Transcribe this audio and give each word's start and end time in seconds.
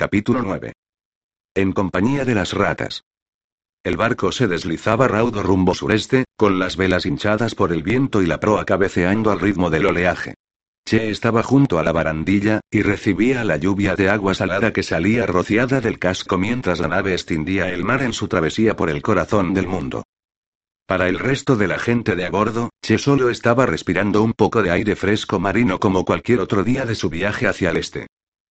Capítulo 0.00 0.40
9. 0.40 0.72
En 1.54 1.72
compañía 1.72 2.24
de 2.24 2.34
las 2.34 2.54
ratas. 2.54 3.04
El 3.84 3.98
barco 3.98 4.32
se 4.32 4.48
deslizaba 4.48 5.08
raudo 5.08 5.42
rumbo 5.42 5.74
sureste, 5.74 6.24
con 6.38 6.58
las 6.58 6.78
velas 6.78 7.04
hinchadas 7.04 7.54
por 7.54 7.70
el 7.70 7.82
viento 7.82 8.22
y 8.22 8.26
la 8.26 8.40
proa 8.40 8.64
cabeceando 8.64 9.30
al 9.30 9.40
ritmo 9.40 9.68
del 9.68 9.84
oleaje. 9.84 10.36
Che 10.86 11.10
estaba 11.10 11.42
junto 11.42 11.78
a 11.78 11.82
la 11.82 11.92
barandilla, 11.92 12.60
y 12.70 12.80
recibía 12.80 13.44
la 13.44 13.58
lluvia 13.58 13.94
de 13.94 14.08
agua 14.08 14.32
salada 14.32 14.72
que 14.72 14.82
salía 14.82 15.26
rociada 15.26 15.82
del 15.82 15.98
casco 15.98 16.38
mientras 16.38 16.80
la 16.80 16.88
nave 16.88 17.12
extendía 17.12 17.68
el 17.68 17.84
mar 17.84 18.02
en 18.02 18.14
su 18.14 18.26
travesía 18.26 18.76
por 18.76 18.88
el 18.88 19.02
corazón 19.02 19.52
del 19.52 19.66
mundo. 19.66 20.04
Para 20.86 21.10
el 21.10 21.18
resto 21.18 21.56
de 21.56 21.68
la 21.68 21.78
gente 21.78 22.16
de 22.16 22.24
a 22.24 22.30
bordo, 22.30 22.70
Che 22.80 22.96
solo 22.96 23.28
estaba 23.28 23.66
respirando 23.66 24.22
un 24.22 24.32
poco 24.32 24.62
de 24.62 24.70
aire 24.70 24.96
fresco 24.96 25.38
marino 25.38 25.78
como 25.78 26.06
cualquier 26.06 26.40
otro 26.40 26.64
día 26.64 26.86
de 26.86 26.94
su 26.94 27.10
viaje 27.10 27.46
hacia 27.46 27.68
el 27.68 27.76
este. 27.76 28.06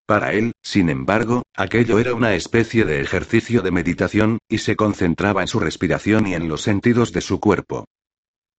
Para 0.09 0.33
él, 0.33 0.53
sin 0.63 0.89
embargo, 0.89 1.43
aquello 1.55 1.99
era 1.99 2.15
una 2.15 2.33
especie 2.33 2.83
de 2.83 2.99
ejercicio 2.99 3.61
de 3.61 3.69
meditación, 3.69 4.39
y 4.49 4.57
se 4.57 4.75
concentraba 4.75 5.41
en 5.41 5.47
su 5.47 5.59
respiración 5.59 6.25
y 6.25 6.33
en 6.33 6.47
los 6.47 6.63
sentidos 6.63 7.13
de 7.13 7.21
su 7.21 7.39
cuerpo. 7.39 7.85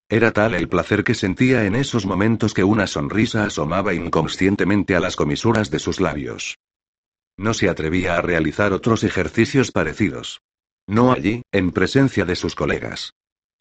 Era 0.07 0.31
tal 0.31 0.55
el 0.55 0.69
placer 0.69 1.03
que 1.03 1.13
sentía 1.13 1.65
en 1.65 1.75
esos 1.75 2.05
momentos 2.05 2.53
que 2.53 2.63
una 2.63 2.87
sonrisa 2.87 3.43
asomaba 3.43 3.93
inconscientemente 3.93 4.95
a 4.95 5.01
las 5.01 5.17
comisuras 5.17 5.69
de 5.69 5.79
sus 5.79 5.99
labios. 5.99 6.57
No 7.35 7.53
se 7.53 7.67
atrevía 7.67 8.15
a 8.15 8.21
realizar 8.21 8.71
otros 8.71 9.03
ejercicios 9.03 9.73
parecidos. 9.73 10.39
No 10.87 11.11
allí, 11.11 11.41
en 11.51 11.71
presencia 11.71 12.23
de 12.23 12.37
sus 12.37 12.55
colegas. 12.55 13.11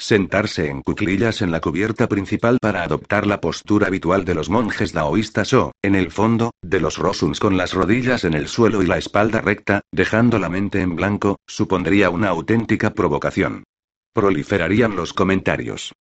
Sentarse 0.01 0.67
en 0.67 0.81
cuclillas 0.81 1.43
en 1.43 1.51
la 1.51 1.61
cubierta 1.61 2.09
principal 2.09 2.57
para 2.59 2.83
adoptar 2.83 3.27
la 3.27 3.39
postura 3.39 3.89
habitual 3.89 4.25
de 4.25 4.35
los 4.35 4.49
monjes 4.49 4.95
daoístas 4.95 5.53
o, 5.53 5.73
en 5.83 5.95
el 5.95 6.11
fondo, 6.11 6.53
de 6.63 6.81
los 6.81 6.97
rosuns 6.97 7.39
con 7.39 7.59
las 7.59 7.75
rodillas 7.75 8.25
en 8.25 8.33
el 8.33 8.49
suelo 8.49 8.83
y 8.83 8.87
la 8.87 8.97
espalda 8.97 9.43
recta, 9.43 9.83
dejando 9.93 10.39
la 10.39 10.49
mente 10.49 10.81
en 10.81 10.97
blanco, 10.97 11.37
supondría 11.47 12.09
una 12.09 12.31
auténtica 12.31 12.95
provocación. 12.95 13.65
Proliferarían 14.15 14.97
los 14.97 15.13
comentarios. 15.13 15.93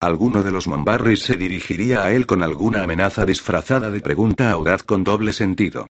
Alguno 0.00 0.44
de 0.44 0.52
los 0.52 0.68
Mombarris 0.68 1.24
se 1.24 1.36
dirigiría 1.36 2.04
a 2.04 2.12
él 2.12 2.26
con 2.26 2.44
alguna 2.44 2.84
amenaza 2.84 3.26
disfrazada 3.26 3.90
de 3.90 4.00
pregunta 4.00 4.52
audaz 4.52 4.84
con 4.84 5.02
doble 5.02 5.32
sentido. 5.32 5.88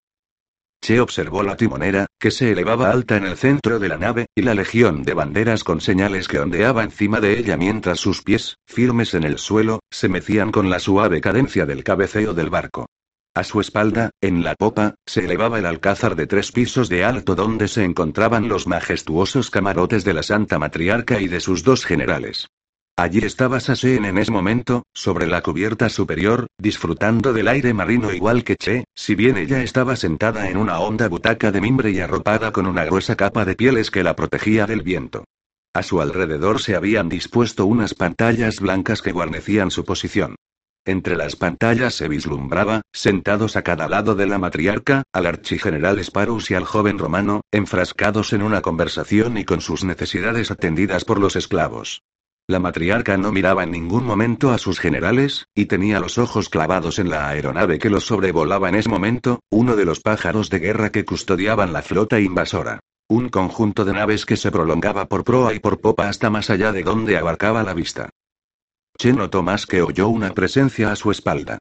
Che 0.80 1.00
observó 1.00 1.42
la 1.42 1.56
timonera, 1.56 2.06
que 2.18 2.30
se 2.30 2.52
elevaba 2.52 2.90
alta 2.90 3.16
en 3.16 3.26
el 3.26 3.36
centro 3.36 3.78
de 3.78 3.88
la 3.88 3.98
nave, 3.98 4.26
y 4.34 4.42
la 4.42 4.54
legión 4.54 5.02
de 5.02 5.14
banderas 5.14 5.64
con 5.64 5.80
señales 5.80 6.28
que 6.28 6.38
ondeaba 6.38 6.82
encima 6.82 7.20
de 7.20 7.38
ella 7.38 7.56
mientras 7.56 8.00
sus 8.00 8.22
pies, 8.22 8.56
firmes 8.66 9.14
en 9.14 9.24
el 9.24 9.38
suelo, 9.38 9.80
se 9.90 10.08
mecían 10.08 10.52
con 10.52 10.70
la 10.70 10.78
suave 10.78 11.20
cadencia 11.20 11.66
del 11.66 11.84
cabeceo 11.84 12.32
del 12.32 12.48
barco. 12.48 12.86
A 13.34 13.44
su 13.44 13.60
espalda, 13.60 14.10
en 14.20 14.42
la 14.42 14.54
popa, 14.54 14.94
se 15.06 15.24
elevaba 15.24 15.58
el 15.58 15.66
alcázar 15.66 16.16
de 16.16 16.26
tres 16.26 16.52
pisos 16.52 16.88
de 16.88 17.04
alto 17.04 17.34
donde 17.34 17.68
se 17.68 17.84
encontraban 17.84 18.48
los 18.48 18.66
majestuosos 18.66 19.50
camarotes 19.50 20.04
de 20.04 20.14
la 20.14 20.22
Santa 20.22 20.58
Matriarca 20.58 21.20
y 21.20 21.28
de 21.28 21.40
sus 21.40 21.62
dos 21.62 21.84
generales. 21.84 22.48
Allí 22.98 23.20
estaba 23.20 23.60
Saseen 23.60 24.06
en 24.06 24.18
ese 24.18 24.32
momento, 24.32 24.82
sobre 24.92 25.28
la 25.28 25.40
cubierta 25.40 25.88
superior, 25.88 26.48
disfrutando 26.58 27.32
del 27.32 27.46
aire 27.46 27.72
marino 27.72 28.12
igual 28.12 28.42
que 28.42 28.56
Che, 28.56 28.86
si 28.92 29.14
bien 29.14 29.36
ella 29.36 29.62
estaba 29.62 29.94
sentada 29.94 30.50
en 30.50 30.56
una 30.56 30.80
honda 30.80 31.06
butaca 31.06 31.52
de 31.52 31.60
mimbre 31.60 31.92
y 31.92 32.00
arropada 32.00 32.50
con 32.50 32.66
una 32.66 32.84
gruesa 32.84 33.14
capa 33.14 33.44
de 33.44 33.54
pieles 33.54 33.92
que 33.92 34.02
la 34.02 34.16
protegía 34.16 34.66
del 34.66 34.82
viento. 34.82 35.22
A 35.74 35.84
su 35.84 36.00
alrededor 36.00 36.60
se 36.60 36.74
habían 36.74 37.08
dispuesto 37.08 37.66
unas 37.66 37.94
pantallas 37.94 38.58
blancas 38.58 39.00
que 39.00 39.12
guarnecían 39.12 39.70
su 39.70 39.84
posición. 39.84 40.34
Entre 40.84 41.14
las 41.14 41.36
pantallas 41.36 41.94
se 41.94 42.08
vislumbraba, 42.08 42.82
sentados 42.92 43.54
a 43.54 43.62
cada 43.62 43.86
lado 43.86 44.16
de 44.16 44.26
la 44.26 44.38
matriarca, 44.38 45.04
al 45.12 45.26
archigeneral 45.26 46.02
Sparus 46.02 46.50
y 46.50 46.54
al 46.56 46.64
joven 46.64 46.98
romano, 46.98 47.42
enfrascados 47.52 48.32
en 48.32 48.42
una 48.42 48.60
conversación 48.60 49.38
y 49.38 49.44
con 49.44 49.60
sus 49.60 49.84
necesidades 49.84 50.50
atendidas 50.50 51.04
por 51.04 51.20
los 51.20 51.36
esclavos. 51.36 52.02
La 52.50 52.60
matriarca 52.60 53.18
no 53.18 53.30
miraba 53.30 53.64
en 53.64 53.72
ningún 53.72 54.06
momento 54.06 54.52
a 54.52 54.56
sus 54.58 54.80
generales, 54.80 55.48
y 55.54 55.66
tenía 55.66 56.00
los 56.00 56.16
ojos 56.16 56.48
clavados 56.48 56.98
en 56.98 57.10
la 57.10 57.28
aeronave 57.28 57.78
que 57.78 57.90
los 57.90 58.06
sobrevolaba 58.06 58.70
en 58.70 58.76
ese 58.76 58.88
momento, 58.88 59.40
uno 59.50 59.76
de 59.76 59.84
los 59.84 60.00
pájaros 60.00 60.48
de 60.48 60.58
guerra 60.58 60.90
que 60.90 61.04
custodiaban 61.04 61.74
la 61.74 61.82
flota 61.82 62.18
invasora. 62.18 62.80
Un 63.06 63.28
conjunto 63.28 63.84
de 63.84 63.92
naves 63.92 64.24
que 64.24 64.38
se 64.38 64.50
prolongaba 64.50 65.08
por 65.08 65.24
proa 65.24 65.52
y 65.52 65.58
por 65.58 65.82
popa 65.82 66.08
hasta 66.08 66.30
más 66.30 66.48
allá 66.48 66.72
de 66.72 66.84
donde 66.84 67.18
abarcaba 67.18 67.62
la 67.62 67.74
vista. 67.74 68.08
Che 68.96 69.12
notó 69.12 69.42
más 69.42 69.66
que 69.66 69.82
oyó 69.82 70.08
una 70.08 70.32
presencia 70.32 70.90
a 70.90 70.96
su 70.96 71.10
espalda. 71.10 71.58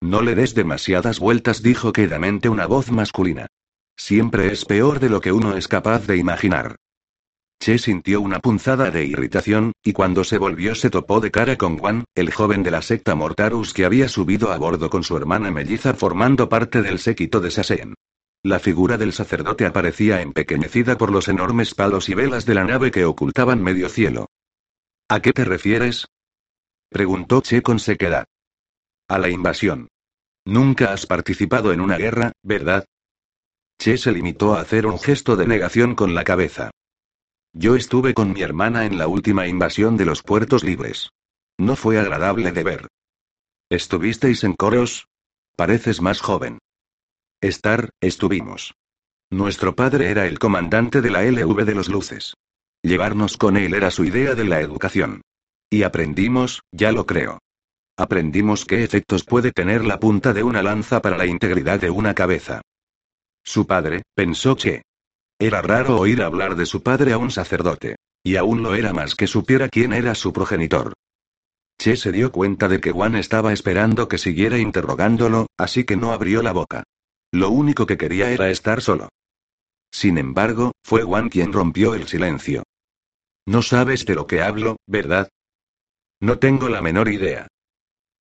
No 0.00 0.22
le 0.22 0.34
des 0.34 0.54
demasiadas 0.54 1.20
vueltas, 1.20 1.62
dijo 1.62 1.92
quedamente 1.92 2.48
una 2.48 2.66
voz 2.66 2.90
masculina. 2.90 3.46
Siempre 3.94 4.52
es 4.52 4.64
peor 4.64 5.00
de 5.00 5.10
lo 5.10 5.20
que 5.20 5.32
uno 5.32 5.54
es 5.54 5.68
capaz 5.68 6.06
de 6.06 6.16
imaginar. 6.16 6.76
Che 7.60 7.76
sintió 7.78 8.20
una 8.20 8.38
punzada 8.38 8.90
de 8.92 9.04
irritación, 9.04 9.72
y 9.82 9.92
cuando 9.92 10.22
se 10.22 10.38
volvió 10.38 10.76
se 10.76 10.90
topó 10.90 11.20
de 11.20 11.32
cara 11.32 11.56
con 11.56 11.76
Juan, 11.76 12.04
el 12.14 12.32
joven 12.32 12.62
de 12.62 12.70
la 12.70 12.82
secta 12.82 13.16
Mortarus 13.16 13.74
que 13.74 13.84
había 13.84 14.08
subido 14.08 14.52
a 14.52 14.58
bordo 14.58 14.88
con 14.90 15.02
su 15.02 15.16
hermana 15.16 15.50
melliza 15.50 15.94
formando 15.94 16.48
parte 16.48 16.82
del 16.82 17.00
séquito 17.00 17.40
de 17.40 17.50
Saseen. 17.50 17.94
La 18.44 18.60
figura 18.60 18.96
del 18.96 19.12
sacerdote 19.12 19.66
aparecía 19.66 20.22
empequeñecida 20.22 20.96
por 20.96 21.10
los 21.10 21.26
enormes 21.26 21.74
palos 21.74 22.08
y 22.08 22.14
velas 22.14 22.46
de 22.46 22.54
la 22.54 22.64
nave 22.64 22.92
que 22.92 23.04
ocultaban 23.04 23.60
medio 23.60 23.88
cielo. 23.88 24.26
¿A 25.08 25.20
qué 25.20 25.32
te 25.32 25.44
refieres? 25.44 26.06
preguntó 26.88 27.42
Che 27.42 27.60
con 27.62 27.80
sequedad. 27.80 28.26
A 29.08 29.18
la 29.18 29.30
invasión. 29.30 29.88
Nunca 30.44 30.92
has 30.92 31.06
participado 31.06 31.72
en 31.72 31.80
una 31.80 31.98
guerra, 31.98 32.32
¿verdad? 32.42 32.84
Che 33.78 33.98
se 33.98 34.12
limitó 34.12 34.54
a 34.54 34.60
hacer 34.60 34.86
un 34.86 34.98
gesto 34.98 35.34
de 35.34 35.46
negación 35.46 35.96
con 35.96 36.14
la 36.14 36.24
cabeza. 36.24 36.70
Yo 37.60 37.74
estuve 37.74 38.14
con 38.14 38.34
mi 38.34 38.42
hermana 38.42 38.86
en 38.86 38.98
la 38.98 39.08
última 39.08 39.48
invasión 39.48 39.96
de 39.96 40.04
los 40.04 40.22
puertos 40.22 40.62
libres. 40.62 41.10
No 41.58 41.74
fue 41.74 41.98
agradable 41.98 42.52
de 42.52 42.62
ver. 42.62 42.86
¿Estuvisteis 43.68 44.44
en 44.44 44.52
coros? 44.52 45.08
Pareces 45.56 46.00
más 46.00 46.20
joven. 46.20 46.60
Estar, 47.40 47.90
estuvimos. 48.00 48.74
Nuestro 49.28 49.74
padre 49.74 50.12
era 50.12 50.28
el 50.28 50.38
comandante 50.38 51.00
de 51.00 51.10
la 51.10 51.24
LV 51.24 51.64
de 51.64 51.74
los 51.74 51.88
Luces. 51.88 52.34
Llevarnos 52.80 53.36
con 53.36 53.56
él 53.56 53.74
era 53.74 53.90
su 53.90 54.04
idea 54.04 54.36
de 54.36 54.44
la 54.44 54.60
educación. 54.60 55.22
Y 55.68 55.82
aprendimos, 55.82 56.62
ya 56.70 56.92
lo 56.92 57.06
creo. 57.06 57.40
Aprendimos 57.96 58.66
qué 58.66 58.84
efectos 58.84 59.24
puede 59.24 59.50
tener 59.50 59.84
la 59.84 59.98
punta 59.98 60.32
de 60.32 60.44
una 60.44 60.62
lanza 60.62 61.02
para 61.02 61.18
la 61.18 61.26
integridad 61.26 61.80
de 61.80 61.90
una 61.90 62.14
cabeza. 62.14 62.60
Su 63.42 63.66
padre, 63.66 64.02
pensó 64.14 64.54
Che. 64.54 64.82
Era 65.38 65.62
raro 65.62 65.98
oír 65.98 66.22
hablar 66.22 66.56
de 66.56 66.66
su 66.66 66.82
padre 66.82 67.12
a 67.12 67.18
un 67.18 67.30
sacerdote. 67.30 67.96
Y 68.24 68.36
aún 68.36 68.62
lo 68.62 68.74
era 68.74 68.92
más 68.92 69.14
que 69.14 69.26
supiera 69.26 69.68
quién 69.68 69.92
era 69.92 70.14
su 70.14 70.32
progenitor. 70.32 70.94
Che 71.80 71.96
se 71.96 72.10
dio 72.10 72.32
cuenta 72.32 72.66
de 72.66 72.80
que 72.80 72.90
Juan 72.90 73.14
estaba 73.14 73.52
esperando 73.52 74.08
que 74.08 74.18
siguiera 74.18 74.58
interrogándolo, 74.58 75.46
así 75.56 75.84
que 75.84 75.96
no 75.96 76.12
abrió 76.12 76.42
la 76.42 76.52
boca. 76.52 76.82
Lo 77.30 77.50
único 77.50 77.86
que 77.86 77.96
quería 77.96 78.32
era 78.32 78.50
estar 78.50 78.82
solo. 78.82 79.08
Sin 79.92 80.18
embargo, 80.18 80.72
fue 80.82 81.02
Juan 81.04 81.28
quien 81.28 81.52
rompió 81.52 81.94
el 81.94 82.08
silencio. 82.08 82.64
No 83.46 83.62
sabes 83.62 84.04
de 84.04 84.16
lo 84.16 84.26
que 84.26 84.42
hablo, 84.42 84.76
¿verdad? 84.86 85.28
No 86.20 86.38
tengo 86.38 86.68
la 86.68 86.82
menor 86.82 87.08
idea. 87.08 87.46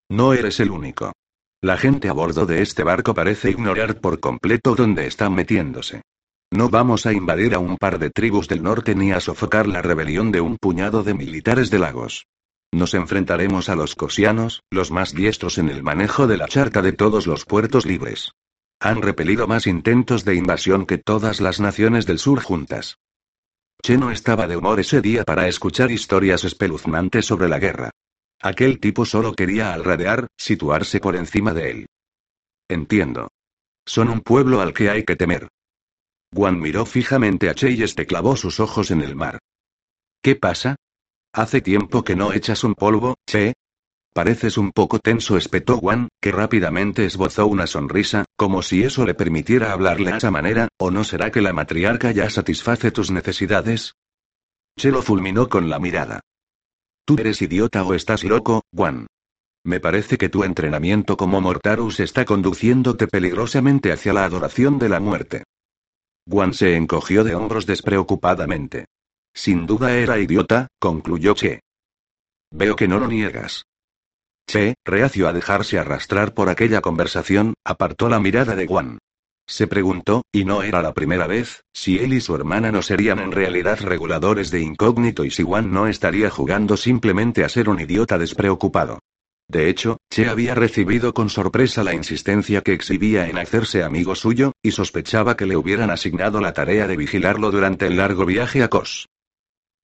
No 0.09 0.33
eres 0.33 0.59
el 0.59 0.69
único. 0.69 1.13
La 1.61 1.77
gente 1.77 2.07
a 2.07 2.13
bordo 2.13 2.45
de 2.45 2.61
este 2.61 2.83
barco 2.83 3.15
parece 3.15 3.49
ignorar 3.49 3.99
por 3.99 4.19
completo 4.19 4.75
dónde 4.75 5.07
están 5.07 5.33
metiéndose. 5.33 6.03
No 6.51 6.69
vamos 6.69 7.05
a 7.05 7.11
invadir 7.11 7.53
a 7.53 7.59
un 7.59 7.77
par 7.77 7.99
de 7.99 8.09
tribus 8.09 8.47
del 8.47 8.63
norte 8.63 8.95
ni 8.95 9.11
a 9.11 9.19
sofocar 9.19 9.67
la 9.67 9.81
rebelión 9.81 10.31
de 10.31 10.39
un 10.39 10.57
puñado 10.57 11.03
de 11.03 11.13
militares 11.13 11.69
de 11.69 11.79
lagos. 11.79 12.25
Nos 12.71 12.93
enfrentaremos 12.93 13.69
a 13.69 13.75
los 13.75 13.95
cosianos, 13.95 14.63
los 14.71 14.91
más 14.91 15.13
diestros 15.13 15.57
en 15.57 15.69
el 15.69 15.83
manejo 15.83 16.27
de 16.27 16.37
la 16.37 16.47
charca 16.47 16.81
de 16.81 16.93
todos 16.93 17.27
los 17.27 17.45
puertos 17.45 17.85
libres. 17.85 18.31
Han 18.79 19.01
repelido 19.01 19.47
más 19.47 19.67
intentos 19.67 20.23
de 20.23 20.35
invasión 20.35 20.85
que 20.85 20.97
todas 20.97 21.41
las 21.41 21.59
naciones 21.59 22.05
del 22.05 22.19
sur 22.19 22.41
juntas. 22.41 22.97
Che 23.81 23.97
no 23.97 24.11
estaba 24.11 24.47
de 24.47 24.57
humor 24.57 24.79
ese 24.79 25.01
día 25.01 25.23
para 25.23 25.47
escuchar 25.47 25.91
historias 25.91 26.43
espeluznantes 26.43 27.25
sobre 27.25 27.49
la 27.49 27.59
guerra. 27.59 27.91
Aquel 28.41 28.79
tipo 28.79 29.05
solo 29.05 29.33
quería 29.33 29.73
alradear, 29.73 30.27
situarse 30.37 30.99
por 30.99 31.15
encima 31.15 31.53
de 31.53 31.71
él. 31.71 31.85
Entiendo. 32.69 33.29
Son 33.85 34.09
un 34.09 34.21
pueblo 34.21 34.61
al 34.61 34.73
que 34.73 34.89
hay 34.89 35.03
que 35.03 35.15
temer. 35.15 35.47
Guan 36.31 36.59
miró 36.59 36.85
fijamente 36.85 37.49
a 37.49 37.53
Che 37.53 37.71
y 37.71 37.83
este 37.83 38.05
clavó 38.05 38.35
sus 38.35 38.59
ojos 38.59 38.91
en 38.91 39.01
el 39.01 39.15
mar. 39.15 39.39
¿Qué 40.21 40.35
pasa? 40.35 40.75
Hace 41.33 41.61
tiempo 41.61 42.03
que 42.03 42.15
no 42.15 42.33
echas 42.33 42.63
un 42.63 42.73
polvo, 42.73 43.15
Che. 43.25 43.53
Pareces 44.13 44.57
un 44.57 44.71
poco 44.71 44.99
tenso, 44.99 45.37
espetó 45.37 45.77
Guan, 45.77 46.09
que 46.19 46.31
rápidamente 46.31 47.05
esbozó 47.05 47.45
una 47.45 47.67
sonrisa, 47.67 48.25
como 48.35 48.63
si 48.63 48.83
eso 48.83 49.05
le 49.05 49.13
permitiera 49.13 49.71
hablarle 49.71 50.11
a 50.11 50.17
esa 50.17 50.31
manera, 50.31 50.69
¿o 50.77 50.89
no 50.89 51.03
será 51.03 51.31
que 51.31 51.41
la 51.41 51.53
matriarca 51.53 52.11
ya 52.11 52.29
satisface 52.29 52.91
tus 52.91 53.11
necesidades? 53.11 53.93
Che 54.75 54.91
lo 54.91 55.01
fulminó 55.01 55.47
con 55.49 55.69
la 55.69 55.79
mirada. 55.79 56.21
¿Tú 57.05 57.15
eres 57.19 57.41
idiota 57.41 57.83
o 57.83 57.93
estás 57.93 58.23
loco, 58.23 58.63
Guan? 58.71 59.07
Me 59.63 59.79
parece 59.79 60.17
que 60.17 60.29
tu 60.29 60.43
entrenamiento 60.43 61.15
como 61.15 61.39
Mortarus 61.39 61.99
está 61.99 62.25
conduciéndote 62.25 63.07
peligrosamente 63.07 63.91
hacia 63.91 64.13
la 64.13 64.25
adoración 64.25 64.79
de 64.79 64.89
la 64.89 64.99
muerte. 64.99 65.43
Guan 66.27 66.53
se 66.53 66.75
encogió 66.75 67.23
de 67.23 67.35
hombros 67.35 67.65
despreocupadamente. 67.65 68.87
Sin 69.33 69.65
duda 69.65 69.97
era 69.97 70.19
idiota, 70.19 70.67
concluyó 70.77 71.33
Che. 71.33 71.61
Veo 72.51 72.75
que 72.75 72.89
no 72.89 72.99
lo 72.99 73.07
niegas. 73.07 73.63
Che, 74.45 74.75
reacio 74.83 75.29
a 75.29 75.33
dejarse 75.33 75.79
arrastrar 75.79 76.33
por 76.33 76.49
aquella 76.49 76.81
conversación, 76.81 77.53
apartó 77.63 78.09
la 78.09 78.19
mirada 78.19 78.55
de 78.55 78.65
Guan. 78.65 78.97
Se 79.47 79.67
preguntó, 79.67 80.23
y 80.33 80.43
no 80.43 80.63
era 80.63 80.81
la 80.81 80.93
primera 80.93 81.27
vez, 81.27 81.63
si 81.71 81.97
él 81.99 82.13
y 82.13 82.19
su 82.19 82.35
hermana 82.35 82.73
no 82.73 82.81
serían 82.81 83.19
en 83.19 83.31
realidad 83.31 83.79
reguladores 83.79 84.51
de 84.51 84.59
incógnito 84.59 85.23
y 85.23 85.31
si 85.31 85.43
Guan 85.43 85.71
no 85.71 85.87
estaría 85.87 86.29
jugando 86.29 86.75
simplemente 86.75 87.45
a 87.45 87.49
ser 87.49 87.69
un 87.69 87.79
idiota 87.79 88.17
despreocupado. 88.17 88.99
De 89.49 89.69
hecho, 89.69 89.97
Che 90.09 90.27
había 90.27 90.55
recibido 90.55 91.13
con 91.13 91.29
sorpresa 91.29 91.83
la 91.83 91.93
insistencia 91.93 92.61
que 92.61 92.73
exhibía 92.73 93.27
en 93.27 93.37
hacerse 93.37 93.83
amigo 93.83 94.15
suyo, 94.15 94.53
y 94.61 94.71
sospechaba 94.71 95.37
que 95.37 95.45
le 95.45 95.55
hubieran 95.55 95.89
asignado 95.89 96.41
la 96.41 96.53
tarea 96.53 96.87
de 96.87 96.97
vigilarlo 96.97 97.51
durante 97.51 97.87
el 97.87 97.97
largo 97.97 98.25
viaje 98.25 98.63
a 98.63 98.69
Kos. 98.69 99.07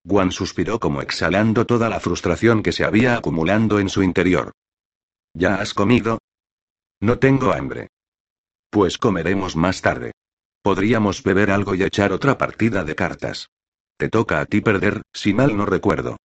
Guan 0.03 0.31
suspiró 0.31 0.79
como 0.79 1.01
exhalando 1.01 1.65
toda 1.65 1.87
la 1.87 1.99
frustración 1.99 2.61
que 2.61 2.73
se 2.73 2.83
había 2.83 3.15
acumulando 3.15 3.79
en 3.79 3.89
su 3.89 4.03
interior. 4.03 4.51
¿Ya 5.33 5.55
has 5.55 5.73
comido? 5.73 6.19
No 6.99 7.19
tengo 7.19 7.53
hambre. 7.53 7.87
Pues 8.69 8.97
comeremos 8.97 9.55
más 9.55 9.81
tarde. 9.81 10.11
Podríamos 10.61 11.23
beber 11.23 11.51
algo 11.51 11.75
y 11.75 11.83
echar 11.83 12.11
otra 12.11 12.37
partida 12.37 12.83
de 12.83 12.95
cartas. 12.95 13.49
Te 13.97 14.09
toca 14.09 14.41
a 14.41 14.45
ti 14.45 14.61
perder, 14.61 15.01
si 15.13 15.33
mal 15.33 15.55
no 15.55 15.65
recuerdo. 15.65 16.17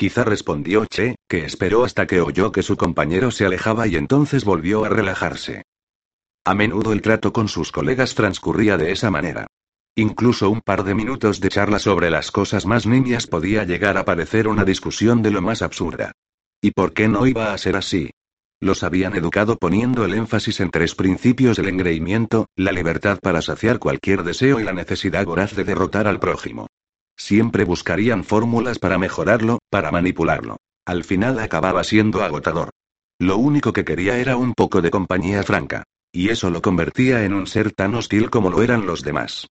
Quizá 0.00 0.24
respondió 0.24 0.86
Che, 0.86 1.16
que 1.28 1.44
esperó 1.44 1.84
hasta 1.84 2.06
que 2.06 2.22
oyó 2.22 2.52
que 2.52 2.62
su 2.62 2.78
compañero 2.78 3.30
se 3.30 3.44
alejaba 3.44 3.86
y 3.86 3.96
entonces 3.96 4.46
volvió 4.46 4.86
a 4.86 4.88
relajarse. 4.88 5.64
A 6.42 6.54
menudo 6.54 6.94
el 6.94 7.02
trato 7.02 7.34
con 7.34 7.48
sus 7.48 7.70
colegas 7.70 8.14
transcurría 8.14 8.78
de 8.78 8.92
esa 8.92 9.10
manera. 9.10 9.46
Incluso 9.94 10.48
un 10.48 10.62
par 10.62 10.84
de 10.84 10.94
minutos 10.94 11.38
de 11.40 11.50
charla 11.50 11.78
sobre 11.78 12.08
las 12.08 12.30
cosas 12.30 12.64
más 12.64 12.86
niñas 12.86 13.26
podía 13.26 13.64
llegar 13.64 13.98
a 13.98 14.06
parecer 14.06 14.48
una 14.48 14.64
discusión 14.64 15.20
de 15.20 15.32
lo 15.32 15.42
más 15.42 15.60
absurda. 15.60 16.12
¿Y 16.62 16.70
por 16.70 16.94
qué 16.94 17.06
no 17.06 17.26
iba 17.26 17.52
a 17.52 17.58
ser 17.58 17.76
así? 17.76 18.08
Los 18.58 18.82
habían 18.82 19.14
educado 19.14 19.58
poniendo 19.58 20.06
el 20.06 20.14
énfasis 20.14 20.60
en 20.60 20.70
tres 20.70 20.94
principios 20.94 21.58
del 21.58 21.68
engreimiento, 21.68 22.46
la 22.56 22.72
libertad 22.72 23.18
para 23.20 23.42
saciar 23.42 23.78
cualquier 23.78 24.22
deseo 24.22 24.60
y 24.60 24.64
la 24.64 24.72
necesidad 24.72 25.26
voraz 25.26 25.54
de 25.54 25.64
derrotar 25.64 26.06
al 26.06 26.20
prójimo. 26.20 26.68
Siempre 27.20 27.64
buscarían 27.64 28.24
fórmulas 28.24 28.78
para 28.78 28.96
mejorarlo, 28.96 29.58
para 29.68 29.92
manipularlo. 29.92 30.56
Al 30.86 31.04
final 31.04 31.38
acababa 31.38 31.84
siendo 31.84 32.22
agotador. 32.22 32.70
Lo 33.18 33.36
único 33.36 33.74
que 33.74 33.84
quería 33.84 34.16
era 34.16 34.38
un 34.38 34.54
poco 34.54 34.80
de 34.80 34.90
compañía 34.90 35.42
franca. 35.42 35.84
Y 36.10 36.30
eso 36.30 36.48
lo 36.48 36.62
convertía 36.62 37.22
en 37.26 37.34
un 37.34 37.46
ser 37.46 37.72
tan 37.72 37.94
hostil 37.94 38.30
como 38.30 38.48
lo 38.48 38.62
eran 38.62 38.86
los 38.86 39.02
demás. 39.02 39.48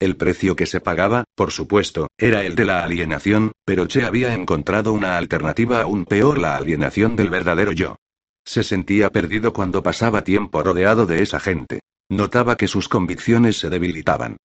El 0.00 0.16
precio 0.16 0.56
que 0.56 0.66
se 0.66 0.80
pagaba, 0.80 1.22
por 1.36 1.52
supuesto, 1.52 2.08
era 2.18 2.44
el 2.44 2.56
de 2.56 2.64
la 2.64 2.82
alienación, 2.82 3.52
pero 3.64 3.86
Che 3.86 4.02
había 4.02 4.34
encontrado 4.34 4.92
una 4.92 5.16
alternativa 5.16 5.82
aún 5.82 6.04
peor, 6.04 6.38
la 6.38 6.56
alienación 6.56 7.14
del 7.14 7.30
verdadero 7.30 7.70
yo. 7.70 7.96
Se 8.44 8.64
sentía 8.64 9.10
perdido 9.10 9.52
cuando 9.52 9.84
pasaba 9.84 10.24
tiempo 10.24 10.60
rodeado 10.64 11.06
de 11.06 11.22
esa 11.22 11.38
gente. 11.38 11.78
Notaba 12.10 12.56
que 12.56 12.66
sus 12.66 12.88
convicciones 12.88 13.60
se 13.60 13.70
debilitaban. 13.70 14.38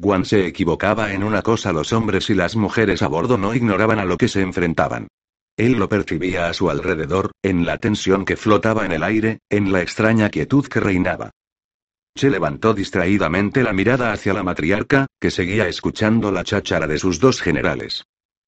Guan 0.00 0.24
se 0.24 0.46
equivocaba 0.46 1.12
en 1.12 1.24
una 1.24 1.42
cosa, 1.42 1.72
los 1.72 1.92
hombres 1.92 2.30
y 2.30 2.34
las 2.34 2.54
mujeres 2.54 3.02
a 3.02 3.08
bordo 3.08 3.36
no 3.36 3.52
ignoraban 3.52 3.98
a 3.98 4.04
lo 4.04 4.16
que 4.16 4.28
se 4.28 4.40
enfrentaban. 4.40 5.08
Él 5.56 5.72
lo 5.72 5.88
percibía 5.88 6.48
a 6.48 6.54
su 6.54 6.70
alrededor, 6.70 7.32
en 7.42 7.66
la 7.66 7.78
tensión 7.78 8.24
que 8.24 8.36
flotaba 8.36 8.86
en 8.86 8.92
el 8.92 9.02
aire, 9.02 9.40
en 9.50 9.72
la 9.72 9.82
extraña 9.82 10.30
quietud 10.30 10.64
que 10.68 10.78
reinaba. 10.78 11.32
Se 12.14 12.30
levantó 12.30 12.74
distraídamente 12.74 13.64
la 13.64 13.72
mirada 13.72 14.12
hacia 14.12 14.32
la 14.34 14.44
matriarca, 14.44 15.08
que 15.20 15.32
seguía 15.32 15.66
escuchando 15.66 16.30
la 16.30 16.44
cháchara 16.44 16.86
de 16.86 16.98
sus 16.98 17.18
dos 17.18 17.40
generales. 17.40 18.04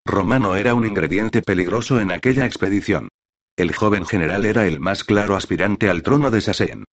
Romano 0.06 0.54
era 0.54 0.74
un 0.74 0.86
ingrediente 0.86 1.42
peligroso 1.42 2.00
en 2.00 2.12
aquella 2.12 2.46
expedición. 2.46 3.08
El 3.56 3.74
joven 3.74 4.06
general 4.06 4.44
era 4.44 4.68
el 4.68 4.78
más 4.78 5.02
claro 5.02 5.34
aspirante 5.34 5.90
al 5.90 6.02
trono 6.02 6.30
de 6.30 6.40
Sasen. 6.40 6.84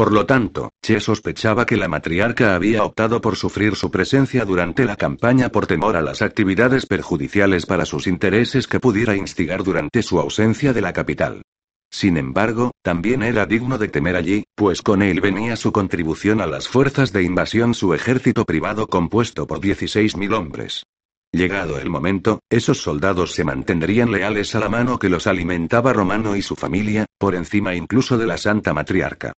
Por 0.00 0.12
lo 0.12 0.24
tanto, 0.24 0.70
Che 0.80 0.98
sospechaba 0.98 1.66
que 1.66 1.76
la 1.76 1.86
matriarca 1.86 2.54
había 2.54 2.84
optado 2.84 3.20
por 3.20 3.36
sufrir 3.36 3.76
su 3.76 3.90
presencia 3.90 4.46
durante 4.46 4.86
la 4.86 4.96
campaña 4.96 5.50
por 5.50 5.66
temor 5.66 5.94
a 5.94 6.00
las 6.00 6.22
actividades 6.22 6.86
perjudiciales 6.86 7.66
para 7.66 7.84
sus 7.84 8.06
intereses 8.06 8.66
que 8.66 8.80
pudiera 8.80 9.14
instigar 9.14 9.62
durante 9.62 10.02
su 10.02 10.18
ausencia 10.18 10.72
de 10.72 10.80
la 10.80 10.94
capital. 10.94 11.42
Sin 11.90 12.16
embargo, 12.16 12.70
también 12.80 13.22
era 13.22 13.44
digno 13.44 13.76
de 13.76 13.88
temer 13.88 14.16
allí, 14.16 14.44
pues 14.54 14.80
con 14.80 15.02
él 15.02 15.20
venía 15.20 15.54
su 15.56 15.70
contribución 15.70 16.40
a 16.40 16.46
las 16.46 16.66
fuerzas 16.66 17.12
de 17.12 17.22
invasión, 17.22 17.74
su 17.74 17.92
ejército 17.92 18.46
privado 18.46 18.86
compuesto 18.86 19.46
por 19.46 19.60
16.000 19.60 20.34
hombres. 20.34 20.84
Llegado 21.30 21.78
el 21.78 21.90
momento, 21.90 22.40
esos 22.48 22.78
soldados 22.78 23.32
se 23.32 23.44
mantendrían 23.44 24.10
leales 24.10 24.54
a 24.54 24.60
la 24.60 24.70
mano 24.70 24.98
que 24.98 25.10
los 25.10 25.26
alimentaba 25.26 25.92
Romano 25.92 26.36
y 26.36 26.40
su 26.40 26.56
familia, 26.56 27.04
por 27.18 27.34
encima 27.34 27.74
incluso 27.74 28.16
de 28.16 28.26
la 28.26 28.38
Santa 28.38 28.72
Matriarca. 28.72 29.34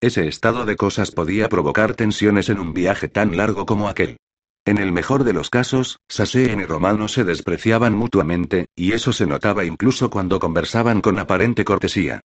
Ese 0.00 0.28
estado 0.28 0.66
de 0.66 0.76
cosas 0.76 1.10
podía 1.10 1.48
provocar 1.48 1.94
tensiones 1.94 2.50
en 2.50 2.60
un 2.60 2.74
viaje 2.74 3.08
tan 3.08 3.36
largo 3.36 3.64
como 3.64 3.88
aquel. 3.88 4.18
En 4.66 4.78
el 4.78 4.92
mejor 4.92 5.24
de 5.24 5.32
los 5.32 5.48
casos, 5.48 6.00
Saseen 6.08 6.60
y 6.60 6.64
Romano 6.64 7.08
se 7.08 7.24
despreciaban 7.24 7.94
mutuamente, 7.94 8.66
y 8.74 8.92
eso 8.92 9.12
se 9.12 9.24
notaba 9.24 9.64
incluso 9.64 10.10
cuando 10.10 10.38
conversaban 10.38 11.00
con 11.00 11.18
aparente 11.18 11.64
cortesía. 11.64 12.20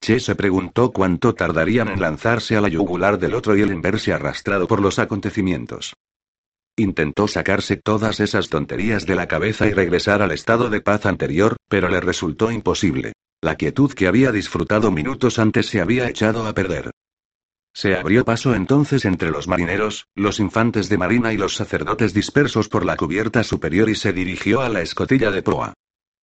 Che 0.00 0.20
se 0.20 0.36
preguntó 0.36 0.92
cuánto 0.92 1.34
tardarían 1.34 1.88
en 1.88 2.00
lanzarse 2.00 2.56
a 2.56 2.60
la 2.60 2.68
yugular 2.68 3.18
del 3.18 3.34
otro 3.34 3.56
y 3.56 3.62
el 3.62 3.72
en 3.72 3.80
verse 3.80 4.12
arrastrado 4.12 4.68
por 4.68 4.80
los 4.80 4.98
acontecimientos. 4.98 5.94
Intentó 6.76 7.26
sacarse 7.26 7.76
todas 7.76 8.20
esas 8.20 8.50
tonterías 8.50 9.06
de 9.06 9.14
la 9.16 9.26
cabeza 9.26 9.66
y 9.66 9.72
regresar 9.72 10.22
al 10.22 10.30
estado 10.30 10.68
de 10.68 10.82
paz 10.82 11.06
anterior, 11.06 11.56
pero 11.68 11.88
le 11.88 12.00
resultó 12.00 12.52
imposible. 12.52 13.14
La 13.40 13.56
quietud 13.56 13.92
que 13.92 14.06
había 14.06 14.30
disfrutado 14.30 14.90
minutos 14.92 15.38
antes 15.38 15.66
se 15.66 15.80
había 15.80 16.08
echado 16.08 16.46
a 16.46 16.52
perder. 16.52 16.90
Se 17.76 17.94
abrió 17.94 18.24
paso 18.24 18.54
entonces 18.54 19.04
entre 19.04 19.30
los 19.30 19.48
marineros, 19.48 20.08
los 20.14 20.40
infantes 20.40 20.88
de 20.88 20.96
marina 20.96 21.34
y 21.34 21.36
los 21.36 21.56
sacerdotes 21.56 22.14
dispersos 22.14 22.70
por 22.70 22.86
la 22.86 22.96
cubierta 22.96 23.44
superior 23.44 23.90
y 23.90 23.94
se 23.94 24.14
dirigió 24.14 24.62
a 24.62 24.70
la 24.70 24.80
escotilla 24.80 25.30
de 25.30 25.42
proa. 25.42 25.74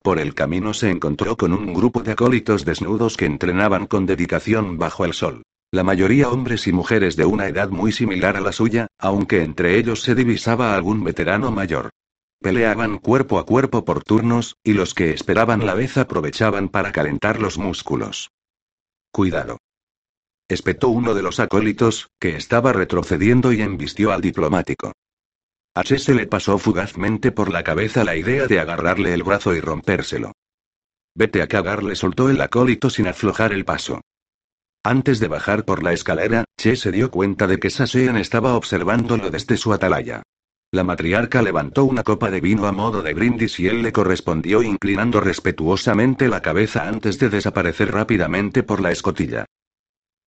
Por 0.02 0.18
el 0.18 0.34
camino 0.34 0.74
se 0.74 0.90
encontró 0.90 1.38
con 1.38 1.54
un 1.54 1.72
grupo 1.72 2.02
de 2.02 2.14
acólitos 2.14 2.66
desnudos 2.66 3.18
que 3.18 3.28
entrenaban 3.28 3.86
con 3.86 4.08
dedicación 4.08 4.80
bajo 4.80 5.06
el 5.06 5.14
sol. 5.14 5.44
La 5.72 5.84
mayoría 5.84 6.30
hombres 6.30 6.66
y 6.66 6.72
mujeres 6.72 7.18
de 7.18 7.26
una 7.26 7.48
edad 7.48 7.70
muy 7.70 7.92
similar 7.92 8.36
a 8.36 8.42
la 8.42 8.52
suya, 8.52 8.88
aunque 8.98 9.44
entre 9.44 9.78
ellos 9.78 10.02
se 10.02 10.16
divisaba 10.16 10.74
algún 10.74 11.04
veterano 11.04 11.52
mayor. 11.52 11.92
Peleaban 12.42 12.98
cuerpo 12.98 13.38
a 13.38 13.46
cuerpo 13.46 13.86
por 13.86 14.04
turnos, 14.04 14.56
y 14.64 14.74
los 14.74 14.96
que 14.96 15.12
esperaban 15.12 15.68
la 15.68 15.76
vez 15.76 15.98
aprovechaban 15.98 16.70
para 16.70 16.92
calentar 16.92 17.40
los 17.40 17.60
músculos. 17.60 18.32
Cuidado 19.12 19.60
espetó 20.48 20.90
uno 20.90 21.14
de 21.14 21.22
los 21.22 21.40
acólitos, 21.40 22.10
que 22.20 22.36
estaba 22.36 22.74
retrocediendo 22.74 23.54
y 23.54 23.62
embistió 23.62 24.12
al 24.12 24.22
diplomático. 24.22 24.94
H 25.76 25.98
se 26.00 26.14
le 26.14 26.28
pasó 26.28 26.58
fugazmente 26.58 27.32
por 27.32 27.52
la 27.52 27.64
cabeza 27.64 28.04
la 28.04 28.16
idea 28.16 28.48
de 28.48 28.60
agarrarle 28.60 29.14
el 29.14 29.24
brazo 29.24 29.56
y 29.56 29.60
rompérselo. 29.60 30.34
Vete 31.16 31.42
a 31.42 31.48
cagar, 31.48 31.84
le 31.84 31.96
soltó 31.96 32.30
el 32.30 32.42
acólito 32.42 32.90
sin 32.90 33.08
aflojar 33.08 33.54
el 33.54 33.66
paso. 33.66 34.02
Antes 34.84 35.20
de 35.20 35.28
bajar 35.28 35.66
por 35.66 35.82
la 35.82 35.94
escalera, 35.94 36.44
Che 36.58 36.76
se 36.76 36.92
dio 36.92 37.10
cuenta 37.10 37.48
de 37.48 37.58
que 37.58 37.70
Sasean 37.70 38.18
estaba 38.18 38.56
observándolo 38.56 39.30
desde 39.30 39.58
su 39.58 39.74
atalaya. 39.74 40.24
La 40.72 40.84
matriarca 40.84 41.42
levantó 41.42 41.86
una 41.86 42.04
copa 42.04 42.32
de 42.32 42.42
vino 42.42 42.68
a 42.68 42.72
modo 42.72 43.02
de 43.02 43.14
brindis 43.14 43.60
y 43.60 43.68
él 43.68 43.82
le 43.82 43.92
correspondió 43.92 44.64
inclinando 44.64 45.20
respetuosamente 45.22 46.28
la 46.28 46.42
cabeza 46.42 46.88
antes 46.88 47.20
de 47.20 47.30
desaparecer 47.30 47.92
rápidamente 47.92 48.64
por 48.64 48.82
la 48.82 48.92
escotilla. 48.92 49.46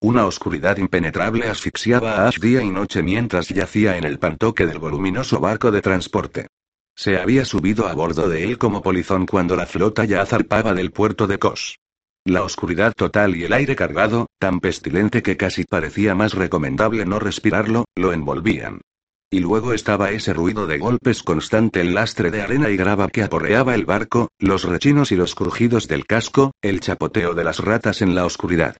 Una 0.00 0.26
oscuridad 0.26 0.76
impenetrable 0.76 1.48
asfixiaba 1.48 2.16
a 2.16 2.28
Ash 2.28 2.38
día 2.38 2.62
y 2.62 2.68
noche 2.68 3.02
mientras 3.02 3.48
yacía 3.48 3.96
en 3.96 4.04
el 4.04 4.18
pantoque 4.18 4.66
del 4.66 4.78
voluminoso 4.78 5.40
barco 5.40 5.70
de 5.70 5.80
transporte. 5.80 6.48
Se 6.94 7.18
había 7.18 7.46
subido 7.46 7.88
a 7.88 7.94
bordo 7.94 8.28
de 8.28 8.44
él 8.44 8.58
como 8.58 8.82
polizón 8.82 9.24
cuando 9.24 9.56
la 9.56 9.64
flota 9.64 10.04
ya 10.04 10.24
zarpaba 10.26 10.74
del 10.74 10.92
puerto 10.92 11.26
de 11.26 11.38
Kos. 11.38 11.78
La 12.26 12.42
oscuridad 12.42 12.92
total 12.94 13.36
y 13.36 13.44
el 13.44 13.54
aire 13.54 13.74
cargado, 13.74 14.26
tan 14.38 14.60
pestilente 14.60 15.22
que 15.22 15.38
casi 15.38 15.64
parecía 15.64 16.14
más 16.14 16.34
recomendable 16.34 17.06
no 17.06 17.18
respirarlo, 17.18 17.86
lo 17.94 18.12
envolvían. 18.12 18.82
Y 19.30 19.40
luego 19.40 19.72
estaba 19.72 20.10
ese 20.10 20.34
ruido 20.34 20.66
de 20.66 20.78
golpes 20.78 21.22
constante, 21.22 21.80
el 21.80 21.94
lastre 21.94 22.30
de 22.30 22.42
arena 22.42 22.68
y 22.68 22.76
grava 22.76 23.08
que 23.08 23.22
aporreaba 23.22 23.74
el 23.74 23.86
barco, 23.86 24.28
los 24.38 24.64
rechinos 24.64 25.10
y 25.10 25.16
los 25.16 25.34
crujidos 25.34 25.88
del 25.88 26.06
casco, 26.06 26.52
el 26.60 26.80
chapoteo 26.80 27.34
de 27.34 27.44
las 27.44 27.60
ratas 27.60 28.02
en 28.02 28.14
la 28.14 28.26
oscuridad. 28.26 28.76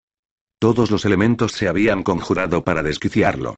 Todos 0.59 0.91
los 0.91 1.05
elementos 1.05 1.53
se 1.53 1.69
habían 1.69 2.03
conjurado 2.03 2.65
para 2.65 2.83
desquiciarlo. 2.83 3.57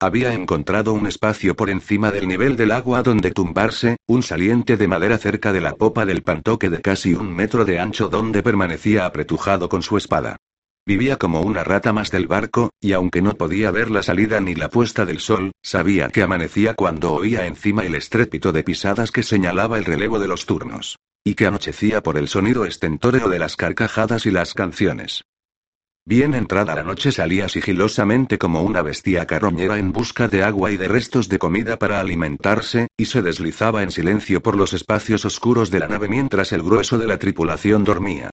Había 0.00 0.32
encontrado 0.32 0.92
un 0.92 1.06
espacio 1.06 1.56
por 1.56 1.70
encima 1.70 2.10
del 2.10 2.28
nivel 2.28 2.56
del 2.56 2.72
agua 2.72 3.02
donde 3.02 3.30
tumbarse, 3.30 3.96
un 4.06 4.22
saliente 4.22 4.76
de 4.76 4.88
madera 4.88 5.18
cerca 5.18 5.52
de 5.52 5.60
la 5.60 5.74
popa 5.74 6.06
del 6.06 6.22
pantoque 6.22 6.70
de 6.70 6.80
casi 6.80 7.14
un 7.14 7.34
metro 7.34 7.64
de 7.64 7.80
ancho 7.80 8.08
donde 8.08 8.42
permanecía 8.42 9.06
apretujado 9.06 9.68
con 9.68 9.82
su 9.82 9.96
espada. 9.96 10.36
Vivía 10.86 11.18
como 11.18 11.40
una 11.40 11.64
rata 11.64 11.92
más 11.92 12.10
del 12.10 12.26
barco, 12.26 12.70
y 12.80 12.92
aunque 12.92 13.22
no 13.22 13.34
podía 13.34 13.70
ver 13.70 13.90
la 13.90 14.02
salida 14.02 14.40
ni 14.40 14.54
la 14.54 14.70
puesta 14.70 15.04
del 15.04 15.20
sol, 15.20 15.52
sabía 15.62 16.08
que 16.08 16.22
amanecía 16.22 16.74
cuando 16.74 17.12
oía 17.12 17.46
encima 17.46 17.84
el 17.84 17.94
estrépito 17.94 18.52
de 18.52 18.64
pisadas 18.64 19.12
que 19.12 19.22
señalaba 19.22 19.78
el 19.78 19.84
relevo 19.84 20.18
de 20.18 20.28
los 20.28 20.46
turnos. 20.46 20.98
Y 21.24 21.34
que 21.34 21.46
anochecía 21.46 22.02
por 22.02 22.16
el 22.16 22.28
sonido 22.28 22.64
estentóreo 22.64 23.28
de 23.28 23.38
las 23.38 23.56
carcajadas 23.56 24.26
y 24.26 24.30
las 24.30 24.54
canciones. 24.54 25.24
Bien 26.08 26.32
entrada 26.32 26.74
la 26.74 26.84
noche 26.84 27.12
salía 27.12 27.50
sigilosamente 27.50 28.38
como 28.38 28.62
una 28.62 28.80
bestia 28.80 29.26
carroñera 29.26 29.78
en 29.78 29.92
busca 29.92 30.26
de 30.26 30.42
agua 30.42 30.70
y 30.70 30.78
de 30.78 30.88
restos 30.88 31.28
de 31.28 31.38
comida 31.38 31.78
para 31.78 32.00
alimentarse, 32.00 32.88
y 32.96 33.04
se 33.04 33.20
deslizaba 33.20 33.82
en 33.82 33.90
silencio 33.90 34.42
por 34.42 34.56
los 34.56 34.72
espacios 34.72 35.26
oscuros 35.26 35.70
de 35.70 35.80
la 35.80 35.86
nave 35.86 36.08
mientras 36.08 36.52
el 36.52 36.62
grueso 36.62 36.96
de 36.96 37.06
la 37.06 37.18
tripulación 37.18 37.84
dormía. 37.84 38.30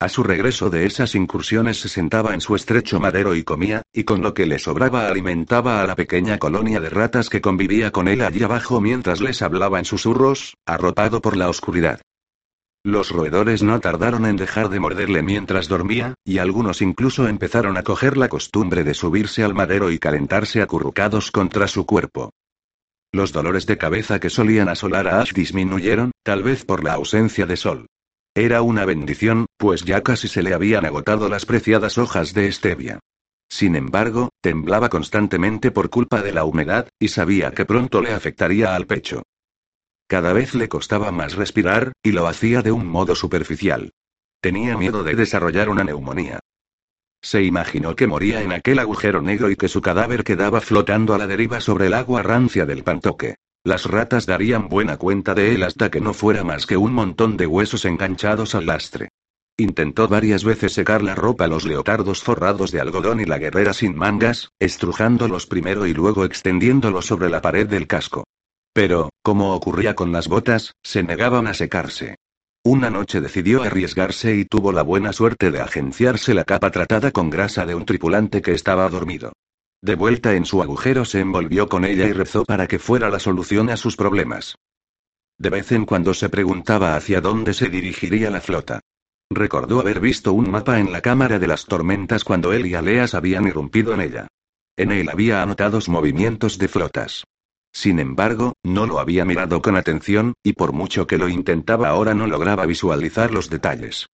A 0.00 0.08
su 0.08 0.22
regreso 0.22 0.70
de 0.70 0.86
esas 0.86 1.14
incursiones 1.14 1.78
se 1.78 1.90
sentaba 1.90 2.32
en 2.32 2.40
su 2.40 2.56
estrecho 2.56 2.98
madero 2.98 3.34
y 3.34 3.44
comía, 3.44 3.82
y 3.92 4.04
con 4.04 4.22
lo 4.22 4.32
que 4.32 4.46
le 4.46 4.58
sobraba 4.58 5.06
alimentaba 5.06 5.82
a 5.82 5.86
la 5.86 5.96
pequeña 5.96 6.38
colonia 6.38 6.80
de 6.80 6.88
ratas 6.88 7.28
que 7.28 7.42
convivía 7.42 7.90
con 7.90 8.08
él 8.08 8.22
allí 8.22 8.42
abajo 8.42 8.80
mientras 8.80 9.20
les 9.20 9.42
hablaba 9.42 9.78
en 9.78 9.84
susurros, 9.84 10.54
arropado 10.64 11.20
por 11.20 11.36
la 11.36 11.50
oscuridad. 11.50 12.00
Los 12.84 13.10
roedores 13.10 13.62
no 13.62 13.80
tardaron 13.80 14.24
en 14.24 14.36
dejar 14.36 14.68
de 14.68 14.80
morderle 14.80 15.22
mientras 15.22 15.68
dormía, 15.68 16.14
y 16.24 16.38
algunos 16.38 16.80
incluso 16.80 17.28
empezaron 17.28 17.76
a 17.76 17.82
coger 17.82 18.16
la 18.16 18.28
costumbre 18.28 18.84
de 18.84 18.94
subirse 18.94 19.42
al 19.42 19.54
madero 19.54 19.90
y 19.90 19.98
calentarse 19.98 20.62
acurrucados 20.62 21.30
contra 21.30 21.68
su 21.68 21.86
cuerpo. 21.86 22.30
Los 23.12 23.32
dolores 23.32 23.66
de 23.66 23.78
cabeza 23.78 24.20
que 24.20 24.30
solían 24.30 24.68
asolar 24.68 25.08
a 25.08 25.20
Ash 25.20 25.32
disminuyeron, 25.32 26.12
tal 26.22 26.42
vez 26.42 26.64
por 26.64 26.84
la 26.84 26.94
ausencia 26.94 27.46
de 27.46 27.56
sol. 27.56 27.86
Era 28.34 28.62
una 28.62 28.84
bendición, 28.84 29.46
pues 29.56 29.84
ya 29.84 30.02
casi 30.02 30.28
se 30.28 30.42
le 30.42 30.54
habían 30.54 30.84
agotado 30.84 31.28
las 31.28 31.46
preciadas 31.46 31.98
hojas 31.98 32.34
de 32.34 32.52
stevia. 32.52 33.00
Sin 33.50 33.76
embargo, 33.76 34.28
temblaba 34.42 34.90
constantemente 34.90 35.70
por 35.70 35.90
culpa 35.90 36.22
de 36.22 36.32
la 36.32 36.44
humedad, 36.44 36.88
y 37.00 37.08
sabía 37.08 37.50
que 37.50 37.64
pronto 37.64 38.02
le 38.02 38.12
afectaría 38.12 38.74
al 38.74 38.86
pecho. 38.86 39.22
Cada 40.08 40.32
vez 40.32 40.54
le 40.54 40.70
costaba 40.70 41.12
más 41.12 41.34
respirar, 41.34 41.92
y 42.02 42.12
lo 42.12 42.26
hacía 42.26 42.62
de 42.62 42.72
un 42.72 42.86
modo 42.86 43.14
superficial. 43.14 43.92
Tenía 44.40 44.74
miedo 44.74 45.04
de 45.04 45.14
desarrollar 45.14 45.68
una 45.68 45.84
neumonía. 45.84 46.40
Se 47.20 47.42
imaginó 47.42 47.94
que 47.94 48.06
moría 48.06 48.42
en 48.42 48.52
aquel 48.52 48.78
agujero 48.78 49.20
negro 49.20 49.50
y 49.50 49.56
que 49.56 49.68
su 49.68 49.82
cadáver 49.82 50.24
quedaba 50.24 50.62
flotando 50.62 51.12
a 51.12 51.18
la 51.18 51.26
deriva 51.26 51.60
sobre 51.60 51.88
el 51.88 51.94
agua 51.94 52.22
rancia 52.22 52.64
del 52.64 52.84
pantoque. 52.84 53.34
Las 53.64 53.84
ratas 53.84 54.24
darían 54.24 54.68
buena 54.68 54.96
cuenta 54.96 55.34
de 55.34 55.54
él 55.54 55.62
hasta 55.62 55.90
que 55.90 56.00
no 56.00 56.14
fuera 56.14 56.42
más 56.42 56.64
que 56.64 56.78
un 56.78 56.94
montón 56.94 57.36
de 57.36 57.46
huesos 57.46 57.84
enganchados 57.84 58.54
al 58.54 58.64
lastre. 58.64 59.10
Intentó 59.58 60.08
varias 60.08 60.42
veces 60.42 60.72
secar 60.72 61.02
la 61.02 61.16
ropa 61.16 61.44
a 61.44 61.48
los 61.48 61.66
leotardos 61.66 62.22
forrados 62.22 62.70
de 62.70 62.80
algodón 62.80 63.20
y 63.20 63.26
la 63.26 63.36
guerrera 63.36 63.74
sin 63.74 63.94
mangas, 63.94 64.52
estrujándolos 64.58 65.46
primero 65.46 65.86
y 65.86 65.92
luego 65.92 66.24
extendiéndolos 66.24 67.04
sobre 67.04 67.28
la 67.28 67.42
pared 67.42 67.66
del 67.66 67.86
casco. 67.86 68.24
Pero, 68.72 69.10
como 69.22 69.54
ocurría 69.54 69.94
con 69.94 70.12
las 70.12 70.28
botas, 70.28 70.74
se 70.82 71.02
negaban 71.02 71.46
a 71.46 71.54
secarse. 71.54 72.16
Una 72.64 72.90
noche 72.90 73.20
decidió 73.20 73.62
arriesgarse 73.62 74.36
y 74.36 74.44
tuvo 74.44 74.72
la 74.72 74.82
buena 74.82 75.12
suerte 75.12 75.50
de 75.50 75.60
agenciarse 75.60 76.34
la 76.34 76.44
capa 76.44 76.70
tratada 76.70 77.10
con 77.12 77.30
grasa 77.30 77.64
de 77.64 77.74
un 77.74 77.84
tripulante 77.84 78.42
que 78.42 78.52
estaba 78.52 78.88
dormido. 78.88 79.32
De 79.80 79.94
vuelta 79.94 80.34
en 80.34 80.44
su 80.44 80.60
agujero 80.60 81.04
se 81.04 81.20
envolvió 81.20 81.68
con 81.68 81.84
ella 81.84 82.06
y 82.06 82.12
rezó 82.12 82.44
para 82.44 82.66
que 82.66 82.78
fuera 82.78 83.10
la 83.10 83.20
solución 83.20 83.70
a 83.70 83.76
sus 83.76 83.96
problemas. 83.96 84.56
De 85.38 85.50
vez 85.50 85.70
en 85.70 85.86
cuando 85.86 86.14
se 86.14 86.28
preguntaba 86.28 86.96
hacia 86.96 87.20
dónde 87.20 87.54
se 87.54 87.68
dirigiría 87.68 88.28
la 88.30 88.40
flota. 88.40 88.80
Recordó 89.30 89.80
haber 89.80 90.00
visto 90.00 90.32
un 90.32 90.50
mapa 90.50 90.80
en 90.80 90.90
la 90.90 91.00
cámara 91.00 91.38
de 91.38 91.46
las 91.46 91.64
tormentas 91.66 92.24
cuando 92.24 92.52
él 92.52 92.66
y 92.66 92.74
Aleas 92.74 93.14
habían 93.14 93.46
irrumpido 93.46 93.94
en 93.94 94.00
ella. 94.00 94.26
En 94.76 94.90
él 94.90 95.08
había 95.10 95.42
anotados 95.42 95.88
movimientos 95.88 96.58
de 96.58 96.68
flotas. 96.68 97.24
Sin 97.72 97.98
embargo, 97.98 98.54
no 98.62 98.86
lo 98.86 98.98
había 98.98 99.24
mirado 99.24 99.62
con 99.62 99.76
atención, 99.76 100.34
y 100.42 100.54
por 100.54 100.72
mucho 100.72 101.06
que 101.06 101.18
lo 101.18 101.28
intentaba 101.28 101.88
ahora 101.88 102.14
no 102.14 102.26
lograba 102.26 102.66
visualizar 102.66 103.32
los 103.32 103.50
detalles. 103.50 104.06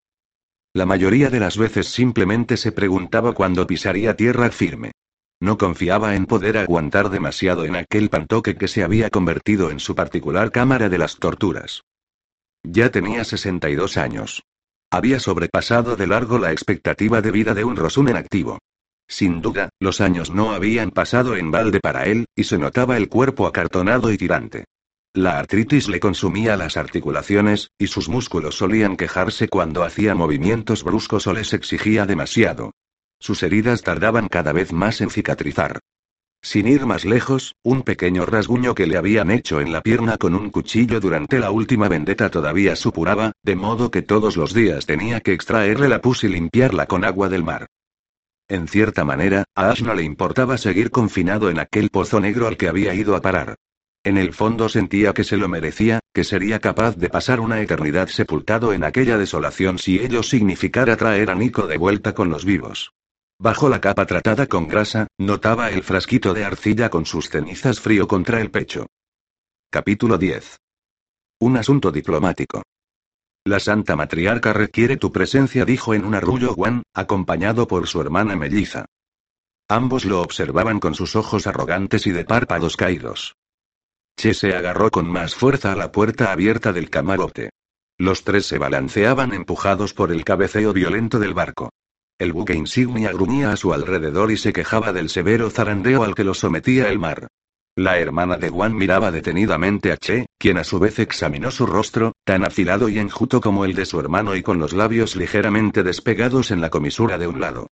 La 0.73 0.87
mayoría 0.87 1.31
de 1.31 1.41
las 1.41 1.57
veces 1.57 1.87
simplemente 1.87 2.57
se 2.57 2.73
preguntaba 2.73 3.33
cuándo 3.33 3.67
pisaría 3.67 4.17
tierra 4.17 4.51
firme. 4.51 4.93
No 5.41 5.57
confiaba 5.57 6.17
en 6.17 6.27
poder 6.27 6.59
aguantar 6.59 7.11
demasiado 7.11 7.65
en 7.65 7.77
aquel 7.77 8.09
pantoque 8.11 8.57
que 8.57 8.67
se 8.67 8.83
había 8.83 9.11
convertido 9.11 9.71
en 9.71 9.79
su 9.79 9.95
particular 9.95 10.51
cámara 10.51 10.89
de 10.89 10.99
las 10.99 11.17
torturas. 11.17 11.83
Ya 12.65 12.91
tenía 12.91 13.25
62 13.25 13.97
años. 13.99 14.43
Había 14.91 15.21
sobrepasado 15.21 15.97
de 15.97 16.07
largo 16.07 16.39
la 16.39 16.53
expectativa 16.53 17.21
de 17.21 17.31
vida 17.31 17.55
de 17.55 17.65
un 17.65 17.77
Rosun 17.77 18.09
activo. 18.17 18.59
Sin 19.07 19.43
duda, 19.43 19.69
los 19.81 20.01
años 20.01 20.31
no 20.31 20.53
habían 20.53 20.91
pasado 20.91 21.37
en 21.37 21.51
balde 21.51 21.81
para 21.81 22.05
él, 22.05 22.27
y 22.35 22.45
se 22.45 22.59
notaba 22.59 22.97
el 22.97 23.09
cuerpo 23.09 23.47
acartonado 23.47 24.11
y 24.11 24.17
tirante. 24.17 24.65
La 25.13 25.39
artritis 25.39 25.89
le 25.89 26.01
consumía 26.01 26.57
las 26.57 26.77
articulaciones, 26.77 27.71
y 27.79 27.87
sus 27.87 28.09
músculos 28.09 28.57
solían 28.57 28.97
quejarse 28.97 29.49
cuando 29.49 29.85
hacía 29.85 30.15
movimientos 30.15 30.83
bruscos 30.83 31.27
o 31.27 31.33
les 31.33 31.53
exigía 31.53 32.05
demasiado. 32.07 32.73
Sus 33.21 33.43
heridas 33.43 33.83
tardaban 33.83 34.29
cada 34.29 34.53
vez 34.53 34.73
más 34.73 35.01
en 35.01 35.11
cicatrizar. 35.11 35.79
Sin 36.43 36.67
ir 36.67 36.85
más 36.85 37.05
lejos, 37.05 37.55
un 37.63 37.83
pequeño 37.83 38.27
rasguño 38.27 38.75
que 38.75 38.87
le 38.87 38.99
habían 38.99 39.31
hecho 39.31 39.61
en 39.61 39.73
la 39.73 39.81
pierna 39.81 40.19
con 40.19 40.35
un 40.35 40.51
cuchillo 40.51 41.01
durante 41.01 41.39
la 41.39 41.51
última 41.51 41.89
vendetta 41.89 42.29
todavía 42.29 42.77
supuraba, 42.77 43.33
de 43.43 43.57
modo 43.57 43.91
que 43.91 44.03
todos 44.03 44.37
los 44.37 44.53
días 44.53 44.85
tenía 44.85 45.21
que 45.21 45.33
extraerle 45.33 45.89
la 45.89 46.03
pus 46.03 46.25
y 46.25 46.29
limpiarla 46.29 46.87
con 46.87 47.05
agua 47.05 47.29
del 47.31 47.45
mar. 47.45 47.69
En 48.49 48.69
cierta 48.69 49.05
manera, 49.05 49.45
a 49.55 49.71
Ash 49.71 49.83
no 49.83 49.95
le 49.95 50.03
importaba 50.03 50.59
seguir 50.59 50.91
confinado 50.91 51.49
en 51.49 51.59
aquel 51.59 51.89
pozo 51.89 52.21
negro 52.21 52.47
al 52.47 52.59
que 52.59 52.69
había 52.69 52.95
ido 52.95 53.17
a 53.17 53.23
parar. 53.23 53.57
En 54.05 54.19
el 54.19 54.35
fondo 54.35 54.69
sentía 54.69 55.15
que 55.15 55.25
se 55.25 55.39
lo 55.39 55.49
merecía, 55.49 56.01
que 56.13 56.25
sería 56.25 56.61
capaz 56.61 56.97
de 56.97 57.09
pasar 57.09 57.41
una 57.41 57.63
eternidad 57.63 58.09
sepultado 58.09 58.75
en 58.75 58.85
aquella 58.85 59.17
desolación 59.17 59.79
si 59.79 59.99
ello 59.99 60.23
significara 60.23 60.95
traer 60.99 61.31
a 61.31 61.35
Nico 61.35 61.67
de 61.67 61.79
vuelta 61.79 62.15
con 62.15 62.29
los 62.29 62.45
vivos. 62.45 62.93
Bajo 63.39 63.71
la 63.71 63.81
capa 63.81 64.05
tratada 64.05 64.47
con 64.47 64.69
grasa, 64.69 65.07
notaba 65.19 65.71
el 65.71 65.83
frasquito 65.83 66.35
de 66.35 66.45
arcilla 66.45 66.91
con 66.91 67.07
sus 67.07 67.31
cenizas 67.31 67.81
frío 67.81 68.07
contra 68.07 68.43
el 68.43 68.51
pecho. 68.51 68.87
Capítulo 69.71 70.19
10. 70.19 70.59
Un 71.41 71.57
asunto 71.57 71.91
diplomático. 71.91 72.63
La 73.47 73.61
Santa 73.61 73.95
Matriarca 73.95 74.55
requiere 74.55 74.97
tu 74.97 75.13
presencia, 75.13 75.67
dijo 75.67 75.93
en 75.93 76.07
un 76.07 76.15
arrullo 76.15 76.55
Juan, 76.55 76.83
acompañado 76.95 77.69
por 77.69 77.87
su 77.87 78.01
hermana 78.01 78.37
melliza. 78.37 78.87
Ambos 79.69 80.07
lo 80.07 80.23
observaban 80.23 80.81
con 80.81 80.95
sus 80.95 81.15
ojos 81.15 81.47
arrogantes 81.47 82.07
y 82.07 82.13
de 82.13 82.25
párpados 82.25 82.79
caídos. 82.79 83.37
Che 84.17 84.33
se 84.33 84.55
agarró 84.55 84.91
con 84.91 85.07
más 85.07 85.35
fuerza 85.35 85.73
a 85.73 85.77
la 85.77 85.93
puerta 85.93 86.33
abierta 86.33 86.73
del 86.73 86.89
camarote. 86.89 87.51
Los 87.99 88.25
tres 88.25 88.47
se 88.47 88.57
balanceaban 88.57 89.35
empujados 89.35 89.93
por 89.93 90.11
el 90.11 90.25
cabeceo 90.25 90.73
violento 90.73 91.19
del 91.19 91.35
barco. 91.35 91.69
El 92.19 92.33
buque 92.33 92.55
insignia 92.55 93.13
gruñía 93.13 93.53
a 93.53 93.57
su 93.57 93.75
alrededor 93.75 94.31
y 94.31 94.39
se 94.39 94.55
quejaba 94.55 94.95
del 94.95 95.11
severo 95.11 95.51
zarandeo 95.51 96.03
al 96.03 96.15
que 96.15 96.25
lo 96.25 96.33
sometía 96.33 96.89
el 96.89 96.99
mar. 96.99 97.29
La 97.77 97.99
hermana 97.99 98.37
de 98.37 98.51
Juan 98.51 98.77
miraba 98.77 99.11
detenidamente 99.11 99.91
a 99.91 99.97
Che, 99.97 100.27
quien 100.39 100.59
a 100.59 100.65
su 100.65 100.79
vez 100.79 101.01
examinó 101.01 101.51
su 101.51 101.67
rostro, 101.67 102.13
tan 102.23 102.45
afilado 102.45 102.89
y 102.89 103.01
enjuto 103.01 103.41
como 103.41 103.65
el 103.65 103.75
de 103.75 103.85
su 103.85 103.99
hermano 103.99 104.37
y 104.37 104.45
con 104.45 104.61
los 104.61 104.73
labios 104.73 105.17
ligeramente 105.17 105.83
despegados 105.83 106.53
en 106.53 106.61
la 106.61 106.71
comisura 106.71 107.19
de 107.19 107.27
un 107.27 107.41
lado. 107.41 107.67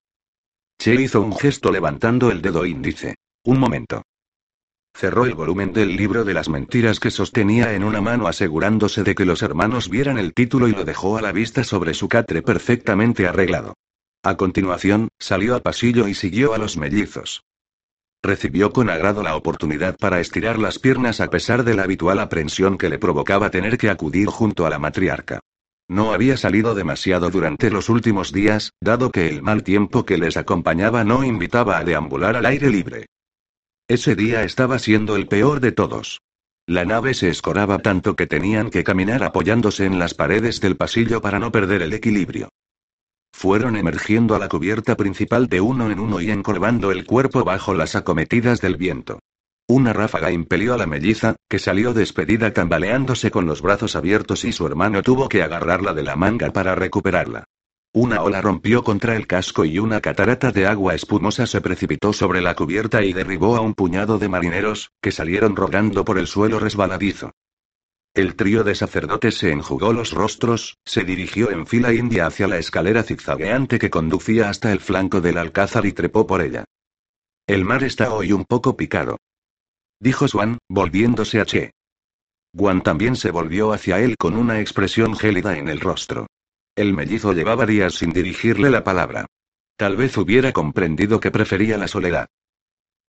Che 0.79 0.95
hizo 0.95 1.21
un 1.21 1.37
gesto 1.37 1.71
levantando 1.71 2.31
el 2.31 2.41
dedo 2.41 2.65
índice. 2.65 3.13
Un 3.43 3.59
momento. 3.59 4.01
Cerró 4.95 5.25
el 5.25 5.35
volumen 5.35 5.71
del 5.71 5.95
libro 5.95 6.23
de 6.25 6.33
las 6.33 6.49
mentiras 6.49 6.99
que 6.99 7.11
sostenía 7.11 7.73
en 7.75 7.83
una 7.83 8.01
mano 8.01 8.27
asegurándose 8.27 9.03
de 9.03 9.13
que 9.13 9.25
los 9.25 9.43
hermanos 9.43 9.87
vieran 9.87 10.17
el 10.17 10.33
título 10.33 10.67
y 10.67 10.71
lo 10.71 10.83
dejó 10.83 11.19
a 11.19 11.21
la 11.21 11.31
vista 11.31 11.63
sobre 11.63 11.93
su 11.93 12.09
catre 12.09 12.41
perfectamente 12.41 13.27
arreglado. 13.27 13.75
A 14.23 14.35
continuación, 14.35 15.09
salió 15.19 15.53
al 15.53 15.61
pasillo 15.61 16.07
y 16.07 16.15
siguió 16.15 16.55
a 16.55 16.57
los 16.57 16.75
mellizos. 16.75 17.43
Recibió 18.23 18.71
con 18.71 18.89
agrado 18.89 19.23
la 19.23 19.35
oportunidad 19.35 19.97
para 19.97 20.19
estirar 20.19 20.59
las 20.59 20.77
piernas 20.77 21.21
a 21.21 21.29
pesar 21.29 21.63
de 21.63 21.73
la 21.73 21.83
habitual 21.83 22.19
aprensión 22.19 22.77
que 22.77 22.89
le 22.89 22.99
provocaba 22.99 23.49
tener 23.49 23.79
que 23.79 23.89
acudir 23.89 24.27
junto 24.27 24.65
a 24.67 24.69
la 24.69 24.77
matriarca. 24.77 25.39
No 25.87 26.13
había 26.13 26.37
salido 26.37 26.75
demasiado 26.75 27.31
durante 27.31 27.71
los 27.71 27.89
últimos 27.89 28.31
días, 28.31 28.73
dado 28.79 29.11
que 29.11 29.27
el 29.27 29.41
mal 29.41 29.63
tiempo 29.63 30.05
que 30.05 30.17
les 30.17 30.37
acompañaba 30.37 31.03
no 31.03 31.23
invitaba 31.23 31.77
a 31.77 31.83
deambular 31.83 32.35
al 32.35 32.45
aire 32.45 32.69
libre. 32.69 33.07
Ese 33.87 34.15
día 34.15 34.43
estaba 34.43 34.79
siendo 34.79 35.15
el 35.15 35.27
peor 35.27 35.59
de 35.59 35.71
todos. 35.71 36.21
La 36.67 36.85
nave 36.85 37.15
se 37.15 37.27
escoraba 37.27 37.79
tanto 37.79 38.15
que 38.15 38.27
tenían 38.27 38.69
que 38.69 38.83
caminar 38.83 39.23
apoyándose 39.23 39.85
en 39.85 39.99
las 39.99 40.13
paredes 40.13 40.61
del 40.61 40.77
pasillo 40.77 41.21
para 41.21 41.39
no 41.39 41.51
perder 41.51 41.81
el 41.81 41.91
equilibrio. 41.91 42.49
Fueron 43.33 43.75
emergiendo 43.75 44.35
a 44.35 44.39
la 44.39 44.49
cubierta 44.49 44.95
principal 44.95 45.47
de 45.47 45.61
uno 45.61 45.89
en 45.89 45.99
uno 45.99 46.21
y 46.21 46.29
encorvando 46.29 46.91
el 46.91 47.05
cuerpo 47.05 47.43
bajo 47.43 47.73
las 47.73 47.95
acometidas 47.95 48.61
del 48.61 48.77
viento. 48.77 49.19
Una 49.67 49.93
ráfaga 49.93 50.31
impelió 50.31 50.73
a 50.73 50.77
la 50.77 50.85
melliza, 50.85 51.35
que 51.49 51.57
salió 51.57 51.93
despedida 51.93 52.53
tambaleándose 52.53 53.31
con 53.31 53.45
los 53.45 53.61
brazos 53.61 53.95
abiertos 53.95 54.43
y 54.43 54.51
su 54.51 54.67
hermano 54.67 55.01
tuvo 55.01 55.29
que 55.29 55.43
agarrarla 55.43 55.93
de 55.93 56.03
la 56.03 56.15
manga 56.15 56.51
para 56.51 56.75
recuperarla. 56.75 57.45
Una 57.93 58.21
ola 58.21 58.41
rompió 58.41 58.83
contra 58.83 59.15
el 59.15 59.27
casco 59.27 59.65
y 59.65 59.79
una 59.79 59.99
catarata 59.99 60.51
de 60.51 60.65
agua 60.65 60.95
espumosa 60.95 61.45
se 61.45 61.59
precipitó 61.59 62.13
sobre 62.13 62.41
la 62.41 62.55
cubierta 62.55 63.03
y 63.03 63.11
derribó 63.11 63.57
a 63.57 63.61
un 63.61 63.73
puñado 63.73 64.17
de 64.17 64.29
marineros, 64.29 64.91
que 65.01 65.11
salieron 65.11 65.55
rodando 65.55 66.05
por 66.05 66.17
el 66.17 66.27
suelo 66.27 66.59
resbaladizo. 66.59 67.31
El 68.13 68.35
trío 68.35 68.63
de 68.63 68.75
sacerdotes 68.75 69.37
se 69.37 69.51
enjugó 69.51 69.93
los 69.93 70.11
rostros, 70.11 70.77
se 70.85 71.03
dirigió 71.03 71.51
en 71.51 71.65
fila 71.65 71.93
india 71.93 72.27
hacia 72.27 72.47
la 72.47 72.57
escalera 72.57 73.03
zigzagueante 73.03 73.79
que 73.79 73.89
conducía 73.89 74.49
hasta 74.49 74.71
el 74.71 74.79
flanco 74.79 75.21
del 75.21 75.37
alcázar 75.37 75.85
y 75.85 75.93
trepó 75.93 76.27
por 76.27 76.41
ella. 76.41 76.65
El 77.47 77.65
mar 77.65 77.83
está 77.83 78.13
hoy 78.13 78.31
un 78.33 78.45
poco 78.45 78.75
picado 78.75 79.17
dijo 80.01 80.27
Swan, 80.27 80.57
volviéndose 80.67 81.39
a 81.39 81.45
Che. 81.45 81.71
Guan 82.53 82.81
también 82.81 83.15
se 83.15 83.31
volvió 83.31 83.71
hacia 83.71 83.99
él 83.99 84.17
con 84.17 84.35
una 84.35 84.59
expresión 84.59 85.15
gélida 85.15 85.57
en 85.57 85.69
el 85.69 85.79
rostro. 85.79 86.27
El 86.75 86.93
mellizo 86.93 87.31
llevaba 87.33 87.65
días 87.65 87.93
sin 87.93 88.11
dirigirle 88.11 88.69
la 88.69 88.83
palabra. 88.83 89.27
Tal 89.77 89.95
vez 89.95 90.17
hubiera 90.17 90.51
comprendido 90.51 91.19
que 91.19 91.31
prefería 91.31 91.77
la 91.77 91.87
soledad. 91.87 92.27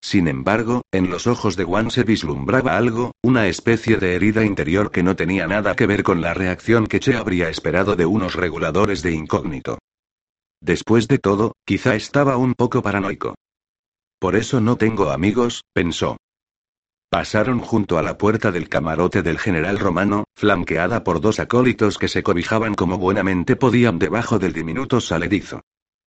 Sin 0.02 0.26
embargo, 0.26 0.82
en 0.90 1.10
los 1.10 1.28
ojos 1.28 1.56
de 1.56 1.62
Guan 1.62 1.92
se 1.92 2.02
vislumbraba 2.02 2.76
algo, 2.76 3.12
una 3.22 3.46
especie 3.46 3.98
de 3.98 4.16
herida 4.16 4.44
interior 4.44 4.90
que 4.90 5.04
no 5.04 5.14
tenía 5.14 5.46
nada 5.46 5.76
que 5.76 5.86
ver 5.86 6.02
con 6.02 6.20
la 6.20 6.34
reacción 6.34 6.88
que 6.88 6.98
Che 6.98 7.14
habría 7.14 7.48
esperado 7.48 7.94
de 7.94 8.04
unos 8.04 8.34
reguladores 8.34 9.02
de 9.02 9.12
incógnito. 9.12 9.78
Después 10.60 11.06
de 11.06 11.18
todo, 11.18 11.54
quizá 11.64 11.94
estaba 11.94 12.36
un 12.36 12.54
poco 12.54 12.82
paranoico. 12.82 13.36
Por 14.18 14.34
eso 14.34 14.60
no 14.60 14.76
tengo 14.76 15.10
amigos, 15.10 15.62
pensó. 15.72 16.16
Pasaron 17.08 17.60
junto 17.60 17.98
a 17.98 18.02
la 18.02 18.18
puerta 18.18 18.50
del 18.50 18.68
camarote 18.68 19.22
del 19.22 19.38
general 19.38 19.78
romano, 19.78 20.24
flanqueada 20.34 21.04
por 21.04 21.20
dos 21.20 21.38
acólitos 21.38 21.98
que 21.98 22.08
se 22.08 22.22
cobijaban 22.22 22.74
como 22.74 22.98
buenamente 22.98 23.54
podían 23.54 23.98
debajo 23.98 24.38
del 24.38 24.52
diminuto 24.52 25.00
saledizo. 25.00 25.60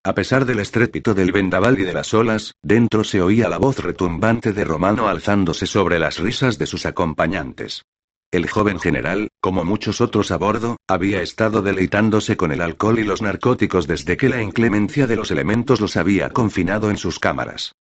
A 0.06 0.14
pesar 0.14 0.44
del 0.44 0.60
estrépito 0.60 1.14
del 1.14 1.32
vendaval 1.32 1.80
y 1.80 1.82
de 1.82 1.92
las 1.92 2.14
olas, 2.14 2.54
dentro 2.62 3.02
se 3.02 3.20
oía 3.20 3.48
la 3.48 3.58
voz 3.58 3.80
retumbante 3.80 4.52
de 4.52 4.62
Romano 4.62 5.08
alzándose 5.08 5.66
sobre 5.66 5.98
las 5.98 6.20
risas 6.20 6.58
de 6.58 6.66
sus 6.66 6.86
acompañantes. 6.86 7.82
El 8.30 8.48
joven 8.48 8.78
general, 8.78 9.30
como 9.40 9.64
muchos 9.64 10.00
otros 10.00 10.30
a 10.30 10.36
bordo, 10.36 10.76
había 10.86 11.22
estado 11.22 11.60
deleitándose 11.60 12.36
con 12.36 12.52
el 12.52 12.60
alcohol 12.60 13.00
y 13.00 13.02
los 13.02 13.20
narcóticos 13.20 13.88
desde 13.88 14.16
que 14.16 14.28
la 14.28 14.40
inclemencia 14.40 15.08
de 15.08 15.16
los 15.16 15.32
elementos 15.32 15.80
los 15.80 15.96
había 15.96 16.30
confinado 16.30 16.88
en 16.88 16.98
sus 16.98 17.18
cámaras. 17.18 17.72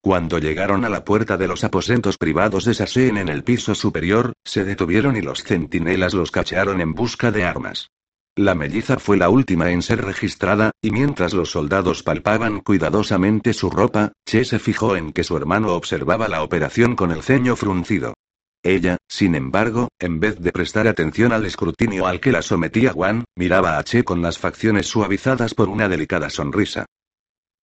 Cuando 0.00 0.38
llegaron 0.38 0.86
a 0.86 0.88
la 0.88 1.04
puerta 1.04 1.36
de 1.36 1.48
los 1.48 1.64
aposentos 1.64 2.16
privados 2.16 2.64
de 2.64 2.72
Sassen 2.72 3.18
en 3.18 3.28
el 3.28 3.44
piso 3.44 3.74
superior, 3.74 4.32
se 4.42 4.64
detuvieron 4.64 5.18
y 5.18 5.20
los 5.20 5.44
centinelas 5.44 6.14
los 6.14 6.30
cachearon 6.30 6.80
en 6.80 6.94
busca 6.94 7.30
de 7.30 7.44
armas. 7.44 7.90
La 8.36 8.54
melliza 8.54 8.98
fue 8.98 9.18
la 9.18 9.28
última 9.28 9.72
en 9.72 9.82
ser 9.82 10.02
registrada, 10.02 10.70
y 10.80 10.90
mientras 10.90 11.34
los 11.34 11.50
soldados 11.50 12.02
palpaban 12.02 12.60
cuidadosamente 12.60 13.52
su 13.52 13.68
ropa, 13.68 14.12
Che 14.24 14.46
se 14.46 14.58
fijó 14.58 14.96
en 14.96 15.12
que 15.12 15.22
su 15.22 15.36
hermano 15.36 15.74
observaba 15.74 16.28
la 16.28 16.42
operación 16.42 16.96
con 16.96 17.10
el 17.10 17.22
ceño 17.22 17.56
fruncido. 17.56 18.14
Ella, 18.62 18.96
sin 19.06 19.34
embargo, 19.34 19.88
en 19.98 20.18
vez 20.18 20.40
de 20.40 20.50
prestar 20.50 20.88
atención 20.88 21.32
al 21.32 21.44
escrutinio 21.44 22.06
al 22.06 22.20
que 22.20 22.32
la 22.32 22.40
sometía 22.40 22.92
Juan, 22.92 23.24
miraba 23.36 23.76
a 23.76 23.84
Che 23.84 24.02
con 24.02 24.22
las 24.22 24.38
facciones 24.38 24.86
suavizadas 24.86 25.52
por 25.52 25.68
una 25.68 25.90
delicada 25.90 26.30
sonrisa. 26.30 26.86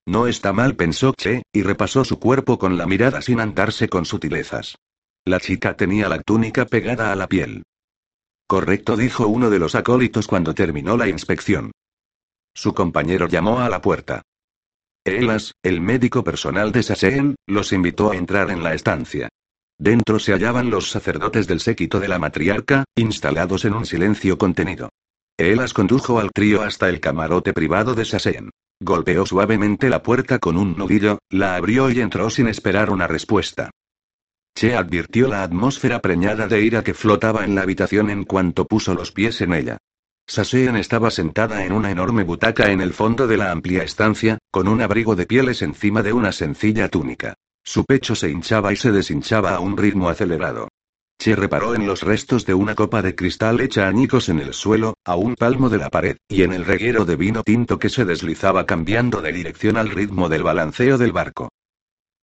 No 0.06 0.28
está 0.28 0.54
mal, 0.54 0.76
pensó 0.76 1.14
Che, 1.18 1.42
y 1.52 1.64
repasó 1.64 2.06
su 2.06 2.20
cuerpo 2.20 2.60
con 2.60 2.78
la 2.78 2.86
mirada 2.86 3.24
sin 3.24 3.40
andarse 3.40 3.90
con 3.90 4.06
sutilezas. 4.06 4.76
La 5.26 5.40
chica 5.40 5.76
tenía 5.76 6.10
la 6.10 6.22
túnica 6.22 6.66
pegada 6.66 7.12
a 7.12 7.16
la 7.16 7.28
piel. 7.28 7.64
Correcto, 8.50 8.98
dijo 8.98 9.28
uno 9.28 9.52
de 9.52 9.60
los 9.60 9.76
acólitos 9.76 10.26
cuando 10.26 10.56
terminó 10.56 10.98
la 10.98 11.08
inspección. 11.08 11.72
Su 12.56 12.74
compañero 12.74 13.28
llamó 13.28 13.60
a 13.60 13.70
la 13.70 13.80
puerta. 13.80 14.24
Elas, 15.06 15.54
el 15.62 15.82
médico 15.82 16.24
personal 16.24 16.72
de 16.72 16.82
Saseen, 16.82 17.36
los 17.46 17.72
invitó 17.74 18.10
a 18.10 18.16
entrar 18.16 18.50
en 18.50 18.64
la 18.64 18.74
estancia. 18.74 19.30
Dentro 19.78 20.18
se 20.18 20.34
hallaban 20.34 20.72
los 20.72 20.90
sacerdotes 20.90 21.46
del 21.46 21.60
séquito 21.60 22.00
de 22.00 22.08
la 22.08 22.18
matriarca, 22.18 22.86
instalados 22.96 23.66
en 23.66 23.76
un 23.76 23.86
silencio 23.86 24.40
contenido. 24.40 24.90
Elas 25.38 25.76
condujo 25.76 26.20
al 26.20 26.32
trío 26.32 26.64
hasta 26.64 26.90
el 26.90 27.00
camarote 27.00 27.54
privado 27.54 27.94
de 27.94 28.04
Saseen. 28.04 28.50
Golpeó 28.82 29.28
suavemente 29.28 29.90
la 29.90 30.02
puerta 30.02 30.40
con 30.40 30.58
un 30.58 30.76
nudillo, 30.76 31.20
la 31.30 31.56
abrió 31.56 31.92
y 31.92 32.02
entró 32.02 32.32
sin 32.32 32.48
esperar 32.48 32.90
una 32.90 33.06
respuesta. 33.06 33.70
Che 34.60 34.76
advirtió 34.76 35.30
la 35.30 35.42
atmósfera 35.44 36.02
preñada 36.02 36.50
de 36.50 36.62
ira 36.62 36.84
que 36.84 36.94
flotaba 36.94 37.46
en 37.46 37.56
la 37.56 37.62
habitación 37.62 38.10
en 38.10 38.26
cuanto 38.26 38.66
puso 38.66 38.94
los 38.94 39.14
pies 39.14 39.40
en 39.40 39.54
ella. 39.54 39.78
Saseen 40.28 40.76
estaba 40.76 41.12
sentada 41.12 41.64
en 41.64 41.72
una 41.72 41.92
enorme 41.92 42.26
butaca 42.26 42.70
en 42.70 42.82
el 42.82 42.92
fondo 42.92 43.26
de 43.26 43.38
la 43.38 43.52
amplia 43.52 43.84
estancia, 43.84 44.38
con 44.52 44.68
un 44.68 44.82
abrigo 44.82 45.16
de 45.16 45.26
pieles 45.26 45.62
encima 45.62 46.04
de 46.04 46.12
una 46.12 46.34
sencilla 46.34 46.90
túnica. 46.90 47.36
Su 47.64 47.86
pecho 47.86 48.16
se 48.16 48.32
hinchaba 48.32 48.74
y 48.74 48.76
se 48.76 48.92
deshinchaba 48.92 49.56
a 49.56 49.62
un 49.62 49.78
ritmo 49.78 50.10
acelerado. 50.10 50.68
Che 51.18 51.38
reparó 51.38 51.74
en 51.74 51.88
los 51.88 52.04
restos 52.04 52.46
de 52.46 52.54
una 52.54 52.76
copa 52.76 53.02
de 53.02 53.16
cristal 53.16 53.62
hecha 53.62 53.88
añicos 53.88 54.28
en 54.28 54.40
el 54.40 54.54
suelo, 54.54 54.96
a 55.06 55.16
un 55.16 55.36
palmo 55.36 55.70
de 55.70 55.78
la 55.78 55.90
pared, 55.90 56.18
y 56.28 56.44
en 56.44 56.52
el 56.52 56.66
reguero 56.66 57.06
de 57.06 57.16
vino 57.16 57.44
tinto 57.44 57.80
que 57.80 57.88
se 57.88 58.04
deslizaba 58.04 58.66
cambiando 58.66 59.22
de 59.22 59.32
dirección 59.32 59.78
al 59.78 59.90
ritmo 59.90 60.28
del 60.28 60.44
balanceo 60.44 60.98
del 60.98 61.14
barco. 61.14 61.48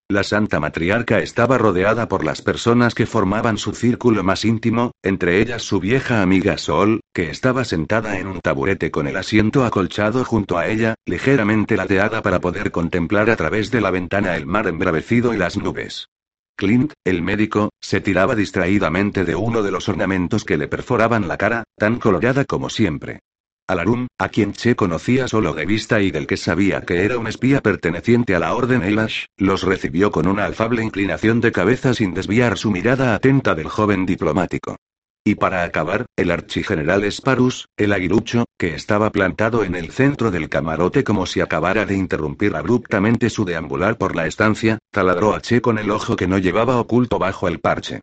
La 0.09 0.23
Santa 0.23 0.61
Matriarca 0.61 1.19
estaba 1.19 1.57
rodeada 1.57 2.07
por 2.07 2.23
las 2.23 2.41
personas 2.41 2.95
que 2.95 3.05
formaban 3.05 3.57
su 3.57 3.73
círculo 3.73 4.23
más 4.23 4.45
íntimo, 4.45 4.91
entre 5.03 5.41
ellas 5.41 5.63
su 5.63 5.81
vieja 5.81 6.21
amiga 6.21 6.57
Sol, 6.57 7.01
que 7.13 7.29
estaba 7.29 7.65
sentada 7.65 8.17
en 8.17 8.27
un 8.27 8.39
taburete 8.39 8.89
con 8.89 9.07
el 9.07 9.17
asiento 9.17 9.65
acolchado 9.65 10.23
junto 10.23 10.57
a 10.57 10.67
ella, 10.67 10.95
ligeramente 11.05 11.75
ladeada 11.75 12.21
para 12.21 12.39
poder 12.39 12.71
contemplar 12.71 13.29
a 13.29 13.35
través 13.35 13.69
de 13.69 13.81
la 13.81 13.91
ventana 13.91 14.37
el 14.37 14.45
mar 14.45 14.67
embravecido 14.67 15.33
y 15.33 15.37
las 15.37 15.57
nubes. 15.57 16.07
Clint, 16.55 16.93
el 17.03 17.21
médico, 17.21 17.71
se 17.81 17.99
tiraba 17.99 18.33
distraídamente 18.33 19.25
de 19.25 19.35
uno 19.35 19.61
de 19.61 19.71
los 19.71 19.89
ornamentos 19.89 20.45
que 20.45 20.55
le 20.55 20.69
perforaban 20.69 21.27
la 21.27 21.35
cara, 21.35 21.65
tan 21.77 21.99
colorada 21.99 22.45
como 22.45 22.69
siempre. 22.69 23.19
Alarum, 23.69 24.07
a 24.17 24.29
quien 24.29 24.53
Che 24.53 24.77
conocía 24.77 25.27
solo 25.27 25.53
de 25.53 25.65
vista 25.65 25.99
y 25.99 26.09
del 26.09 26.25
que 26.25 26.37
sabía 26.37 26.81
que 26.83 27.03
era 27.03 27.17
un 27.17 27.27
espía 27.27 27.61
perteneciente 27.61 28.33
a 28.33 28.39
la 28.39 28.55
Orden 28.55 28.81
Elash, 28.81 29.25
los 29.35 29.63
recibió 29.63 30.09
con 30.09 30.25
una 30.25 30.45
alfable 30.45 30.81
inclinación 30.81 31.41
de 31.41 31.51
cabeza 31.51 31.93
sin 31.93 32.13
desviar 32.13 32.57
su 32.57 32.71
mirada 32.71 33.13
atenta 33.13 33.55
del 33.55 33.67
joven 33.67 34.05
diplomático. 34.05 34.77
Y 35.25 35.35
para 35.35 35.63
acabar, 35.63 36.05
el 36.15 36.31
archigeneral 36.31 37.03
Sparus, 37.11 37.67
el 37.75 37.91
aguilucho, 37.91 38.45
que 38.57 38.73
estaba 38.73 39.11
plantado 39.11 39.65
en 39.65 39.75
el 39.75 39.91
centro 39.91 40.31
del 40.31 40.47
camarote 40.47 41.03
como 41.03 41.25
si 41.25 41.41
acabara 41.41 41.85
de 41.85 41.95
interrumpir 41.95 42.55
abruptamente 42.55 43.29
su 43.29 43.43
deambular 43.43 43.97
por 43.97 44.15
la 44.15 44.27
estancia, 44.27 44.79
taladró 44.93 45.35
a 45.35 45.41
Che 45.41 45.59
con 45.59 45.77
el 45.77 45.91
ojo 45.91 46.15
que 46.15 46.27
no 46.27 46.37
llevaba 46.37 46.79
oculto 46.79 47.19
bajo 47.19 47.49
el 47.49 47.59
parche. 47.59 47.99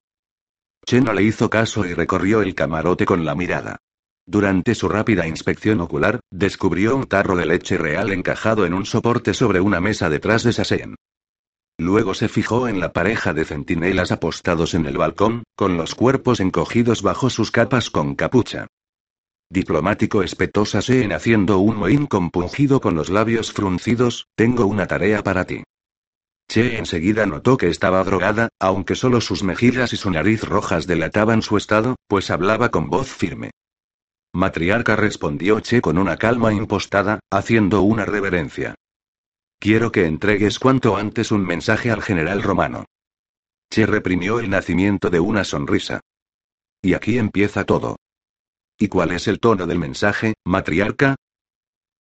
Che 0.85 1.00
no 1.00 1.14
le 1.14 1.22
hizo 1.22 1.48
caso 1.48 1.87
y 1.87 1.94
recorrió 1.94 2.42
el 2.42 2.55
camarote 2.55 3.07
con 3.07 3.24
la 3.24 3.35
mirada. 3.35 3.79
Durante 4.26 4.74
su 4.74 4.88
rápida 4.88 5.26
inspección 5.26 5.80
ocular, 5.80 6.20
descubrió 6.30 6.96
un 6.96 7.04
tarro 7.04 7.37
de 7.37 7.46
leche 7.46 7.76
real 7.76 8.10
encajado 8.10 8.64
en 8.64 8.72
un 8.72 8.87
soporte 8.87 9.34
sobre 9.34 9.60
una 9.60 9.80
mesa 9.80 10.08
detrás 10.08 10.42
de 10.42 10.52
Sasen. 10.52 10.94
Luego 11.78 12.14
se 12.14 12.28
fijó 12.28 12.68
en 12.68 12.80
la 12.80 12.92
pareja 12.92 13.34
de 13.34 13.44
centinelas 13.44 14.12
apostados 14.12 14.74
en 14.74 14.87
el 14.87 14.96
balcón, 14.96 15.42
con 15.56 15.76
los 15.76 15.94
cuerpos 15.94 16.40
encogidos 16.40 17.02
bajo 17.02 17.30
sus 17.30 17.50
capas 17.50 17.90
con 17.90 18.14
capucha. 18.14 18.66
Diplomático 19.50 20.22
espetó 20.22 20.64
Saseen 20.64 21.12
haciendo 21.12 21.58
un 21.58 21.76
mohín 21.76 22.06
compungido 22.06 22.80
con 22.80 22.94
los 22.94 23.10
labios 23.10 23.52
fruncidos, 23.52 24.26
tengo 24.37 24.66
una 24.66 24.87
tarea 24.87 25.22
para 25.22 25.44
ti. 25.44 25.64
Che 26.48 26.78
enseguida 26.78 27.26
notó 27.26 27.56
que 27.56 27.68
estaba 27.68 28.02
drogada, 28.04 28.48
aunque 28.60 28.94
solo 28.94 29.20
sus 29.20 29.42
mejillas 29.42 29.92
y 29.92 29.96
su 29.96 30.10
nariz 30.10 30.44
rojas 30.44 30.87
delataban 30.87 31.42
su 31.42 31.56
estado, 31.56 31.96
pues 32.08 32.30
hablaba 32.30 32.70
con 32.70 32.88
voz 32.88 33.08
firme. 33.08 33.50
Matriarca 34.35 34.97
respondió 34.97 35.61
Che 35.61 35.81
con 35.81 35.97
una 35.97 36.16
calma 36.16 36.53
impostada, 36.53 37.20
haciendo 37.31 37.83
una 37.83 38.05
reverencia. 38.05 38.75
Quiero 39.61 39.92
que 39.92 40.07
entregues 40.07 40.59
cuanto 40.59 40.97
antes 40.97 41.31
un 41.31 41.47
mensaje 41.47 41.92
al 41.92 42.03
general 42.03 42.42
romano. 42.42 42.85
Che 43.70 43.87
reprimió 43.87 44.40
el 44.40 44.51
nacimiento 44.51 45.09
de 45.09 45.20
una 45.20 45.44
sonrisa. 45.44 46.01
Y 46.83 46.94
aquí 46.94 47.16
empieza 47.16 47.64
todo. 47.64 47.94
¿Y 48.77 48.88
cuál 48.88 49.12
es 49.12 49.29
el 49.29 49.38
tono 49.38 49.68
del 49.68 49.79
mensaje, 49.79 50.35
matriarca? 50.44 51.14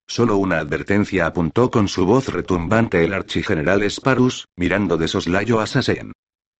Solo 0.08 0.36
una 0.36 0.58
advertencia 0.58 1.26
apuntó 1.26 1.70
con 1.70 1.86
su 1.86 2.04
voz 2.04 2.28
retumbante 2.28 3.04
el 3.04 3.14
archigeneral 3.14 3.88
Sparus, 3.88 4.46
mirando 4.56 4.96
de 4.96 5.06
soslayo 5.06 5.60
a 5.60 5.68
Sasen. 5.68 6.12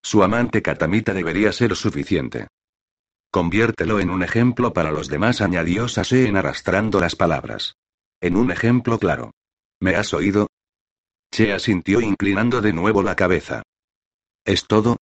Su 0.03 0.23
amante 0.23 0.63
Katamita 0.63 1.13
debería 1.13 1.51
ser 1.51 1.75
suficiente. 1.75 2.47
Conviértelo 3.35 3.99
en 3.99 4.11
un 4.11 4.23
ejemplo 4.23 4.73
para 4.73 4.93
los 4.93 5.09
demás, 5.09 5.41
añadió 5.41 5.89
Sasen 5.89 6.37
arrastrando 6.37 7.01
las 7.01 7.17
palabras. 7.17 7.75
En 8.21 8.37
un 8.37 8.53
ejemplo 8.53 8.97
claro. 9.01 9.33
¿Me 9.81 9.97
has 9.97 10.15
oído? 10.15 10.47
Che 11.33 11.53
asintió 11.53 12.01
inclinando 12.01 12.61
de 12.61 12.73
nuevo 12.73 13.03
la 13.03 13.17
cabeza. 13.17 13.65
¿Es 14.45 14.69
todo? 14.69 14.99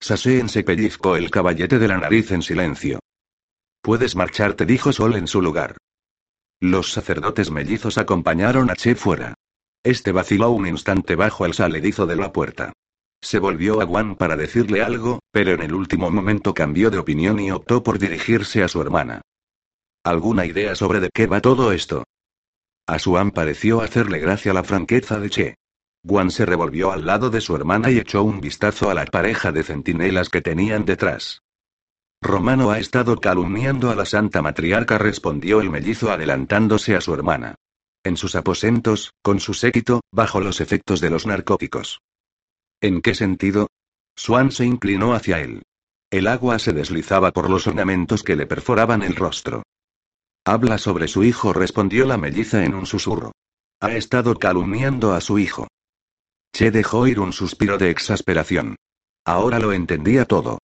Sasen 0.00 0.48
se 0.48 0.64
pellizcó 0.64 1.14
el 1.14 1.30
caballete 1.30 1.78
de 1.78 1.86
la 1.86 1.98
nariz 1.98 2.32
en 2.32 2.42
silencio. 2.42 2.98
Puedes 3.80 4.16
marcharte, 4.16 4.66
dijo 4.66 4.92
Sol 4.92 5.14
en 5.14 5.28
su 5.28 5.40
lugar. 5.40 5.76
Los 6.58 6.90
sacerdotes 6.90 7.52
mellizos 7.52 7.96
acompañaron 7.96 8.70
a 8.70 8.74
Che 8.74 8.96
fuera. 8.96 9.34
Este 9.84 10.10
vaciló 10.10 10.50
un 10.50 10.66
instante 10.66 11.14
bajo 11.14 11.46
el 11.46 11.54
saledizo 11.54 12.06
de 12.06 12.16
la 12.16 12.32
puerta. 12.32 12.72
Se 13.20 13.38
volvió 13.38 13.80
a 13.80 13.86
Juan 13.86 14.16
para 14.16 14.36
decirle 14.36 14.82
algo, 14.82 15.20
pero 15.32 15.52
en 15.52 15.62
el 15.62 15.74
último 15.74 16.10
momento 16.10 16.54
cambió 16.54 16.90
de 16.90 16.98
opinión 16.98 17.40
y 17.40 17.50
optó 17.50 17.82
por 17.82 17.98
dirigirse 17.98 18.62
a 18.62 18.68
su 18.68 18.80
hermana. 18.80 19.22
¿Alguna 20.04 20.46
idea 20.46 20.74
sobre 20.74 21.00
de 21.00 21.10
qué 21.12 21.26
va 21.26 21.40
todo 21.40 21.72
esto? 21.72 22.04
A 22.86 22.98
Suan 22.98 23.32
pareció 23.32 23.80
hacerle 23.80 24.20
gracia 24.20 24.52
la 24.52 24.62
franqueza 24.62 25.18
de 25.18 25.30
Che. 25.30 25.54
Juan 26.06 26.30
se 26.30 26.46
revolvió 26.46 26.92
al 26.92 27.04
lado 27.04 27.30
de 27.30 27.40
su 27.40 27.56
hermana 27.56 27.90
y 27.90 27.98
echó 27.98 28.22
un 28.22 28.40
vistazo 28.40 28.90
a 28.90 28.94
la 28.94 29.04
pareja 29.06 29.50
de 29.50 29.64
centinelas 29.64 30.28
que 30.28 30.40
tenían 30.40 30.84
detrás. 30.84 31.42
Romano 32.22 32.70
ha 32.70 32.78
estado 32.78 33.16
calumniando 33.16 33.90
a 33.90 33.96
la 33.96 34.04
santa 34.04 34.40
matriarca, 34.40 34.98
respondió 34.98 35.60
el 35.60 35.70
mellizo 35.70 36.12
adelantándose 36.12 36.94
a 36.94 37.00
su 37.00 37.12
hermana. 37.12 37.56
En 38.04 38.16
sus 38.16 38.36
aposentos, 38.36 39.12
con 39.22 39.40
su 39.40 39.52
séquito, 39.52 40.00
bajo 40.12 40.40
los 40.40 40.60
efectos 40.60 41.00
de 41.00 41.10
los 41.10 41.26
narcóticos. 41.26 42.00
¿En 42.80 43.00
qué 43.00 43.14
sentido? 43.14 43.68
Swan 44.16 44.50
se 44.50 44.64
inclinó 44.64 45.14
hacia 45.14 45.40
él. 45.40 45.62
El 46.10 46.26
agua 46.26 46.58
se 46.58 46.72
deslizaba 46.72 47.32
por 47.32 47.50
los 47.50 47.66
ornamentos 47.66 48.22
que 48.22 48.36
le 48.36 48.46
perforaban 48.46 49.02
el 49.02 49.16
rostro. 49.16 49.62
Habla 50.44 50.78
sobre 50.78 51.08
su 51.08 51.24
hijo, 51.24 51.52
respondió 51.52 52.06
la 52.06 52.16
melliza 52.16 52.64
en 52.64 52.74
un 52.74 52.86
susurro. 52.86 53.32
Ha 53.80 53.92
estado 53.92 54.36
calumniando 54.36 55.12
a 55.12 55.20
su 55.20 55.38
hijo. 55.38 55.66
Che 56.52 56.70
dejó 56.70 57.06
ir 57.06 57.18
un 57.18 57.32
suspiro 57.32 57.78
de 57.78 57.90
exasperación. 57.90 58.76
Ahora 59.24 59.58
lo 59.58 59.72
entendía 59.72 60.24
todo. 60.24 60.58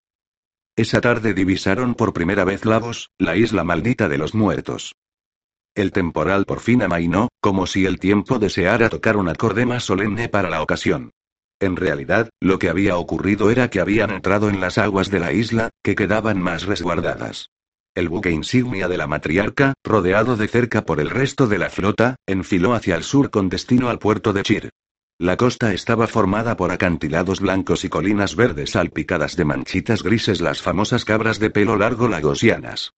Esa 0.77 1.01
tarde 1.01 1.35
divisaron 1.35 1.95
por 1.95 2.13
primera 2.13 2.45
vez 2.45 2.65
Lavos, 2.65 3.11
la 3.19 3.37
isla 3.37 3.65
maldita 3.65 4.09
de 4.09 4.19
los 4.19 4.35
muertos. 4.35 4.95
El 5.75 5.91
temporal 5.91 6.45
por 6.45 6.61
fin 6.61 6.83
amainó, 6.83 7.29
como 7.41 7.67
si 7.67 7.85
el 7.85 7.99
tiempo 7.99 8.39
deseara 8.39 8.89
tocar 8.89 9.17
un 9.17 9.29
acorde 9.29 9.67
más 9.67 9.85
solemne 9.85 10.29
para 10.29 10.49
la 10.49 10.63
ocasión. 10.63 11.11
En 11.63 11.77
realidad, 11.77 12.29
lo 12.41 12.59
que 12.59 12.69
había 12.69 12.97
ocurrido 12.97 13.49
era 13.49 13.71
que 13.71 13.79
habían 13.79 14.11
entrado 14.11 14.49
en 14.49 14.61
las 14.61 14.79
aguas 14.79 15.13
de 15.13 15.21
la 15.21 15.33
isla, 15.33 15.71
que 15.85 15.95
quedaban 15.95 16.43
más 16.43 16.65
resguardadas. 16.65 17.51
El 17.95 18.09
buque 18.09 18.33
insignia 18.33 18.89
de 18.89 18.97
la 18.97 19.07
matriarca, 19.07 19.75
rodeado 19.85 20.37
de 20.37 20.49
cerca 20.49 20.85
por 20.85 20.99
el 20.99 21.09
resto 21.09 21.47
de 21.47 21.59
la 21.59 21.71
flota, 21.71 22.17
enfiló 22.27 22.75
hacia 22.75 22.97
el 22.97 23.05
sur 23.05 23.31
con 23.31 23.49
destino 23.49 23.91
al 23.91 24.01
puerto 24.01 24.33
de 24.33 24.43
Chir. 24.43 24.71
La 25.19 25.37
costa 25.37 25.73
estaba 25.73 26.09
formada 26.09 26.57
por 26.57 26.73
acantilados 26.73 27.39
blancos 27.39 27.85
y 27.85 27.89
colinas 27.89 28.35
verdes 28.35 28.71
salpicadas 28.71 29.37
de 29.37 29.45
manchitas 29.45 30.03
grises, 30.03 30.41
las 30.41 30.63
famosas 30.63 31.05
cabras 31.05 31.39
de 31.39 31.51
pelo 31.51 31.77
largo 31.77 32.09
lagosianas. 32.09 32.93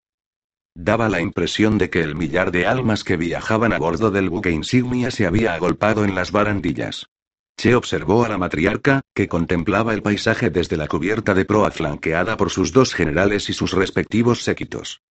Daba 0.75 1.11
la 1.11 1.21
impresión 1.21 1.77
de 1.77 1.91
que 1.91 2.01
el 2.01 2.17
millar 2.17 2.51
de 2.51 2.65
almas 2.65 3.05
que 3.05 3.19
viajaban 3.19 3.75
a 3.75 3.79
bordo 3.79 4.11
del 4.11 4.31
buque 4.31 4.53
insignia 4.53 5.11
se 5.11 5.27
había 5.27 5.53
agolpado 5.53 6.07
en 6.07 6.15
las 6.15 6.33
barandillas. 6.33 7.11
Che 7.57 7.75
observó 7.75 8.25
a 8.25 8.29
la 8.29 8.39
matriarca, 8.39 9.03
que 9.15 9.29
contemplaba 9.29 9.95
el 9.95 10.03
paisaje 10.03 10.51
desde 10.51 10.77
la 10.77 10.89
cubierta 10.89 11.35
de 11.35 11.45
proa 11.45 11.71
flanqueada 11.71 12.37
por 12.37 12.51
sus 12.51 12.73
dos 12.73 12.95
generales 12.95 13.49
y 13.49 13.53
sus 13.53 13.73
respectivos 13.73 14.43
séquitos. 14.43 15.03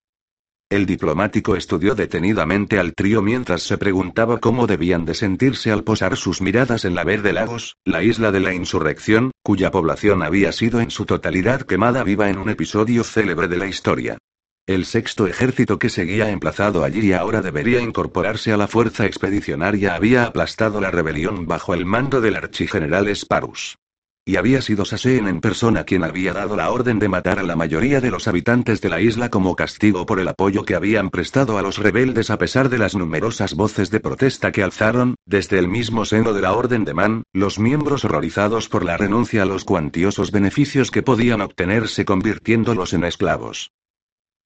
El 0.70 0.86
diplomático 0.86 1.56
estudió 1.56 1.94
detenidamente 1.94 2.78
al 2.78 2.94
trío 2.94 3.22
mientras 3.22 3.62
se 3.62 3.78
preguntaba 3.78 4.40
cómo 4.40 4.66
debían 4.66 5.04
de 5.04 5.14
sentirse 5.14 5.70
al 5.70 5.84
posar 5.84 6.16
sus 6.16 6.40
miradas 6.40 6.84
en 6.84 6.94
la 6.94 7.04
verde 7.04 7.32
Lagos, 7.32 7.76
la 7.84 8.02
isla 8.02 8.32
de 8.32 8.40
la 8.40 8.54
insurrección, 8.54 9.30
cuya 9.42 9.70
población 9.70 10.22
había 10.22 10.52
sido 10.52 10.80
en 10.80 10.90
su 10.90 11.04
totalidad 11.06 11.62
quemada 11.62 12.02
viva 12.02 12.30
en 12.30 12.38
un 12.38 12.48
episodio 12.50 13.04
célebre 13.04 13.46
de 13.46 13.58
la 13.58 13.66
historia. 13.66 14.18
El 14.66 14.86
sexto 14.86 15.26
ejército 15.26 15.78
que 15.78 15.90
seguía 15.90 16.30
emplazado 16.30 16.84
allí 16.84 17.08
y 17.08 17.12
ahora 17.12 17.42
debería 17.42 17.82
incorporarse 17.82 18.50
a 18.50 18.56
la 18.56 18.66
fuerza 18.66 19.04
expedicionaria 19.04 19.94
había 19.94 20.24
aplastado 20.24 20.80
la 20.80 20.90
rebelión 20.90 21.46
bajo 21.46 21.74
el 21.74 21.84
mando 21.84 22.22
del 22.22 22.34
archigeneral 22.34 23.14
Sparus. 23.14 23.76
Y 24.24 24.36
había 24.36 24.62
sido 24.62 24.86
Saseen 24.86 25.28
en 25.28 25.42
persona 25.42 25.84
quien 25.84 26.02
había 26.02 26.32
dado 26.32 26.56
la 26.56 26.70
orden 26.70 26.98
de 26.98 27.10
matar 27.10 27.40
a 27.40 27.42
la 27.42 27.56
mayoría 27.56 28.00
de 28.00 28.10
los 28.10 28.26
habitantes 28.26 28.80
de 28.80 28.88
la 28.88 29.02
isla 29.02 29.28
como 29.28 29.54
castigo 29.54 30.06
por 30.06 30.18
el 30.18 30.28
apoyo 30.28 30.64
que 30.64 30.74
habían 30.74 31.10
prestado 31.10 31.58
a 31.58 31.62
los 31.62 31.76
rebeldes 31.76 32.30
a 32.30 32.38
pesar 32.38 32.70
de 32.70 32.78
las 32.78 32.94
numerosas 32.94 33.52
voces 33.52 33.90
de 33.90 34.00
protesta 34.00 34.50
que 34.50 34.62
alzaron, 34.62 35.16
desde 35.26 35.58
el 35.58 35.68
mismo 35.68 36.06
seno 36.06 36.32
de 36.32 36.40
la 36.40 36.54
Orden 36.54 36.86
de 36.86 36.94
Man, 36.94 37.24
los 37.34 37.58
miembros 37.58 38.06
horrorizados 38.06 38.70
por 38.70 38.82
la 38.82 38.96
renuncia 38.96 39.42
a 39.42 39.44
los 39.44 39.64
cuantiosos 39.64 40.30
beneficios 40.30 40.90
que 40.90 41.02
podían 41.02 41.42
obtenerse 41.42 42.06
convirtiéndolos 42.06 42.94
en 42.94 43.04
esclavos. 43.04 43.70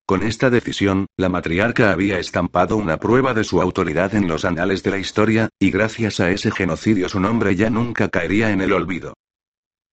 Con 0.09 0.23
esta 0.23 0.49
decisión, 0.49 1.05
la 1.19 1.29
matriarca 1.29 1.93
había 1.93 2.19
estampado 2.19 2.79
una 2.79 2.97
prueba 2.97 3.35
de 3.35 3.45
su 3.45 3.61
autoridad 3.61 4.15
en 4.15 4.27
los 4.27 4.47
anales 4.47 4.83
de 4.83 4.93
la 4.93 4.97
historia, 4.97 5.51
y 5.61 5.71
gracias 5.71 6.19
a 6.19 6.31
ese 6.31 6.51
genocidio 6.51 7.11
su 7.11 7.21
nombre 7.21 7.55
ya 7.57 7.69
nunca 7.69 8.09
caería 8.09 8.51
en 8.51 8.63
el 8.63 8.73
olvido. 8.73 9.13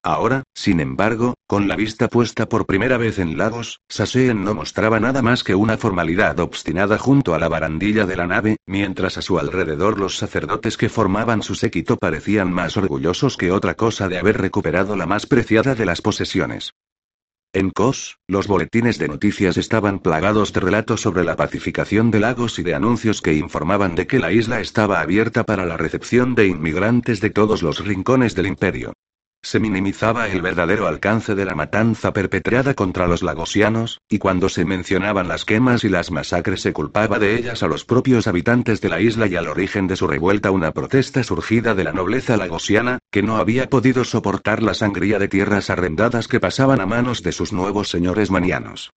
Ahora, 0.06 0.44
sin 0.54 0.80
embargo, 0.80 1.34
con 1.48 1.68
la 1.68 1.76
vista 1.76 2.08
puesta 2.08 2.48
por 2.48 2.66
primera 2.66 2.96
vez 2.96 3.20
en 3.20 3.38
Lagos, 3.38 3.82
Saseen 3.90 4.46
no 4.46 4.54
mostraba 4.54 5.02
nada 5.02 5.22
más 5.22 5.44
que 5.44 5.54
una 5.54 5.78
formalidad 5.78 6.40
obstinada 6.40 6.98
junto 6.98 7.36
a 7.36 7.40
la 7.40 7.50
barandilla 7.50 8.06
de 8.06 8.16
la 8.16 8.26
nave, 8.26 8.56
mientras 8.66 9.18
a 9.18 9.22
su 9.22 9.38
alrededor 9.38 10.00
los 10.00 10.16
sacerdotes 10.16 10.78
que 10.78 10.88
formaban 10.88 11.44
su 11.44 11.56
séquito 11.56 11.98
parecían 11.98 12.54
más 12.54 12.78
orgullosos 12.78 13.36
que 13.36 13.52
otra 13.52 13.74
cosa 13.74 14.08
de 14.08 14.18
haber 14.18 14.38
recuperado 14.38 14.96
la 14.96 15.08
más 15.08 15.26
preciada 15.26 15.76
de 15.76 15.86
las 15.86 16.02
posesiones. 16.02 16.72
En 17.56 17.70
Kos, 17.70 18.18
los 18.28 18.48
boletines 18.48 19.00
de 19.00 19.08
noticias 19.08 19.56
estaban 19.56 20.00
plagados 20.00 20.52
de 20.52 20.60
relatos 20.60 21.00
sobre 21.00 21.24
la 21.24 21.38
pacificación 21.38 22.12
de 22.12 22.20
lagos 22.20 22.60
y 22.60 22.64
de 22.64 22.76
anuncios 22.76 23.22
que 23.22 23.34
informaban 23.34 23.96
de 23.96 24.08
que 24.08 24.20
la 24.20 24.34
isla 24.34 24.60
estaba 24.60 25.00
abierta 25.00 25.46
para 25.46 25.66
la 25.66 25.78
recepción 25.78 26.36
de 26.36 26.48
inmigrantes 26.48 27.22
de 27.22 27.30
todos 27.30 27.64
los 27.64 27.86
rincones 27.86 28.36
del 28.36 28.48
imperio. 28.48 28.92
Se 29.46 29.60
minimizaba 29.60 30.28
el 30.28 30.42
verdadero 30.42 30.88
alcance 30.88 31.36
de 31.36 31.46
la 31.46 31.54
matanza 31.54 32.12
perpetrada 32.14 32.74
contra 32.74 33.06
los 33.06 33.22
lagosianos, 33.22 34.02
y 34.10 34.18
cuando 34.18 34.50
se 34.50 34.66
mencionaban 34.66 35.28
las 35.28 35.46
quemas 35.46 35.84
y 35.84 35.90
las 35.90 36.10
masacres 36.10 36.62
se 36.62 36.74
culpaba 36.74 37.20
de 37.20 37.38
ellas 37.38 37.62
a 37.62 37.68
los 37.68 37.86
propios 37.86 38.26
habitantes 38.26 38.82
de 38.82 38.90
la 38.90 39.00
isla 39.02 39.28
y 39.28 39.36
al 39.36 39.48
origen 39.48 39.86
de 39.86 39.98
su 39.98 40.08
revuelta 40.08 40.50
una 40.50 40.72
protesta 40.72 41.22
surgida 41.22 41.76
de 41.76 41.84
la 41.84 41.94
nobleza 41.94 42.38
lagosiana, 42.38 42.98
que 43.12 43.22
no 43.22 43.38
había 43.38 43.70
podido 43.70 44.04
soportar 44.04 44.64
la 44.64 44.74
sangría 44.74 45.20
de 45.20 45.28
tierras 45.28 45.70
arrendadas 45.70 46.28
que 46.28 46.40
pasaban 46.40 46.82
a 46.82 46.88
manos 46.88 47.22
de 47.22 47.32
sus 47.32 47.54
nuevos 47.54 47.88
señores 47.88 48.32
manianos. 48.32 48.90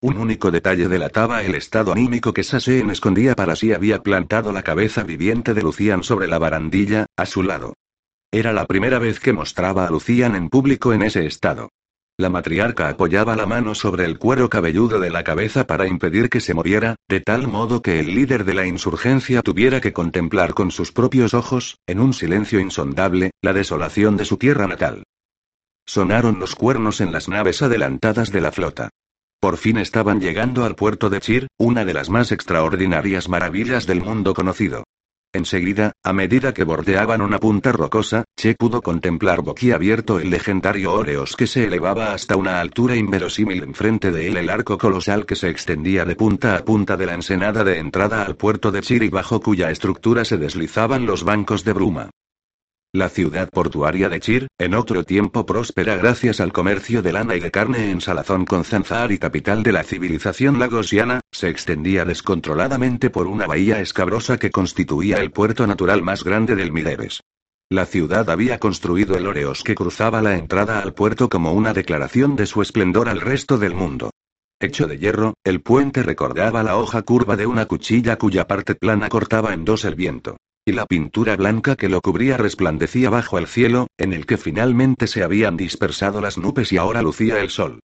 Un 0.00 0.18
único 0.18 0.52
detalle 0.52 0.86
delataba 0.86 1.42
el 1.42 1.56
estado 1.56 1.90
anímico 1.90 2.32
que 2.32 2.44
Saseen 2.44 2.90
escondía 2.90 3.34
para 3.34 3.56
sí 3.56 3.72
había 3.72 4.04
plantado 4.04 4.52
la 4.52 4.62
cabeza 4.62 5.02
viviente 5.02 5.52
de 5.52 5.62
Lucian 5.62 6.04
sobre 6.04 6.28
la 6.28 6.38
barandilla, 6.38 7.06
a 7.16 7.26
su 7.26 7.42
lado. 7.42 7.74
Era 8.34 8.52
la 8.52 8.66
primera 8.66 8.98
vez 8.98 9.20
que 9.20 9.32
mostraba 9.32 9.86
a 9.86 9.90
Lucian 9.90 10.34
en 10.34 10.48
público 10.48 10.92
en 10.92 11.02
ese 11.02 11.24
estado. 11.24 11.70
La 12.18 12.30
matriarca 12.30 12.88
apoyaba 12.88 13.36
la 13.36 13.46
mano 13.46 13.76
sobre 13.76 14.04
el 14.06 14.18
cuero 14.18 14.50
cabelludo 14.50 14.98
de 14.98 15.08
la 15.08 15.22
cabeza 15.22 15.68
para 15.68 15.86
impedir 15.86 16.28
que 16.28 16.40
se 16.40 16.52
moviera, 16.52 16.96
de 17.08 17.20
tal 17.20 17.46
modo 17.46 17.80
que 17.80 18.00
el 18.00 18.12
líder 18.12 18.44
de 18.44 18.54
la 18.54 18.66
insurgencia 18.66 19.40
tuviera 19.40 19.80
que 19.80 19.92
contemplar 19.92 20.52
con 20.52 20.72
sus 20.72 20.90
propios 20.90 21.32
ojos, 21.32 21.78
en 21.86 22.00
un 22.00 22.12
silencio 22.12 22.58
insondable, 22.58 23.30
la 23.40 23.52
desolación 23.52 24.16
de 24.16 24.24
su 24.24 24.36
tierra 24.36 24.66
natal. 24.66 25.04
Sonaron 25.86 26.40
los 26.40 26.56
cuernos 26.56 27.00
en 27.00 27.12
las 27.12 27.28
naves 27.28 27.62
adelantadas 27.62 28.32
de 28.32 28.40
la 28.40 28.50
flota. 28.50 28.88
Por 29.38 29.58
fin 29.58 29.78
estaban 29.78 30.20
llegando 30.20 30.64
al 30.64 30.74
puerto 30.74 31.08
de 31.08 31.20
Chir, 31.20 31.46
una 31.56 31.84
de 31.84 31.94
las 31.94 32.10
más 32.10 32.32
extraordinarias 32.32 33.28
maravillas 33.28 33.86
del 33.86 34.00
mundo 34.00 34.34
conocido. 34.34 34.82
Enseguida, 35.34 35.92
a 36.04 36.12
medida 36.12 36.54
que 36.54 36.62
bordeaban 36.62 37.20
una 37.20 37.40
punta 37.40 37.72
rocosa, 37.72 38.22
Che 38.36 38.54
pudo 38.54 38.82
contemplar 38.82 39.42
boquiabierto 39.42 40.20
el 40.20 40.30
legendario 40.30 40.92
Oreos 40.92 41.34
que 41.34 41.48
se 41.48 41.64
elevaba 41.64 42.12
hasta 42.12 42.36
una 42.36 42.60
altura 42.60 42.94
inverosímil 42.94 43.64
enfrente 43.64 44.12
de 44.12 44.28
él 44.28 44.36
el 44.36 44.48
arco 44.48 44.78
colosal 44.78 45.26
que 45.26 45.34
se 45.34 45.48
extendía 45.48 46.04
de 46.04 46.14
punta 46.14 46.56
a 46.56 46.64
punta 46.64 46.96
de 46.96 47.06
la 47.06 47.14
ensenada 47.14 47.64
de 47.64 47.78
entrada 47.78 48.24
al 48.24 48.36
puerto 48.36 48.70
de 48.70 48.80
Chiri 48.80 49.08
bajo 49.08 49.40
cuya 49.40 49.70
estructura 49.70 50.24
se 50.24 50.36
deslizaban 50.36 51.04
los 51.04 51.24
bancos 51.24 51.64
de 51.64 51.72
bruma. 51.72 52.10
La 52.94 53.08
ciudad 53.08 53.50
portuaria 53.50 54.08
de 54.08 54.20
Chir, 54.20 54.46
en 54.56 54.72
otro 54.72 55.02
tiempo 55.02 55.44
próspera 55.44 55.96
gracias 55.96 56.38
al 56.38 56.52
comercio 56.52 57.02
de 57.02 57.12
lana 57.12 57.34
y 57.34 57.40
de 57.40 57.50
carne 57.50 57.90
en 57.90 58.00
Salazón 58.00 58.44
con 58.44 58.62
Zanzar 58.62 59.10
y 59.10 59.18
capital 59.18 59.64
de 59.64 59.72
la 59.72 59.82
civilización 59.82 60.60
lagosiana, 60.60 61.18
se 61.32 61.48
extendía 61.48 62.04
descontroladamente 62.04 63.10
por 63.10 63.26
una 63.26 63.48
bahía 63.48 63.80
escabrosa 63.80 64.38
que 64.38 64.52
constituía 64.52 65.16
el 65.16 65.32
puerto 65.32 65.66
natural 65.66 66.02
más 66.02 66.22
grande 66.22 66.54
del 66.54 66.70
Mideres. 66.70 67.20
La 67.68 67.84
ciudad 67.84 68.30
había 68.30 68.60
construido 68.60 69.16
el 69.16 69.26
Oreos 69.26 69.64
que 69.64 69.74
cruzaba 69.74 70.22
la 70.22 70.36
entrada 70.36 70.78
al 70.78 70.94
puerto 70.94 71.28
como 71.28 71.52
una 71.52 71.72
declaración 71.72 72.36
de 72.36 72.46
su 72.46 72.62
esplendor 72.62 73.08
al 73.08 73.20
resto 73.20 73.58
del 73.58 73.74
mundo. 73.74 74.10
Hecho 74.60 74.86
de 74.86 74.98
hierro, 74.98 75.34
el 75.42 75.62
puente 75.62 76.04
recordaba 76.04 76.62
la 76.62 76.76
hoja 76.76 77.02
curva 77.02 77.34
de 77.34 77.46
una 77.46 77.66
cuchilla 77.66 78.18
cuya 78.18 78.46
parte 78.46 78.76
plana 78.76 79.08
cortaba 79.08 79.52
en 79.52 79.64
dos 79.64 79.84
el 79.84 79.96
viento. 79.96 80.36
Y 80.66 80.72
la 80.72 80.86
pintura 80.86 81.36
blanca 81.36 81.76
que 81.76 81.90
lo 81.90 82.00
cubría 82.00 82.38
resplandecía 82.38 83.10
bajo 83.10 83.36
el 83.36 83.46
cielo, 83.46 83.88
en 83.98 84.14
el 84.14 84.24
que 84.24 84.38
finalmente 84.38 85.06
se 85.06 85.22
habían 85.22 85.58
dispersado 85.58 86.22
las 86.22 86.38
nubes 86.38 86.72
y 86.72 86.78
ahora 86.78 87.02
lucía 87.02 87.40
el 87.40 87.50
sol. 87.50 87.80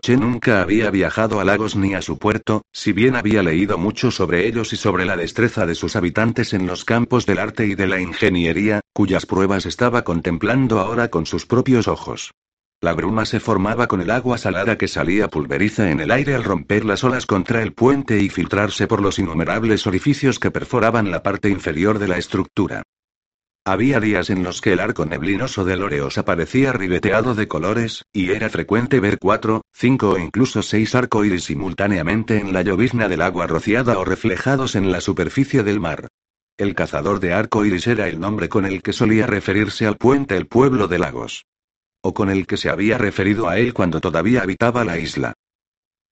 Che 0.00 0.16
nunca 0.16 0.62
había 0.62 0.92
viajado 0.92 1.40
a 1.40 1.44
Lagos 1.44 1.74
ni 1.74 1.94
a 1.94 2.02
su 2.02 2.18
puerto, 2.18 2.62
si 2.72 2.92
bien 2.92 3.16
había 3.16 3.42
leído 3.42 3.78
mucho 3.78 4.12
sobre 4.12 4.46
ellos 4.46 4.72
y 4.72 4.76
sobre 4.76 5.06
la 5.06 5.16
destreza 5.16 5.66
de 5.66 5.74
sus 5.74 5.96
habitantes 5.96 6.54
en 6.54 6.68
los 6.68 6.84
campos 6.84 7.26
del 7.26 7.40
arte 7.40 7.66
y 7.66 7.74
de 7.74 7.88
la 7.88 8.00
ingeniería, 8.00 8.80
cuyas 8.92 9.26
pruebas 9.26 9.66
estaba 9.66 10.04
contemplando 10.04 10.78
ahora 10.78 11.08
con 11.08 11.26
sus 11.26 11.46
propios 11.46 11.88
ojos. 11.88 12.30
La 12.80 12.92
bruma 12.92 13.24
se 13.24 13.40
formaba 13.40 13.88
con 13.88 14.00
el 14.00 14.10
agua 14.12 14.38
salada 14.38 14.78
que 14.78 14.86
salía 14.86 15.26
pulveriza 15.26 15.90
en 15.90 15.98
el 15.98 16.12
aire 16.12 16.36
al 16.36 16.44
romper 16.44 16.84
las 16.84 17.02
olas 17.02 17.26
contra 17.26 17.60
el 17.60 17.72
puente 17.72 18.20
y 18.20 18.28
filtrarse 18.28 18.86
por 18.86 19.02
los 19.02 19.18
innumerables 19.18 19.88
orificios 19.88 20.38
que 20.38 20.52
perforaban 20.52 21.10
la 21.10 21.24
parte 21.24 21.48
inferior 21.48 21.98
de 21.98 22.06
la 22.06 22.18
estructura. 22.18 22.84
Había 23.64 23.98
días 23.98 24.30
en 24.30 24.44
los 24.44 24.60
que 24.60 24.74
el 24.74 24.78
arco 24.78 25.04
neblinoso 25.06 25.64
de 25.64 25.76
Loreos 25.76 26.18
aparecía 26.18 26.72
ribeteado 26.72 27.34
de 27.34 27.48
colores, 27.48 28.04
y 28.12 28.30
era 28.30 28.48
frecuente 28.48 29.00
ver 29.00 29.18
cuatro, 29.18 29.62
cinco 29.74 30.10
o 30.10 30.18
incluso 30.18 30.62
seis 30.62 30.94
arcoíris 30.94 31.44
simultáneamente 31.46 32.38
en 32.38 32.52
la 32.52 32.62
llovizna 32.62 33.08
del 33.08 33.22
agua 33.22 33.48
rociada 33.48 33.98
o 33.98 34.04
reflejados 34.04 34.76
en 34.76 34.92
la 34.92 35.00
superficie 35.00 35.64
del 35.64 35.80
mar. 35.80 36.06
El 36.56 36.76
cazador 36.76 37.18
de 37.18 37.32
arco 37.32 37.64
iris 37.64 37.88
era 37.88 38.06
el 38.06 38.20
nombre 38.20 38.48
con 38.48 38.64
el 38.66 38.82
que 38.82 38.92
solía 38.92 39.26
referirse 39.26 39.84
al 39.84 39.96
puente 39.96 40.36
el 40.36 40.46
pueblo 40.46 40.86
de 40.86 41.00
Lagos 41.00 41.44
o 42.02 42.14
con 42.14 42.30
el 42.30 42.46
que 42.46 42.56
se 42.56 42.70
había 42.70 42.98
referido 42.98 43.48
a 43.48 43.58
él 43.58 43.74
cuando 43.74 44.00
todavía 44.00 44.42
habitaba 44.42 44.84
la 44.84 44.98
isla. 44.98 45.34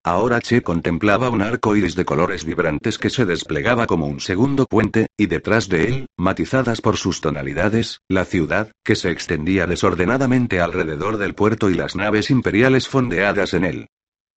Ahora 0.05 0.41
Che 0.41 0.63
contemplaba 0.63 1.31
un 1.31 1.43
arco 1.43 1.75
iris 1.75 1.97
de 1.97 2.05
colores 2.05 2.45
vibrantes 2.45 2.97
que 2.97 3.11
se 3.11 3.25
desplegaba 3.25 3.89
como 3.89 4.07
un 4.07 4.21
segundo 4.21 4.67
puente, 4.67 5.09
y 5.17 5.27
detrás 5.27 5.69
de 5.69 5.89
él, 5.89 6.07
matizadas 6.17 6.81
por 6.81 6.97
sus 6.97 7.21
tonalidades, 7.21 8.01
la 8.09 8.25
ciudad, 8.25 8.71
que 8.85 8.95
se 8.95 9.11
extendía 9.11 9.67
desordenadamente 9.67 10.61
alrededor 10.61 11.17
del 11.17 11.35
puerto 11.35 11.71
y 11.71 11.75
las 11.75 11.97
naves 11.97 12.31
imperiales 12.31 12.87
fondeadas 12.87 13.53
en 13.53 13.65
él. 13.65 13.89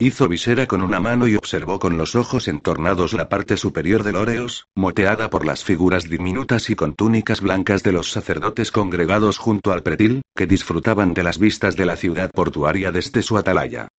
Hizo 0.01 0.29
visera 0.29 0.65
con 0.65 0.81
una 0.81 1.01
mano 1.01 1.27
y 1.27 1.35
observó 1.35 1.77
con 1.77 1.97
los 1.97 2.15
ojos 2.15 2.47
entornados 2.47 3.11
la 3.11 3.27
parte 3.27 3.57
superior 3.57 4.03
del 4.03 4.15
Oreos, 4.15 4.69
moteada 4.73 5.29
por 5.29 5.45
las 5.45 5.65
figuras 5.65 6.09
diminutas 6.09 6.69
y 6.69 6.75
con 6.77 6.93
túnicas 6.93 7.41
blancas 7.41 7.83
de 7.83 7.91
los 7.91 8.09
sacerdotes 8.09 8.71
congregados 8.71 9.37
junto 9.37 9.73
al 9.73 9.83
pretil, 9.83 10.21
que 10.37 10.47
disfrutaban 10.47 11.13
de 11.13 11.23
las 11.23 11.37
vistas 11.37 11.75
de 11.75 11.85
la 11.85 11.97
ciudad 11.97 12.31
portuaria 12.31 12.93
desde 12.93 13.21
su 13.21 13.37
atalaya. 13.37 13.89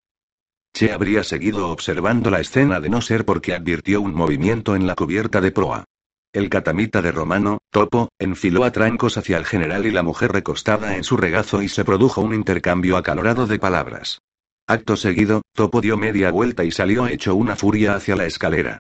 Che 0.73 0.91
habría 0.91 1.23
seguido 1.23 1.69
observando 1.69 2.31
la 2.31 2.41
escena 2.41 2.81
de 2.81 2.89
no 2.89 3.03
ser 3.03 3.27
porque 3.27 3.53
advirtió 3.53 4.01
un 4.01 4.15
movimiento 4.15 4.77
en 4.77 4.87
la 4.87 4.95
cubierta 4.95 5.43
de 5.43 5.51
proa. 5.51 5.85
El 6.33 6.49
catamita 6.49 7.03
de 7.03 7.13
Romano, 7.13 7.59
Topo, 7.69 8.09
enfiló 8.19 8.65
a 8.65 8.73
trancos 8.73 9.19
hacia 9.19 9.37
el 9.37 9.45
general 9.45 9.85
y 9.85 9.91
la 9.91 10.03
mujer 10.03 10.33
recostada 10.33 10.97
en 10.97 11.05
su 11.05 11.19
regazo 11.19 11.61
y 11.61 11.69
se 11.69 11.85
produjo 11.85 12.23
un 12.23 12.33
intercambio 12.33 12.97
acalorado 12.97 13.47
de 13.47 13.59
palabras. 13.59 14.23
Acto 14.71 14.97
seguido, 14.97 15.43
Topo 15.53 15.81
dio 15.81 15.97
media 15.97 16.31
vuelta 16.31 16.63
y 16.63 16.71
salió 16.71 17.09
hecho 17.09 17.35
una 17.35 17.57
furia 17.57 17.97
hacia 17.97 18.15
la 18.15 18.27
escalera. 18.27 18.79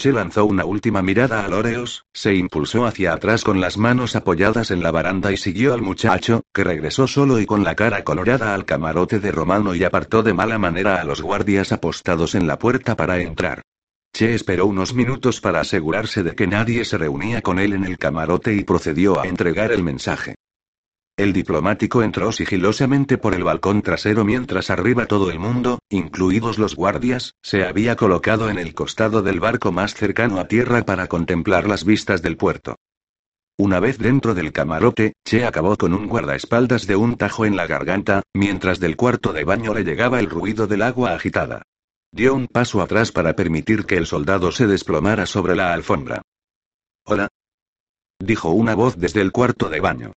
Che 0.00 0.10
lanzó 0.10 0.46
una 0.46 0.64
última 0.64 1.02
mirada 1.02 1.44
a 1.44 1.48
Loreos, 1.48 2.06
se 2.14 2.34
impulsó 2.34 2.86
hacia 2.86 3.12
atrás 3.12 3.44
con 3.44 3.60
las 3.60 3.76
manos 3.76 4.16
apoyadas 4.16 4.70
en 4.70 4.82
la 4.82 4.90
baranda 4.90 5.30
y 5.30 5.36
siguió 5.36 5.74
al 5.74 5.82
muchacho, 5.82 6.40
que 6.54 6.64
regresó 6.64 7.06
solo 7.06 7.38
y 7.38 7.44
con 7.44 7.64
la 7.64 7.74
cara 7.74 8.02
colorada 8.02 8.54
al 8.54 8.64
camarote 8.64 9.20
de 9.20 9.30
Romano 9.30 9.74
y 9.74 9.84
apartó 9.84 10.22
de 10.22 10.32
mala 10.32 10.56
manera 10.56 11.02
a 11.02 11.04
los 11.04 11.20
guardias 11.20 11.70
apostados 11.70 12.34
en 12.34 12.46
la 12.46 12.58
puerta 12.58 12.96
para 12.96 13.20
entrar. 13.20 13.60
Che 14.10 14.34
esperó 14.34 14.64
unos 14.64 14.94
minutos 14.94 15.38
para 15.42 15.60
asegurarse 15.60 16.22
de 16.22 16.34
que 16.34 16.46
nadie 16.46 16.86
se 16.86 16.96
reunía 16.96 17.42
con 17.42 17.58
él 17.58 17.74
en 17.74 17.84
el 17.84 17.98
camarote 17.98 18.54
y 18.54 18.64
procedió 18.64 19.20
a 19.20 19.26
entregar 19.26 19.70
el 19.70 19.82
mensaje. 19.82 20.36
El 21.16 21.32
diplomático 21.32 22.02
entró 22.02 22.32
sigilosamente 22.32 23.18
por 23.18 23.34
el 23.34 23.44
balcón 23.44 23.82
trasero 23.82 24.24
mientras 24.24 24.68
arriba 24.68 25.06
todo 25.06 25.30
el 25.30 25.38
mundo, 25.38 25.78
incluidos 25.88 26.58
los 26.58 26.74
guardias, 26.74 27.34
se 27.40 27.64
había 27.64 27.94
colocado 27.94 28.50
en 28.50 28.58
el 28.58 28.74
costado 28.74 29.22
del 29.22 29.38
barco 29.38 29.70
más 29.70 29.94
cercano 29.94 30.40
a 30.40 30.48
tierra 30.48 30.84
para 30.84 31.06
contemplar 31.06 31.68
las 31.68 31.84
vistas 31.84 32.20
del 32.20 32.36
puerto. 32.36 32.74
Una 33.56 33.78
vez 33.78 33.98
dentro 33.98 34.34
del 34.34 34.50
camarote, 34.50 35.12
Che 35.24 35.44
acabó 35.44 35.76
con 35.76 35.94
un 35.94 36.08
guardaespaldas 36.08 36.88
de 36.88 36.96
un 36.96 37.16
tajo 37.16 37.44
en 37.44 37.54
la 37.54 37.68
garganta, 37.68 38.24
mientras 38.34 38.80
del 38.80 38.96
cuarto 38.96 39.32
de 39.32 39.44
baño 39.44 39.72
le 39.72 39.84
llegaba 39.84 40.18
el 40.18 40.28
ruido 40.28 40.66
del 40.66 40.82
agua 40.82 41.14
agitada. 41.14 41.62
Dio 42.10 42.34
un 42.34 42.48
paso 42.48 42.82
atrás 42.82 43.12
para 43.12 43.36
permitir 43.36 43.86
que 43.86 43.96
el 43.96 44.06
soldado 44.06 44.50
se 44.50 44.66
desplomara 44.66 45.26
sobre 45.26 45.54
la 45.54 45.72
alfombra. 45.72 46.22
Hola. 47.04 47.28
Dijo 48.18 48.50
una 48.50 48.74
voz 48.74 48.98
desde 48.98 49.20
el 49.20 49.30
cuarto 49.30 49.68
de 49.68 49.78
baño. 49.78 50.12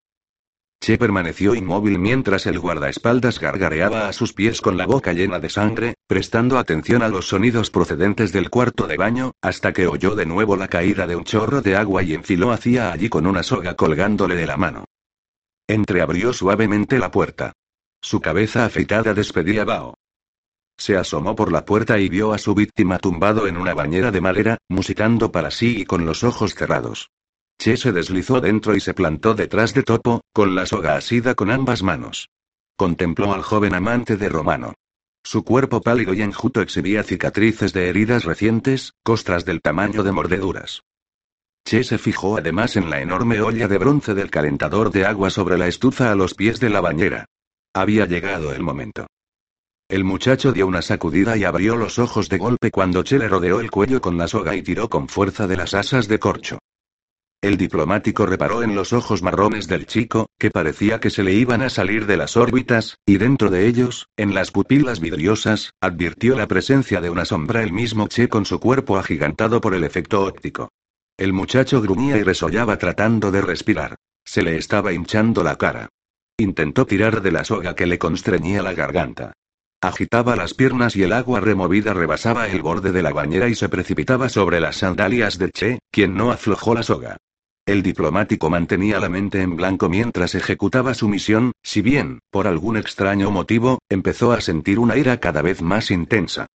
Che 0.80 0.98
permaneció 0.98 1.56
inmóvil 1.56 2.00
mientras 2.00 2.46
el 2.46 2.60
guardaespaldas 2.60 3.40
gargareaba 3.40 4.08
a 4.08 4.14
sus 4.14 4.34
pies 4.34 4.62
con 4.62 4.78
la 4.78 4.86
boca 4.86 5.12
llena 5.12 5.40
de 5.40 5.50
sangre, 5.50 5.96
prestando 6.08 6.58
atención 6.58 7.02
a 7.02 7.10
los 7.10 7.28
sonidos 7.28 7.72
procedentes 7.72 8.32
del 8.32 8.50
cuarto 8.50 8.88
de 8.88 8.96
baño, 8.96 9.32
hasta 9.42 9.74
que 9.74 9.88
oyó 9.88 10.16
de 10.16 10.26
nuevo 10.26 10.56
la 10.56 10.68
caída 10.68 11.08
de 11.08 11.16
un 11.16 11.24
chorro 11.24 11.62
de 11.62 11.76
agua 11.76 12.04
y 12.04 12.14
enfiló 12.14 12.52
hacia 12.52 12.92
allí 12.92 13.10
con 13.10 13.26
una 13.26 13.44
soga 13.44 13.76
colgándole 13.76 14.36
de 14.36 14.48
la 14.48 14.58
mano. 14.58 14.86
Entreabrió 15.68 16.32
suavemente 16.32 17.00
la 17.00 17.12
puerta. 17.12 17.54
Su 18.00 18.22
cabeza 18.22 18.66
afeitada 18.66 19.14
despedía 19.14 19.66
vaho. 19.66 19.96
Se 20.78 20.96
asomó 20.96 21.36
por 21.36 21.52
la 21.52 21.66
puerta 21.66 22.00
y 22.00 22.08
vio 22.08 22.34
a 22.34 22.38
su 22.38 22.54
víctima 22.54 23.00
tumbado 23.00 23.48
en 23.48 23.58
una 23.58 23.74
bañera 23.74 24.12
de 24.12 24.22
madera, 24.22 24.58
musitando 24.70 25.32
para 25.32 25.50
sí 25.50 25.82
y 25.82 25.86
con 25.86 26.06
los 26.06 26.24
ojos 26.24 26.54
cerrados. 26.54 27.10
Che 27.60 27.76
se 27.76 27.92
deslizó 27.92 28.40
dentro 28.40 28.76
y 28.76 28.80
se 28.80 28.94
plantó 28.94 29.34
detrás 29.34 29.74
de 29.74 29.84
Topo, 29.84 30.22
con 30.32 30.54
la 30.54 30.66
soga 30.66 30.96
asida 30.96 31.34
con 31.34 31.50
ambas 31.50 31.82
manos. 31.82 32.30
Contempló 32.76 33.34
al 33.34 33.42
joven 33.42 33.74
amante 33.74 34.16
de 34.16 34.30
Romano. 34.30 34.76
Su 35.24 35.44
cuerpo 35.44 35.82
pálido 35.82 36.14
y 36.14 36.22
enjuto 36.22 36.62
exhibía 36.62 37.04
cicatrices 37.04 37.74
de 37.74 37.90
heridas 37.90 38.24
recientes, 38.24 38.94
costras 39.04 39.44
del 39.44 39.62
tamaño 39.62 40.04
de 40.04 40.12
mordeduras. 40.12 40.84
Che 41.66 41.84
se 41.84 41.98
fijó 41.98 42.38
además 42.38 42.78
en 42.78 42.90
la 42.90 43.02
enorme 43.02 43.42
olla 43.42 43.68
de 43.68 43.78
bronce 43.78 44.14
del 44.14 44.30
calentador 44.30 44.92
de 44.92 45.06
agua 45.06 45.30
sobre 45.30 45.58
la 45.58 45.68
estufa 45.68 46.12
a 46.12 46.16
los 46.16 46.34
pies 46.34 46.60
de 46.60 46.70
la 46.70 46.80
bañera. 46.80 47.26
Había 47.74 48.06
llegado 48.06 48.54
el 48.54 48.62
momento. 48.62 49.08
El 49.90 50.04
muchacho 50.04 50.54
dio 50.54 50.68
una 50.68 50.82
sacudida 50.82 51.36
y 51.36 51.44
abrió 51.44 51.76
los 51.76 51.98
ojos 52.00 52.30
de 52.30 52.38
golpe 52.38 52.72
cuando 52.72 53.04
Che 53.04 53.18
le 53.18 53.28
rodeó 53.28 53.60
el 53.60 53.72
cuello 53.72 54.00
con 54.00 54.18
la 54.18 54.28
soga 54.28 54.56
y 54.56 54.62
tiró 54.62 54.88
con 54.88 55.10
fuerza 55.10 55.48
de 55.48 55.58
las 55.58 55.74
asas 55.74 56.08
de 56.08 56.20
corcho. 56.20 56.60
El 57.40 57.58
diplomático 57.58 58.26
reparó 58.26 58.64
en 58.64 58.74
los 58.74 58.94
ojos 58.94 59.22
marrones 59.22 59.68
del 59.68 59.86
chico, 59.86 60.28
que 60.40 60.50
parecía 60.50 61.00
que 61.00 61.12
se 61.12 61.22
le 61.22 61.34
iban 61.34 61.62
a 61.62 61.70
salir 61.70 62.08
de 62.08 62.18
las 62.18 62.36
órbitas, 62.36 62.98
y 63.06 63.18
dentro 63.18 63.52
de 63.52 63.68
ellos, 63.68 64.08
en 64.18 64.34
las 64.34 64.50
pupilas 64.50 65.00
vidriosas, 65.00 65.72
advirtió 65.80 66.36
la 66.36 66.48
presencia 66.48 67.00
de 67.00 67.12
una 67.12 67.26
sombra 67.26 67.62
el 67.62 67.72
mismo 67.72 68.08
Che 68.08 68.28
con 68.28 68.46
su 68.46 68.60
cuerpo 68.60 68.98
agigantado 68.98 69.62
por 69.62 69.76
el 69.76 69.84
efecto 69.84 70.26
óptico. 70.26 70.72
El 71.16 71.32
muchacho 71.32 71.80
gruñía 71.80 72.18
y 72.18 72.24
resollaba 72.24 72.78
tratando 72.78 73.30
de 73.30 73.42
respirar. 73.42 73.96
Se 74.26 74.42
le 74.42 74.58
estaba 74.58 74.92
hinchando 74.92 75.44
la 75.44 75.58
cara. 75.58 75.90
Intentó 76.38 76.88
tirar 76.88 77.22
de 77.22 77.32
la 77.32 77.44
soga 77.44 77.76
que 77.76 77.86
le 77.86 78.00
constreñía 78.00 78.64
la 78.64 78.74
garganta. 78.74 79.34
Agitaba 79.80 80.36
las 80.36 80.56
piernas 80.56 80.96
y 80.96 81.04
el 81.04 81.14
agua 81.14 81.40
removida 81.40 81.94
rebasaba 81.94 82.48
el 82.48 82.64
borde 82.64 82.92
de 82.92 83.04
la 83.04 83.14
bañera 83.14 83.48
y 83.48 83.54
se 83.54 83.70
precipitaba 83.70 84.28
sobre 84.28 84.60
las 84.60 84.78
sandalias 84.78 85.38
de 85.38 85.52
Che, 85.52 85.80
quien 85.92 86.16
no 86.16 86.32
aflojó 86.32 86.74
la 86.74 86.82
soga. 86.82 87.18
El 87.68 87.84
diplomático 87.84 88.50
mantenía 88.50 88.98
la 88.98 89.10
mente 89.10 89.42
en 89.42 89.58
blanco 89.58 89.90
mientras 89.90 90.36
ejecutaba 90.36 90.94
su 90.94 91.10
misión, 91.10 91.52
si 91.62 91.82
bien, 91.82 92.20
por 92.32 92.48
algún 92.48 92.78
extraño 92.78 93.30
motivo, 93.30 93.80
empezó 93.90 94.32
a 94.32 94.40
sentir 94.40 94.80
una 94.80 94.96
ira 94.96 95.20
cada 95.20 95.42
vez 95.42 95.62
más 95.62 95.92
intensa. 95.92 96.48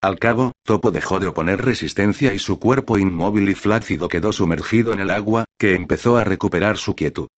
Al 0.00 0.18
cabo, 0.18 0.52
Topo 0.64 0.92
dejó 0.92 1.20
de 1.20 1.26
oponer 1.26 1.62
resistencia 1.62 2.32
y 2.32 2.38
su 2.38 2.58
cuerpo 2.58 2.96
inmóvil 2.96 3.50
y 3.50 3.54
flácido 3.54 4.08
quedó 4.08 4.32
sumergido 4.32 4.94
en 4.94 5.00
el 5.00 5.10
agua, 5.10 5.44
que 5.58 5.74
empezó 5.74 6.16
a 6.16 6.24
recuperar 6.24 6.78
su 6.78 6.94
quietud. 6.94 7.28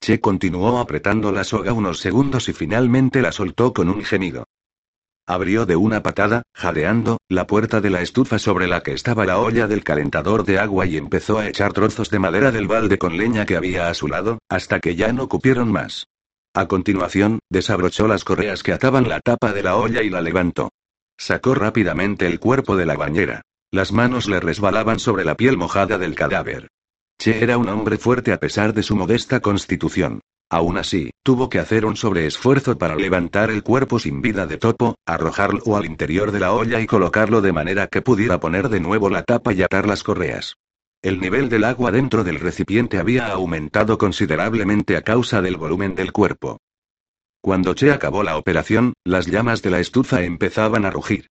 Che 0.00 0.20
continuó 0.20 0.78
apretando 0.78 1.32
la 1.32 1.42
soga 1.42 1.72
unos 1.72 1.98
segundos 1.98 2.48
y 2.48 2.52
finalmente 2.52 3.22
la 3.22 3.32
soltó 3.32 3.72
con 3.72 3.88
un 3.88 4.04
gemido. 4.04 4.44
Abrió 5.26 5.66
de 5.66 5.76
una 5.76 6.02
patada, 6.02 6.42
jadeando, 6.52 7.18
la 7.28 7.46
puerta 7.46 7.80
de 7.80 7.90
la 7.90 8.02
estufa 8.02 8.40
sobre 8.40 8.66
la 8.66 8.82
que 8.82 8.92
estaba 8.92 9.24
la 9.24 9.38
olla 9.38 9.68
del 9.68 9.84
calentador 9.84 10.44
de 10.44 10.58
agua 10.58 10.86
y 10.86 10.96
empezó 10.96 11.38
a 11.38 11.48
echar 11.48 11.72
trozos 11.72 12.10
de 12.10 12.18
madera 12.18 12.50
del 12.50 12.66
balde 12.66 12.98
con 12.98 13.16
leña 13.16 13.46
que 13.46 13.56
había 13.56 13.88
a 13.88 13.94
su 13.94 14.08
lado, 14.08 14.38
hasta 14.48 14.80
que 14.80 14.96
ya 14.96 15.12
no 15.12 15.28
cupieron 15.28 15.70
más. 15.70 16.08
A 16.54 16.66
continuación, 16.66 17.38
desabrochó 17.48 18.08
las 18.08 18.24
correas 18.24 18.64
que 18.64 18.72
ataban 18.72 19.08
la 19.08 19.20
tapa 19.20 19.52
de 19.52 19.62
la 19.62 19.76
olla 19.76 20.02
y 20.02 20.10
la 20.10 20.20
levantó. 20.20 20.70
Sacó 21.16 21.54
rápidamente 21.54 22.26
el 22.26 22.40
cuerpo 22.40 22.76
de 22.76 22.86
la 22.86 22.96
bañera. 22.96 23.42
Las 23.70 23.92
manos 23.92 24.28
le 24.28 24.40
resbalaban 24.40 24.98
sobre 24.98 25.24
la 25.24 25.36
piel 25.36 25.56
mojada 25.56 25.98
del 25.98 26.16
cadáver. 26.16 26.68
Che 27.16 27.42
era 27.42 27.58
un 27.58 27.68
hombre 27.68 27.96
fuerte 27.96 28.32
a 28.32 28.40
pesar 28.40 28.74
de 28.74 28.82
su 28.82 28.96
modesta 28.96 29.40
constitución. 29.40 30.20
Aún 30.52 30.76
así, 30.76 31.12
tuvo 31.22 31.48
que 31.48 31.58
hacer 31.58 31.86
un 31.86 31.96
sobreesfuerzo 31.96 32.76
para 32.76 32.94
levantar 32.94 33.50
el 33.50 33.62
cuerpo 33.62 33.98
sin 33.98 34.20
vida 34.20 34.46
de 34.46 34.58
Topo, 34.58 34.96
arrojarlo 35.06 35.78
al 35.78 35.86
interior 35.86 36.30
de 36.30 36.40
la 36.40 36.52
olla 36.52 36.78
y 36.78 36.86
colocarlo 36.86 37.40
de 37.40 37.54
manera 37.54 37.86
que 37.86 38.02
pudiera 38.02 38.38
poner 38.38 38.68
de 38.68 38.78
nuevo 38.78 39.08
la 39.08 39.22
tapa 39.22 39.54
y 39.54 39.62
atar 39.62 39.86
las 39.86 40.02
correas. 40.02 40.56
El 41.00 41.20
nivel 41.20 41.48
del 41.48 41.64
agua 41.64 41.90
dentro 41.90 42.22
del 42.22 42.38
recipiente 42.38 42.98
había 42.98 43.28
aumentado 43.28 43.96
considerablemente 43.96 44.98
a 44.98 45.00
causa 45.00 45.40
del 45.40 45.56
volumen 45.56 45.94
del 45.94 46.12
cuerpo. 46.12 46.58
Cuando 47.40 47.72
Che 47.74 47.90
acabó 47.90 48.22
la 48.22 48.36
operación, 48.36 48.92
las 49.04 49.28
llamas 49.28 49.62
de 49.62 49.70
la 49.70 49.80
estufa 49.80 50.22
empezaban 50.22 50.84
a 50.84 50.90
rugir. 50.90 51.28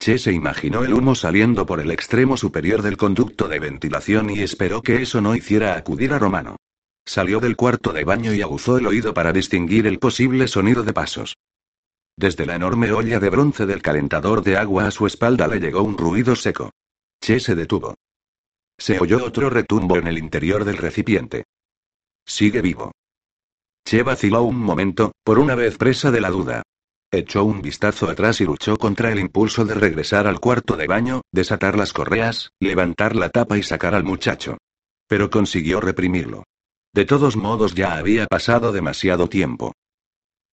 Che 0.00 0.18
se 0.18 0.32
imaginó 0.32 0.82
el 0.82 0.94
humo 0.94 1.14
saliendo 1.14 1.64
por 1.64 1.78
el 1.78 1.92
extremo 1.92 2.36
superior 2.36 2.82
del 2.82 2.96
conducto 2.96 3.46
de 3.46 3.60
ventilación 3.60 4.30
y 4.30 4.40
esperó 4.40 4.82
que 4.82 5.00
eso 5.00 5.20
no 5.20 5.36
hiciera 5.36 5.76
acudir 5.76 6.12
a 6.12 6.18
Romano. 6.18 6.56
Salió 7.06 7.40
del 7.40 7.56
cuarto 7.56 7.92
de 7.92 8.04
baño 8.04 8.32
y 8.32 8.42
aguzó 8.42 8.78
el 8.78 8.86
oído 8.86 9.12
para 9.12 9.32
distinguir 9.32 9.86
el 9.86 9.98
posible 9.98 10.48
sonido 10.48 10.82
de 10.82 10.92
pasos. 10.92 11.36
Desde 12.16 12.46
la 12.46 12.54
enorme 12.54 12.92
olla 12.92 13.18
de 13.20 13.28
bronce 13.28 13.66
del 13.66 13.82
calentador 13.82 14.42
de 14.42 14.56
agua 14.56 14.86
a 14.86 14.90
su 14.90 15.06
espalda 15.06 15.48
le 15.48 15.60
llegó 15.60 15.82
un 15.82 15.98
ruido 15.98 16.36
seco. 16.36 16.70
Che 17.20 17.40
se 17.40 17.54
detuvo. 17.54 17.96
Se 18.78 18.98
oyó 18.98 19.24
otro 19.24 19.50
retumbo 19.50 19.96
en 19.96 20.06
el 20.06 20.18
interior 20.18 20.64
del 20.64 20.76
recipiente. 20.76 21.44
Sigue 22.26 22.62
vivo. 22.62 22.92
Che 23.84 24.02
vaciló 24.02 24.42
un 24.42 24.58
momento, 24.58 25.12
por 25.24 25.38
una 25.38 25.54
vez 25.54 25.76
presa 25.76 26.10
de 26.10 26.20
la 26.20 26.30
duda. 26.30 26.62
Echó 27.10 27.44
un 27.44 27.62
vistazo 27.62 28.08
atrás 28.08 28.40
y 28.40 28.44
luchó 28.44 28.76
contra 28.76 29.12
el 29.12 29.20
impulso 29.20 29.64
de 29.64 29.74
regresar 29.74 30.26
al 30.26 30.40
cuarto 30.40 30.76
de 30.76 30.86
baño, 30.86 31.20
desatar 31.32 31.76
las 31.76 31.92
correas, 31.92 32.50
levantar 32.60 33.14
la 33.14 33.28
tapa 33.28 33.58
y 33.58 33.62
sacar 33.62 33.94
al 33.94 34.04
muchacho. 34.04 34.56
Pero 35.06 35.30
consiguió 35.30 35.80
reprimirlo. 35.80 36.44
De 36.94 37.04
todos 37.04 37.36
modos 37.36 37.74
ya 37.74 37.96
había 37.96 38.26
pasado 38.28 38.70
demasiado 38.70 39.28
tiempo. 39.28 39.72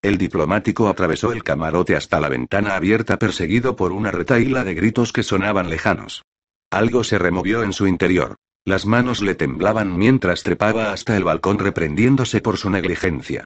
El 0.02 0.18
diplomático 0.18 0.88
atravesó 0.88 1.32
el 1.34 1.44
camarote 1.44 1.96
hasta 1.96 2.20
la 2.20 2.30
ventana 2.30 2.76
abierta 2.76 3.18
perseguido 3.18 3.76
por 3.76 3.92
una 3.92 4.10
retaíla 4.10 4.64
de 4.64 4.74
gritos 4.74 5.14
que 5.14 5.22
sonaban 5.22 5.70
lejanos. 5.70 6.24
Algo 6.72 7.04
se 7.04 7.20
removió 7.20 7.62
en 7.62 7.74
su 7.74 7.86
interior. 7.86 8.38
Las 8.66 8.88
manos 8.88 9.22
le 9.22 9.36
temblaban 9.36 9.96
mientras 9.96 10.42
trepaba 10.42 10.92
hasta 10.92 11.16
el 11.16 11.24
balcón 11.24 11.60
reprendiéndose 11.60 12.42
por 12.42 12.58
su 12.58 12.72
negligencia. 12.72 13.46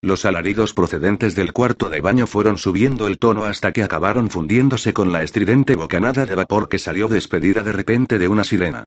Los 0.00 0.24
alaridos 0.24 0.72
procedentes 0.72 1.34
del 1.34 1.52
cuarto 1.52 1.90
de 1.90 2.00
baño 2.00 2.26
fueron 2.26 2.56
subiendo 2.56 3.08
el 3.08 3.18
tono 3.18 3.44
hasta 3.44 3.72
que 3.72 3.82
acabaron 3.82 4.30
fundiéndose 4.30 4.94
con 4.94 5.12
la 5.12 5.22
estridente 5.22 5.76
bocanada 5.76 6.24
de 6.24 6.34
vapor 6.34 6.70
que 6.70 6.78
salió 6.78 7.08
despedida 7.08 7.62
de 7.62 7.72
repente 7.72 8.18
de 8.18 8.28
una 8.28 8.44
sirena. 8.44 8.84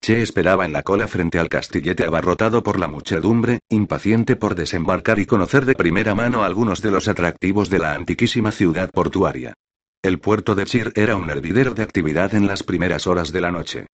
Che 0.00 0.22
esperaba 0.22 0.64
en 0.64 0.72
la 0.72 0.82
cola 0.82 1.06
frente 1.06 1.38
al 1.38 1.48
castillete 1.48 2.04
abarrotado 2.04 2.62
por 2.62 2.78
la 2.78 2.88
muchedumbre, 2.88 3.60
impaciente 3.68 4.36
por 4.36 4.54
desembarcar 4.54 5.18
y 5.18 5.26
conocer 5.26 5.64
de 5.64 5.74
primera 5.74 6.14
mano 6.14 6.44
algunos 6.44 6.80
de 6.80 6.90
los 6.90 7.08
atractivos 7.08 7.68
de 7.68 7.78
la 7.78 7.94
antiquísima 7.94 8.52
ciudad 8.52 8.90
portuaria. 8.90 9.54
El 10.02 10.20
puerto 10.20 10.54
de 10.54 10.64
Chir 10.64 10.92
era 10.94 11.16
un 11.16 11.28
hervidero 11.28 11.74
de 11.74 11.82
actividad 11.82 12.34
en 12.34 12.46
las 12.46 12.62
primeras 12.62 13.06
horas 13.06 13.32
de 13.32 13.40
la 13.40 13.50
noche. 13.50 13.86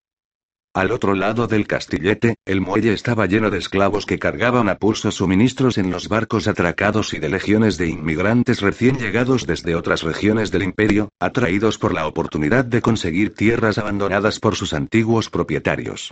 Al 0.75 0.91
otro 0.91 1.13
lado 1.13 1.45
del 1.45 1.67
castillete, 1.67 2.37
el 2.45 2.59
muelle 2.59 2.93
estaba 2.93 3.27
lleno 3.27 3.51
de 3.51 3.59
esclavos 3.59 4.07
que 4.07 4.17
cargaban 4.17 4.69
a 4.69 4.79
pulso 4.79 5.11
suministros 5.11 5.77
en 5.77 5.91
los 5.91 6.09
barcos 6.09 6.47
atracados 6.47 7.13
y 7.13 7.19
de 7.19 7.29
legiones 7.29 7.77
de 7.77 7.89
inmigrantes 7.89 8.59
recién 8.59 8.97
llegados 8.97 9.45
desde 9.45 9.75
otras 9.75 10.01
regiones 10.01 10.49
del 10.49 10.63
imperio, 10.63 11.09
atraídos 11.19 11.77
por 11.77 11.93
la 11.93 12.07
oportunidad 12.07 12.65
de 12.65 12.81
conseguir 12.81 13.35
tierras 13.35 13.77
abandonadas 13.77 14.39
por 14.39 14.55
sus 14.55 14.73
antiguos 14.73 15.29
propietarios. 15.29 16.11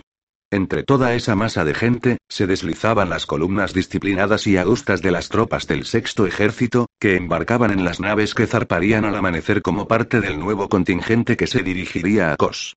Entre 0.52 0.84
toda 0.84 1.14
esa 1.14 1.34
masa 1.34 1.64
de 1.64 1.74
gente, 1.74 2.18
se 2.28 2.46
deslizaban 2.46 3.10
las 3.10 3.26
columnas 3.26 3.74
disciplinadas 3.74 4.46
y 4.46 4.58
agustas 4.58 5.02
de 5.02 5.10
las 5.10 5.28
tropas 5.28 5.66
del 5.66 5.86
sexto 5.86 6.24
ejército, 6.24 6.86
que 7.00 7.16
embarcaban 7.16 7.72
en 7.72 7.84
las 7.84 7.98
naves 7.98 8.32
que 8.32 8.46
zarparían 8.46 9.06
al 9.06 9.16
amanecer 9.16 9.60
como 9.60 9.88
parte 9.88 10.20
del 10.20 10.38
nuevo 10.38 10.68
contingente 10.68 11.36
que 11.36 11.48
se 11.48 11.64
dirigiría 11.64 12.32
a 12.32 12.36
Kos. 12.36 12.76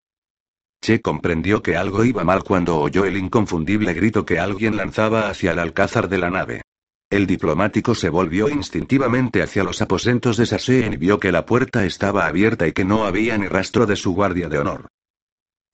Che 0.81 1.01
comprendió 1.01 1.61
que 1.61 1.77
algo 1.77 2.03
iba 2.03 2.23
mal 2.23 2.43
cuando 2.43 2.77
oyó 2.77 3.05
el 3.05 3.17
inconfundible 3.17 3.93
grito 3.93 4.25
que 4.25 4.39
alguien 4.39 4.77
lanzaba 4.77 5.29
hacia 5.29 5.51
el 5.51 5.59
alcázar 5.59 6.09
de 6.09 6.17
la 6.17 6.29
nave. 6.29 6.61
El 7.09 7.27
diplomático 7.27 7.95
se 7.95 8.09
volvió 8.09 8.49
instintivamente 8.49 9.41
hacia 9.41 9.63
los 9.63 9.81
aposentos 9.81 10.37
de 10.37 10.45
Saseen 10.45 10.93
y 10.93 10.97
vio 10.97 11.19
que 11.19 11.31
la 11.31 11.45
puerta 11.45 11.85
estaba 11.85 12.25
abierta 12.25 12.67
y 12.67 12.73
que 12.73 12.83
no 12.83 13.05
había 13.05 13.37
ni 13.37 13.47
rastro 13.47 13.85
de 13.85 13.95
su 13.95 14.13
guardia 14.13 14.49
de 14.49 14.59
honor. 14.59 14.87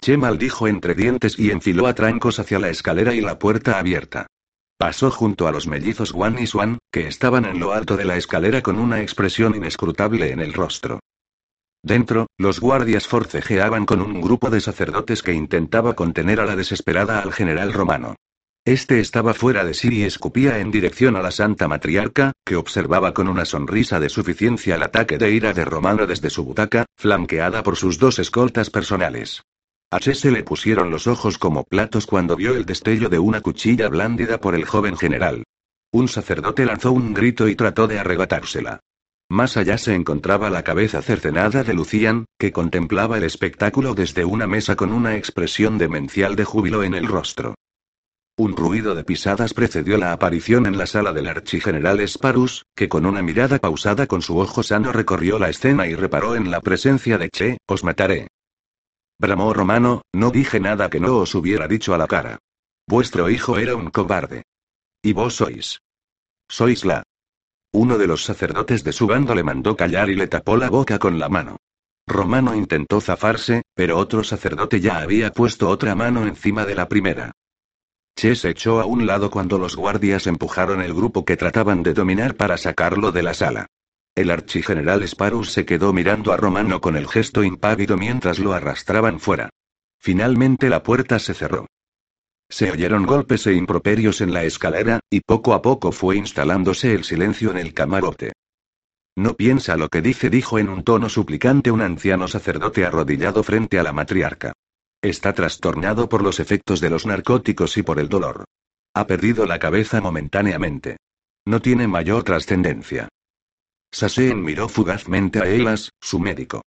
Che 0.02 0.18
maldijo 0.18 0.68
entre 0.68 0.96
dientes 0.96 1.38
y 1.40 1.52
enfiló 1.52 1.88
a 1.88 1.94
trancos 1.94 2.40
hacia 2.40 2.60
la 2.60 2.70
escalera 2.70 3.14
y 3.14 3.22
la 3.22 3.40
puerta 3.40 3.80
abierta. 3.80 4.28
Pasó 4.78 5.12
junto 5.12 5.48
a 5.48 5.52
los 5.52 5.68
mellizos 5.68 6.12
Juan 6.12 6.40
y 6.40 6.48
Swan, 6.48 6.80
que 6.92 7.08
estaban 7.08 7.46
en 7.46 7.60
lo 7.60 7.72
alto 7.72 7.98
de 7.98 8.06
la 8.06 8.18
escalera 8.18 8.62
con 8.62 8.80
una 8.80 9.02
expresión 9.02 9.56
inescrutable 9.56 10.32
en 10.32 10.40
el 10.40 10.54
rostro. 10.54 11.00
Dentro, 11.84 12.28
los 12.38 12.60
guardias 12.60 13.08
forcejeaban 13.08 13.86
con 13.86 14.02
un 14.02 14.22
grupo 14.22 14.50
de 14.50 14.62
sacerdotes 14.62 15.24
que 15.24 15.34
intentaba 15.34 15.96
contener 15.96 16.40
a 16.40 16.46
la 16.46 16.56
desesperada 16.56 17.20
al 17.20 17.34
general 17.34 17.74
romano. 17.74 18.16
Este 18.64 19.00
estaba 19.00 19.34
fuera 19.34 19.66
de 19.66 19.74
sí 19.74 19.90
y 19.92 20.04
escupía 20.04 20.60
en 20.60 20.70
dirección 20.70 21.16
a 21.16 21.22
la 21.24 21.32
santa 21.32 21.68
matriarca, 21.68 22.34
que 22.46 22.56
observaba 22.56 23.12
con 23.12 23.28
una 23.28 23.46
sonrisa 23.46 24.00
de 24.00 24.10
suficiencia 24.10 24.76
el 24.76 24.84
ataque 24.84 25.18
de 25.18 25.32
ira 25.32 25.54
de 25.54 25.66
Romano 25.66 26.06
desde 26.06 26.30
su 26.30 26.44
butaca, 26.44 26.86
flanqueada 26.96 27.64
por 27.64 27.76
sus 27.76 27.98
dos 27.98 28.20
escoltas 28.20 28.70
personales. 28.70 29.42
A 29.90 30.00
se 30.00 30.32
le 30.32 30.44
pusieron 30.44 30.92
los 30.92 31.08
ojos 31.08 31.40
como 31.40 31.64
platos 31.64 32.06
cuando 32.06 32.36
vio 32.36 32.56
el 32.56 32.66
destello 32.66 33.10
de 33.10 33.18
una 33.18 33.42
cuchilla 33.42 33.90
blándida 33.90 34.40
por 34.40 34.54
el 34.54 34.66
joven 34.66 34.96
general. 34.96 35.44
Un 35.92 36.08
sacerdote 36.08 36.66
lanzó 36.66 36.92
un 36.92 37.16
grito 37.16 37.48
y 37.50 37.56
trató 37.56 37.88
de 37.88 38.00
arrebatársela. 38.00 38.80
Más 39.32 39.56
allá 39.56 39.78
se 39.78 39.96
encontraba 39.96 40.50
la 40.50 40.62
cabeza 40.62 41.02
cercenada 41.02 41.64
de 41.64 41.74
Lucian, 41.74 42.26
que 42.38 42.52
contemplaba 42.52 43.18
el 43.18 43.24
espectáculo 43.24 43.94
desde 43.94 44.26
una 44.26 44.46
mesa 44.46 44.76
con 44.76 44.92
una 44.92 45.16
expresión 45.16 45.78
demencial 45.78 46.36
de 46.36 46.44
júbilo 46.44 46.84
en 46.84 46.96
el 46.96 47.08
rostro. 47.08 47.56
Un 48.36 48.58
ruido 48.58 48.94
de 48.94 49.06
pisadas 49.06 49.54
precedió 49.54 49.98
la 49.98 50.12
aparición 50.12 50.66
en 50.66 50.78
la 50.78 50.86
sala 50.86 51.14
del 51.14 51.30
archigeneral 51.30 52.06
Sparus, 52.06 52.66
que 52.76 52.90
con 52.90 53.06
una 53.06 53.22
mirada 53.22 53.58
pausada 53.58 54.06
con 54.06 54.22
su 54.22 54.38
ojo 54.38 54.64
sano 54.64 54.92
recorrió 54.92 55.40
la 55.40 55.48
escena 55.48 55.88
y 55.88 55.96
reparó 55.96 56.36
en 56.36 56.52
la 56.52 56.60
presencia 56.60 57.18
de 57.18 57.30
Che, 57.30 57.58
os 57.68 57.86
mataré. 57.86 58.28
Bramó 59.18 59.54
Romano, 59.54 60.02
no 60.12 60.32
dije 60.32 60.60
nada 60.60 60.90
que 60.90 61.00
no 61.00 61.16
os 61.16 61.34
hubiera 61.36 61.70
dicho 61.70 61.94
a 61.94 61.98
la 61.98 62.08
cara. 62.08 62.40
Vuestro 62.86 63.30
hijo 63.30 63.58
era 63.58 63.78
un 63.78 63.92
cobarde. 63.92 64.44
Y 65.02 65.14
vos 65.14 65.36
sois. 65.36 65.80
Sois 66.50 66.84
la 66.84 67.04
uno 67.72 67.98
de 67.98 68.08
los 68.08 68.24
sacerdotes 68.24 68.84
de 68.84 68.94
su 68.94 69.08
bando 69.08 69.34
le 69.34 69.44
mandó 69.44 69.76
callar 69.76 70.10
y 70.10 70.16
le 70.16 70.28
tapó 70.28 70.58
la 70.58 70.70
boca 70.70 71.00
con 71.00 71.20
la 71.20 71.30
mano. 71.30 71.58
Romano 72.08 72.56
intentó 72.56 73.00
zafarse, 73.00 73.64
pero 73.74 73.98
otro 73.98 74.24
sacerdote 74.24 74.82
ya 74.82 74.98
había 75.00 75.32
puesto 75.32 75.70
otra 75.70 75.96
mano 75.96 76.28
encima 76.28 76.66
de 76.66 76.76
la 76.76 76.88
primera. 76.88 77.32
Che 78.16 78.36
se 78.36 78.50
echó 78.50 78.82
a 78.82 78.86
un 78.86 79.06
lado 79.08 79.32
cuando 79.32 79.58
los 79.58 79.76
guardias 79.76 80.28
empujaron 80.28 80.82
el 80.82 80.94
grupo 80.94 81.24
que 81.24 81.38
trataban 81.38 81.82
de 81.84 81.94
dominar 81.94 82.36
para 82.36 82.58
sacarlo 82.58 83.12
de 83.12 83.24
la 83.24 83.34
sala. 83.34 83.68
El 84.14 84.30
archigeneral 84.30 85.08
Sparus 85.08 85.54
se 85.54 85.66
quedó 85.66 85.94
mirando 85.94 86.34
a 86.34 86.38
Romano 86.38 86.82
con 86.82 86.98
el 86.98 87.08
gesto 87.08 87.44
impávido 87.44 87.96
mientras 87.98 88.40
lo 88.40 88.52
arrastraban 88.52 89.20
fuera. 89.20 89.50
Finalmente 89.98 90.70
la 90.70 90.84
puerta 90.84 91.20
se 91.20 91.34
cerró. 91.34 91.68
Se 92.52 92.70
oyeron 92.70 93.06
golpes 93.06 93.48
e 93.48 93.54
improperios 93.54 94.20
en 94.20 94.34
la 94.34 94.44
escalera, 94.44 95.00
y 95.10 95.22
poco 95.22 95.54
a 95.54 95.62
poco 95.62 95.94
fue 95.94 96.18
instalándose 96.18 96.94
el 96.94 97.06
silencio 97.06 97.50
en 97.50 97.58
el 97.58 97.74
camarote. 97.74 98.34
No 99.16 99.36
piensa 99.36 99.78
lo 99.78 99.88
que 99.88 100.02
dice, 100.02 100.30
dijo 100.30 100.60
en 100.60 100.68
un 100.68 100.84
tono 100.84 101.08
suplicante 101.08 101.72
un 101.72 101.82
anciano 101.82 102.28
sacerdote 102.28 102.86
arrodillado 102.86 103.42
frente 103.44 103.80
a 103.80 103.84
la 103.84 103.94
matriarca. 103.94 104.52
Está 105.02 105.32
trastornado 105.34 106.10
por 106.10 106.24
los 106.24 106.42
efectos 106.42 106.82
de 106.82 106.90
los 106.90 107.06
narcóticos 107.06 107.78
y 107.78 107.84
por 107.84 108.00
el 108.00 108.10
dolor. 108.10 108.44
Ha 108.94 109.08
perdido 109.08 109.46
la 109.46 109.58
cabeza 109.58 110.02
momentáneamente. 110.02 110.98
No 111.46 111.62
tiene 111.62 111.88
mayor 111.88 112.24
trascendencia. 112.24 113.08
Saseen 113.94 114.44
miró 114.44 114.68
fugazmente 114.68 115.40
a 115.40 115.48
Elas, 115.48 115.92
su 116.02 116.20
médico. 116.20 116.64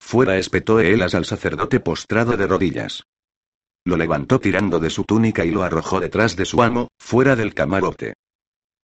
Fuera 0.00 0.38
espetó 0.38 0.80
Elas 0.80 1.14
al 1.14 1.24
sacerdote 1.24 1.78
postrado 1.78 2.36
de 2.36 2.48
rodillas. 2.48 3.04
Lo 3.88 3.96
levantó 3.96 4.38
tirando 4.38 4.80
de 4.80 4.90
su 4.90 5.04
túnica 5.04 5.46
y 5.46 5.50
lo 5.50 5.62
arrojó 5.62 5.98
detrás 5.98 6.36
de 6.36 6.44
su 6.44 6.62
amo, 6.62 6.88
fuera 6.98 7.36
del 7.36 7.54
camarote. 7.54 8.12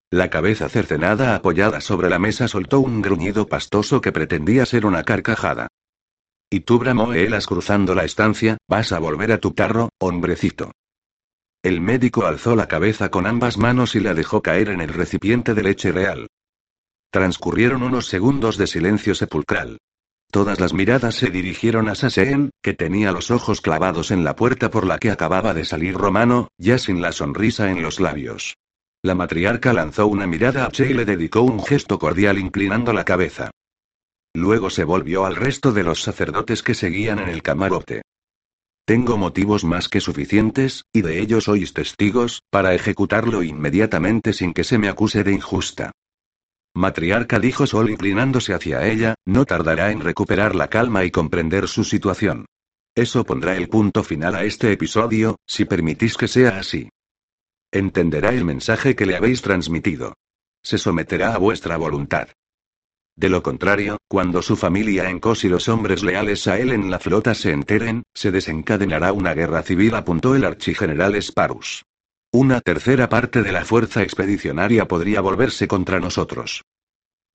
La 0.10 0.30
cabeza 0.30 0.70
cercenada 0.70 1.36
apoyada 1.36 1.82
sobre 1.82 2.10
la 2.10 2.20
mesa 2.20 2.47
soltó 2.47 2.80
un 2.80 3.01
gruñido 3.01 3.45
pastoso 3.45 3.99
que 3.99 4.14
pretendía 4.14 4.66
ser 4.66 4.86
una 4.86 5.04
carcajada. 5.04 5.68
Y 6.49 6.62
tú 6.62 6.80
bramó 6.80 7.12
Elas 7.12 7.47
cruzando 7.47 7.95
la 7.95 8.06
estancia, 8.06 8.56
vas 8.70 8.93
a 8.93 8.99
volver 8.99 9.34
a 9.34 9.39
tu 9.39 9.54
carro, 9.54 9.89
hombrecito. 9.99 10.72
El 11.62 11.82
médico 11.82 12.26
alzó 12.26 12.56
la 12.56 12.70
cabeza 12.70 13.12
con 13.12 13.28
ambas 13.28 13.58
manos 13.58 13.95
y 13.95 13.99
la 13.99 14.14
dejó 14.14 14.41
caer 14.41 14.70
en 14.70 14.80
el 14.80 14.88
recipiente 14.88 15.54
de 15.54 15.64
leche 15.64 15.91
real. 15.91 16.28
Transcurrieron 17.12 17.84
unos 17.84 18.08
segundos 18.08 18.56
de 18.56 18.68
silencio 18.68 19.16
sepulcral. 19.16 19.80
Todas 20.34 20.59
las 20.59 20.73
miradas 20.73 21.13
se 21.13 21.29
dirigieron 21.29 21.88
a 21.89 21.93
Saseen, 21.93 22.49
que 22.63 22.73
tenía 22.73 23.11
los 23.11 23.29
ojos 23.29 23.61
clavados 23.61 24.09
en 24.09 24.23
la 24.23 24.36
puerta 24.36 24.71
por 24.71 24.84
la 24.84 24.97
que 24.97 25.11
acababa 25.11 25.53
de 25.53 25.63
salir 25.63 25.93
Romano, 25.93 26.47
ya 26.57 26.79
sin 26.79 27.03
la 27.03 27.11
sonrisa 27.11 27.69
en 27.69 27.84
los 27.84 27.99
labios. 27.99 28.55
La 29.03 29.13
matriarca 29.13 29.73
lanzó 29.73 30.07
una 30.07 30.25
mirada 30.25 30.65
a 30.65 30.71
Che 30.71 30.89
y 30.89 30.95
le 30.95 31.05
dedicó 31.05 31.41
un 31.41 31.63
gesto 31.63 31.99
cordial 31.99 32.39
inclinando 32.39 32.93
la 32.93 33.05
cabeza. 33.05 33.51
Luego 34.34 34.71
se 34.71 34.86
volvió 34.86 35.27
al 35.27 35.36
resto 35.36 35.71
de 35.71 35.84
los 35.84 36.01
sacerdotes 36.01 36.63
que 36.63 36.73
seguían 36.73 37.19
en 37.19 37.29
el 37.29 37.43
camarote. 37.43 38.01
Tengo 38.88 39.17
motivos 39.17 39.63
más 39.63 39.88
que 39.88 40.01
suficientes, 40.01 40.86
y 40.91 41.03
de 41.03 41.19
ellos 41.19 41.43
sois 41.43 41.73
testigos, 41.73 42.41
para 42.49 42.73
ejecutarlo 42.73 43.43
inmediatamente 43.43 44.34
sin 44.34 44.55
que 44.55 44.63
se 44.63 44.79
me 44.79 44.89
acuse 44.89 45.23
de 45.23 45.31
injusta. 45.31 45.91
Matriarca 46.76 47.39
dijo 47.39 47.67
Sol 47.67 47.89
inclinándose 47.89 48.53
hacia 48.53 48.88
ella, 48.88 49.15
no 49.26 49.45
tardará 49.45 49.91
en 49.91 50.01
recuperar 50.01 50.55
la 50.55 50.69
calma 50.69 51.05
y 51.05 51.11
comprender 51.11 51.67
su 51.67 51.84
situación. 51.84 52.45
Eso 52.95 53.24
pondrá 53.24 53.55
el 53.55 53.69
punto 53.69 54.03
final 54.03 54.36
a 54.36 54.43
este 54.43 54.71
episodio, 54.71 55.38
si 55.45 55.65
permitís 55.65 56.17
que 56.17 56.28
sea 56.28 56.57
así. 56.57 56.89
Entenderá 57.71 58.30
el 58.30 58.45
mensaje 58.45 58.95
que 58.95 59.05
le 59.05 59.15
habéis 59.15 59.41
transmitido. 59.41 60.13
Se 60.63 60.78
someterá 60.78 61.34
a 61.34 61.38
vuestra 61.38 61.78
voluntad. 61.78 62.30
De 63.15 63.30
lo 63.30 63.43
contrario, 63.43 63.97
cuando 64.07 64.41
su 64.41 64.55
familia 64.55 65.09
en 65.09 65.19
Kos 65.19 65.43
y 65.43 65.49
los 65.49 65.69
hombres 65.69 66.03
leales 66.03 66.47
a 66.47 66.59
él 66.59 66.71
en 66.71 66.89
la 66.89 66.99
flota 66.99 67.36
se 67.36 67.51
enteren, 67.51 68.03
se 68.13 68.32
desencadenará 68.32 69.13
una 69.13 69.34
guerra 69.36 69.61
civil, 69.61 69.93
apuntó 69.93 70.36
el 70.36 70.45
archigeneral 70.45 71.15
Sparus. 71.21 71.84
Una 72.36 72.61
tercera 72.61 73.09
parte 73.09 73.43
de 73.43 73.51
la 73.51 73.63
fuerza 73.63 74.01
expedicionaria 74.01 74.88
podría 74.88 75.21
volverse 75.21 75.67
contra 75.67 75.99
nosotros. 75.99 76.63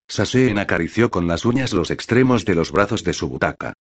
Saseen 0.07 0.57
acarició 0.57 1.11
con 1.11 1.27
las 1.27 1.45
uñas 1.45 1.71
los 1.71 1.91
extremos 1.91 2.45
de 2.45 2.55
los 2.55 2.71
brazos 2.71 3.03
de 3.03 3.13
su 3.13 3.29
butaca. 3.29 3.73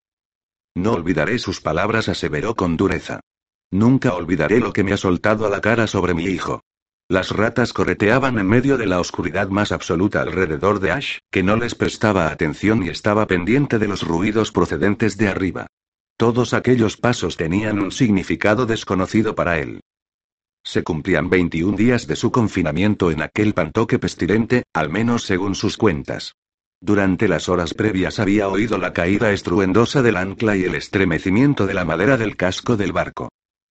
No 0.75 0.93
olvidaré 0.93 1.39
sus 1.39 1.63
palabras, 1.63 2.11
aseveró 2.11 2.55
con 2.55 2.77
dureza. 2.77 3.21
Nunca 3.71 4.13
olvidaré 4.13 4.61
lo 4.61 4.75
que 4.75 4.85
me 4.85 4.93
ha 4.93 4.99
soltado 4.99 5.47
a 5.47 5.49
la 5.49 5.63
cara 5.63 5.87
sobre 5.87 6.13
mi 6.13 6.25
hijo. 6.25 6.61
Las 7.09 7.31
ratas 7.31 7.73
correteaban 7.73 8.39
en 8.39 8.47
medio 8.47 8.77
de 8.77 8.85
la 8.85 9.01
oscuridad 9.01 9.49
más 9.49 9.73
absoluta 9.73 10.21
alrededor 10.21 10.81
de 10.81 10.91
Ash, 10.91 11.21
que 11.31 11.43
no 11.43 11.57
les 11.57 11.75
prestaba 11.75 12.31
atención 12.31 12.85
y 12.85 12.91
estaba 12.91 13.27
pendiente 13.27 13.79
de 13.79 13.89
los 13.89 14.03
ruidos 14.07 14.53
procedentes 14.53 15.17
de 15.17 15.29
arriba. 15.29 15.67
Todos 16.19 16.53
aquellos 16.53 16.99
pasos 16.99 17.39
tenían 17.39 17.79
un 17.79 17.91
significado 17.91 18.67
desconocido 18.67 19.35
para 19.35 19.59
él. 19.61 19.81
Se 20.67 20.83
cumplían 20.83 21.31
21 21.31 21.77
días 21.77 22.09
de 22.09 22.17
su 22.17 22.33
confinamiento 22.33 23.13
en 23.13 23.23
aquel 23.23 23.55
pantoque 23.55 24.01
pestilente, 24.01 24.65
al 24.75 24.91
menos 24.91 25.23
según 25.23 25.55
sus 25.55 25.77
cuentas. 25.77 26.35
Durante 26.81 27.29
las 27.29 27.49
horas 27.49 27.73
previas 27.73 28.19
había 28.19 28.49
oído 28.49 28.77
la 28.77 28.93
caída 28.93 29.31
estruendosa 29.31 30.03
del 30.03 30.17
ancla 30.17 30.57
y 30.57 30.65
el 30.65 30.75
estremecimiento 30.75 31.69
de 31.69 31.75
la 31.75 31.85
madera 31.85 32.17
del 32.17 32.37
casco 32.37 32.77
del 32.77 32.91
barco. 32.91 33.29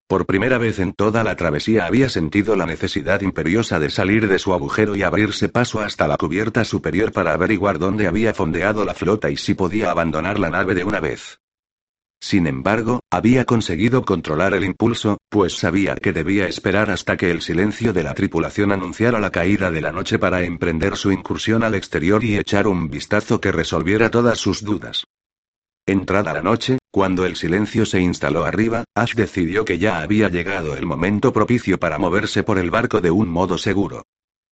Por 0.07 0.25
primera 0.25 0.57
vez 0.57 0.79
en 0.79 0.93
toda 0.93 1.25
la 1.25 1.35
travesía 1.35 1.85
había 1.85 2.07
sentido 2.07 2.55
la 2.55 2.65
necesidad 2.65 3.19
imperiosa 3.19 3.77
de 3.77 3.89
salir 3.89 4.29
de 4.29 4.39
su 4.39 4.53
agujero 4.53 4.95
y 4.95 5.03
abrirse 5.03 5.49
paso 5.49 5.81
hasta 5.81 6.07
la 6.07 6.15
cubierta 6.15 6.63
superior 6.63 7.11
para 7.11 7.33
averiguar 7.33 7.77
dónde 7.77 8.07
había 8.07 8.33
fondeado 8.33 8.85
la 8.85 8.93
flota 8.93 9.29
y 9.29 9.35
si 9.35 9.53
podía 9.53 9.91
abandonar 9.91 10.39
la 10.39 10.49
nave 10.49 10.73
de 10.73 10.85
una 10.85 11.01
vez. 11.01 11.41
Sin 12.25 12.47
embargo, 12.47 13.01
había 13.11 13.45
conseguido 13.45 14.03
controlar 14.03 14.55
el 14.55 14.63
impulso, 14.63 15.19
pues 15.29 15.53
sabía 15.59 15.93
que 15.93 16.11
debía 16.11 16.47
esperar 16.47 16.89
hasta 16.89 17.17
que 17.17 17.29
el 17.29 17.43
silencio 17.43 17.93
de 17.93 18.01
la 18.01 18.15
tripulación 18.15 18.71
anunciara 18.71 19.19
la 19.19 19.29
caída 19.29 19.69
de 19.69 19.79
la 19.79 19.91
noche 19.91 20.17
para 20.17 20.41
emprender 20.41 20.97
su 20.97 21.11
incursión 21.11 21.61
al 21.61 21.75
exterior 21.75 22.23
y 22.23 22.35
echar 22.35 22.65
un 22.65 22.89
vistazo 22.89 23.39
que 23.39 23.51
resolviera 23.51 24.09
todas 24.09 24.39
sus 24.39 24.63
dudas. 24.63 25.03
Entrada 25.85 26.33
la 26.33 26.41
noche, 26.41 26.79
cuando 26.89 27.27
el 27.27 27.35
silencio 27.35 27.85
se 27.85 28.01
instaló 28.01 28.43
arriba, 28.43 28.85
Ash 28.95 29.13
decidió 29.13 29.63
que 29.63 29.77
ya 29.77 29.99
había 29.99 30.27
llegado 30.27 30.75
el 30.75 30.87
momento 30.87 31.31
propicio 31.31 31.79
para 31.79 31.99
moverse 31.99 32.41
por 32.41 32.57
el 32.57 32.71
barco 32.71 33.01
de 33.01 33.11
un 33.11 33.29
modo 33.29 33.59
seguro. 33.59 34.01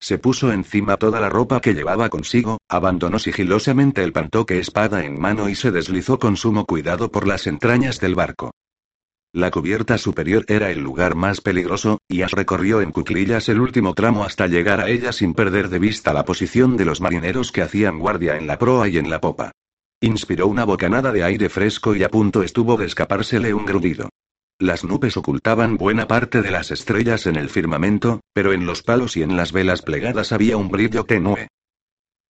Se 0.03 0.17
puso 0.17 0.51
encima 0.51 0.97
toda 0.97 1.21
la 1.21 1.29
ropa 1.29 1.61
que 1.61 1.73
llevaba 1.73 2.09
consigo, 2.09 2.57
abandonó 2.67 3.19
sigilosamente 3.19 4.03
el 4.03 4.11
pantoque 4.11 4.59
espada 4.59 5.05
en 5.05 5.17
mano 5.17 5.47
y 5.47 5.55
se 5.55 5.71
deslizó 5.71 6.19
con 6.19 6.35
sumo 6.35 6.65
cuidado 6.65 7.09
por 7.09 7.25
las 7.25 7.47
entrañas 7.47 8.01
del 8.01 8.13
barco. 8.13 8.51
La 9.31 9.49
cubierta 9.49 9.97
superior 9.97 10.43
era 10.49 10.71
el 10.71 10.81
lugar 10.81 11.15
más 11.15 11.39
peligroso, 11.39 11.99
y 12.09 12.23
Ash 12.23 12.33
recorrió 12.33 12.81
en 12.81 12.91
cuclillas 12.91 13.47
el 13.47 13.61
último 13.61 13.93
tramo 13.93 14.25
hasta 14.25 14.47
llegar 14.47 14.81
a 14.81 14.89
ella 14.89 15.13
sin 15.13 15.33
perder 15.33 15.69
de 15.69 15.79
vista 15.79 16.11
la 16.11 16.25
posición 16.25 16.75
de 16.75 16.83
los 16.83 16.99
marineros 16.99 17.53
que 17.53 17.61
hacían 17.61 17.97
guardia 17.97 18.35
en 18.35 18.45
la 18.45 18.59
proa 18.59 18.89
y 18.89 18.97
en 18.97 19.09
la 19.09 19.21
popa. 19.21 19.53
Inspiró 20.01 20.47
una 20.47 20.65
bocanada 20.65 21.13
de 21.13 21.23
aire 21.23 21.47
fresco 21.47 21.95
y 21.95 22.03
a 22.03 22.09
punto 22.09 22.43
estuvo 22.43 22.75
de 22.75 22.87
escapársele 22.87 23.53
un 23.53 23.65
grudido. 23.65 24.09
Las 24.59 24.83
nubes 24.83 25.17
ocultaban 25.17 25.77
buena 25.77 26.07
parte 26.07 26.41
de 26.41 26.51
las 26.51 26.71
estrellas 26.71 27.25
en 27.25 27.35
el 27.35 27.49
firmamento, 27.49 28.21
pero 28.33 28.53
en 28.53 28.65
los 28.65 28.83
palos 28.83 29.17
y 29.17 29.23
en 29.23 29.35
las 29.35 29.51
velas 29.51 29.81
plegadas 29.81 30.31
había 30.31 30.57
un 30.57 30.69
brillo 30.69 31.03
tenue. 31.03 31.47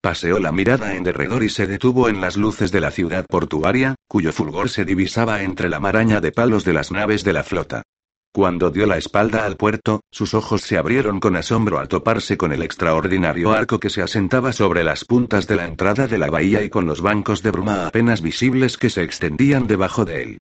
Paseó 0.01 0.39
la 0.39 0.51
mirada 0.51 0.95
en 0.95 1.03
derredor 1.03 1.43
y 1.43 1.49
se 1.49 1.67
detuvo 1.67 2.09
en 2.09 2.21
las 2.21 2.35
luces 2.35 2.71
de 2.71 2.81
la 2.81 2.91
ciudad 2.91 3.25
portuaria, 3.25 3.95
cuyo 4.07 4.33
fulgor 4.33 4.69
se 4.69 4.83
divisaba 4.83 5.43
entre 5.43 5.69
la 5.69 5.79
maraña 5.79 6.21
de 6.21 6.31
palos 6.31 6.65
de 6.65 6.73
las 6.73 6.91
naves 6.91 7.23
de 7.23 7.33
la 7.33 7.43
flota. 7.43 7.83
Cuando 8.33 8.71
dio 8.71 8.87
la 8.87 8.97
espalda 8.97 9.45
al 9.45 9.57
puerto, 9.57 10.01
sus 10.11 10.33
ojos 10.33 10.63
se 10.63 10.77
abrieron 10.77 11.19
con 11.19 11.35
asombro 11.35 11.77
al 11.77 11.87
toparse 11.87 12.35
con 12.35 12.51
el 12.51 12.63
extraordinario 12.63 13.51
arco 13.53 13.79
que 13.79 13.91
se 13.91 14.01
asentaba 14.01 14.53
sobre 14.53 14.83
las 14.83 15.05
puntas 15.05 15.45
de 15.45 15.55
la 15.55 15.65
entrada 15.65 16.07
de 16.07 16.17
la 16.17 16.31
bahía 16.31 16.63
y 16.63 16.69
con 16.69 16.87
los 16.87 16.99
bancos 16.99 17.43
de 17.43 17.51
bruma 17.51 17.85
apenas 17.85 18.21
visibles 18.21 18.77
que 18.77 18.89
se 18.89 19.03
extendían 19.03 19.67
debajo 19.67 20.03
de 20.03 20.23
él. 20.23 20.37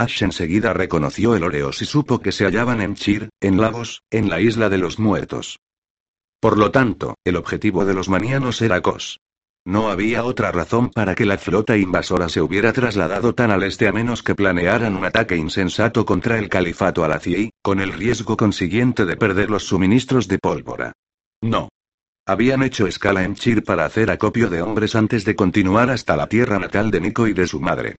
Ash 0.00 0.22
enseguida 0.22 0.72
reconoció 0.72 1.34
el 1.34 1.44
Oreos 1.44 1.82
y 1.82 1.84
supo 1.84 2.20
que 2.20 2.32
se 2.32 2.44
hallaban 2.44 2.80
en 2.80 2.94
Chir, 2.94 3.28
en 3.40 3.60
Lagos, 3.60 4.02
en 4.10 4.28
la 4.28 4.40
isla 4.40 4.68
de 4.68 4.78
los 4.78 4.98
muertos. 4.98 5.58
Por 6.40 6.56
lo 6.56 6.70
tanto, 6.70 7.16
el 7.24 7.36
objetivo 7.36 7.84
de 7.84 7.94
los 7.94 8.08
manianos 8.08 8.62
era 8.62 8.80
Kos. 8.80 9.18
No 9.64 9.90
había 9.90 10.24
otra 10.24 10.50
razón 10.50 10.88
para 10.88 11.14
que 11.14 11.26
la 11.26 11.36
flota 11.36 11.76
invasora 11.76 12.28
se 12.28 12.40
hubiera 12.40 12.72
trasladado 12.72 13.34
tan 13.34 13.50
al 13.50 13.64
este 13.64 13.86
a 13.86 13.92
menos 13.92 14.22
que 14.22 14.34
planearan 14.34 14.96
un 14.96 15.04
ataque 15.04 15.36
insensato 15.36 16.06
contra 16.06 16.38
el 16.38 16.48
califato 16.48 17.04
alací, 17.04 17.50
con 17.60 17.80
el 17.80 17.92
riesgo 17.92 18.36
consiguiente 18.36 19.04
de 19.04 19.16
perder 19.16 19.50
los 19.50 19.64
suministros 19.64 20.26
de 20.26 20.38
pólvora. 20.38 20.92
No. 21.42 21.68
Habían 22.24 22.62
hecho 22.62 22.86
escala 22.86 23.24
en 23.24 23.34
Chir 23.34 23.62
para 23.64 23.84
hacer 23.84 24.10
acopio 24.10 24.48
de 24.48 24.62
hombres 24.62 24.94
antes 24.94 25.24
de 25.24 25.34
continuar 25.34 25.90
hasta 25.90 26.16
la 26.16 26.28
tierra 26.28 26.58
natal 26.58 26.90
de 26.90 27.00
Nico 27.00 27.26
y 27.26 27.32
de 27.32 27.46
su 27.46 27.60
madre. 27.60 27.96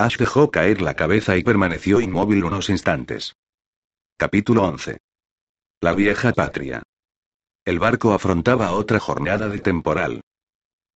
Ash 0.00 0.16
dejó 0.16 0.52
caer 0.52 0.80
la 0.80 0.94
cabeza 0.94 1.36
y 1.36 1.42
permaneció 1.42 2.00
inmóvil 2.00 2.44
unos 2.44 2.70
instantes. 2.70 3.34
Capítulo 4.16 4.62
11. 4.62 4.98
La 5.80 5.92
vieja 5.92 6.32
patria. 6.32 6.84
El 7.64 7.80
barco 7.80 8.12
afrontaba 8.12 8.70
otra 8.70 9.00
jornada 9.00 9.48
de 9.48 9.58
temporal. 9.58 10.20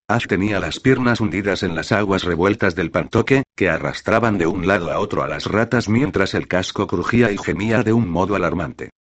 Ash 0.07 0.29
tenía 0.29 0.61
las 0.61 0.79
piernas 0.79 1.21
hundidas 1.21 1.65
en 1.65 1.75
las 1.75 1.91
aguas 1.91 2.23
revueltas 2.23 2.77
del 2.77 2.93
pantoque, 2.93 3.43
que 3.57 3.69
arrastraban 3.69 4.39
de 4.39 4.47
un 4.47 4.69
lado 4.69 4.93
a 4.93 5.01
otro 5.01 5.25
a 5.25 5.29
las 5.29 5.47
ratas 5.47 5.89
mientras 5.89 6.35
el 6.35 6.47
casco 6.47 6.87
crujía 6.87 7.33
y 7.33 7.39
gemía 7.39 7.83
de 7.83 7.93
un 7.93 8.09
modo 8.09 8.37
alarmante. 8.37 8.91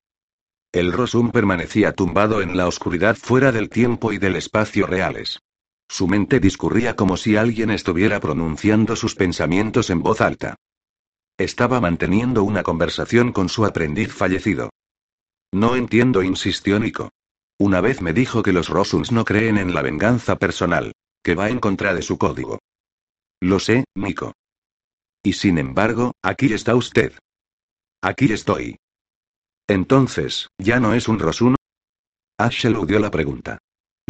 El 0.73 0.93
Rosum 0.93 1.31
permanecía 1.31 1.93
tumbado 1.93 2.43
en 2.43 2.57
la 2.57 2.67
oscuridad 2.67 3.15
fuera 3.15 3.53
del 3.53 3.69
tiempo 3.69 4.13
y 4.13 4.19
del 4.19 4.35
espacio 4.35 4.85
reales. 4.85 5.39
Su 5.93 6.09
mente 6.09 6.41
discurría 6.41 6.97
como 6.97 7.19
si 7.19 7.37
alguien 7.37 7.71
estuviera 7.71 8.19
pronunciando 8.19 8.97
sus 8.97 9.15
pensamientos 9.15 9.91
en 9.91 10.03
voz 10.03 10.23
alta. 10.23 10.57
Estaba 11.37 11.83
manteniendo 11.83 12.45
una 12.45 12.63
conversación 12.63 13.31
con 13.31 13.51
su 13.51 13.67
aprendiz 13.67 14.11
fallecido. 14.11 14.71
No 15.53 15.77
entiendo, 15.77 16.23
insistió 16.23 16.79
Nico. 16.81 17.11
Una 17.59 17.83
vez 17.83 18.01
me 18.01 18.15
dijo 18.15 18.43
que 18.43 18.55
los 18.55 18.71
Rosums 18.71 19.13
no 19.13 19.27
creen 19.27 19.59
en 19.59 19.75
la 19.75 19.83
venganza 19.83 20.37
personal 20.37 20.93
que 21.23 21.35
va 21.35 21.51
en 21.51 21.61
contra 21.61 21.93
de 21.93 22.01
su 22.01 22.17
código. 22.17 22.59
Lo 23.43 23.59
sé, 23.59 23.85
Nico. 23.95 24.33
Y 25.23 25.35
sin 25.35 25.59
embargo, 25.59 26.13
aquí 26.23 26.55
está 26.55 26.75
usted. 26.75 27.13
Aquí 28.01 28.33
estoy. 28.33 28.79
Entonces, 29.69 30.49
¿ya 30.57 30.81
no 30.81 30.95
es 30.95 31.07
un 31.07 31.19
Rosuno? 31.19 31.57
Ash 32.39 32.65
eludió 32.65 32.99
la 32.99 33.11
pregunta. 33.11 33.59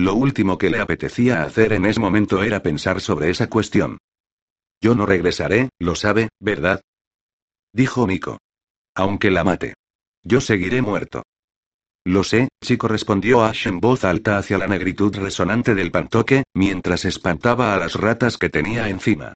Lo 0.03 0.15
último 0.15 0.59
que 0.59 0.69
le 0.69 0.81
apetecía 0.81 1.45
hacer 1.45 1.73
en 1.73 1.87
ese 1.87 2.01
momento 2.01 2.43
era 2.43 2.61
pensar 2.61 3.01
sobre 3.01 3.31
esa 3.31 3.49
cuestión. 3.49 3.99
Yo 4.83 4.97
no 4.97 5.07
regresaré, 5.07 5.69
lo 5.79 5.95
sabe, 5.95 6.31
¿verdad? 6.41 6.81
Dijo 7.73 8.05
Nico. 8.05 8.39
Aunque 8.97 9.31
la 9.31 9.45
mate. 9.45 9.75
Yo 10.25 10.41
seguiré 10.41 10.83
muerto. 10.83 11.23
Lo 12.05 12.25
sé, 12.25 12.49
chico, 12.61 12.89
respondió 12.89 13.45
Ash 13.45 13.69
en 13.69 13.79
voz 13.79 14.03
alta 14.03 14.39
hacia 14.39 14.59
la 14.59 14.67
negritud 14.67 15.15
resonante 15.15 15.73
del 15.77 15.93
pantoque, 15.93 16.43
mientras 16.53 17.05
espantaba 17.05 17.73
a 17.73 17.79
las 17.79 17.95
ratas 17.95 18.39
que 18.39 18.51
tenía 18.51 18.89
encima. 18.89 19.35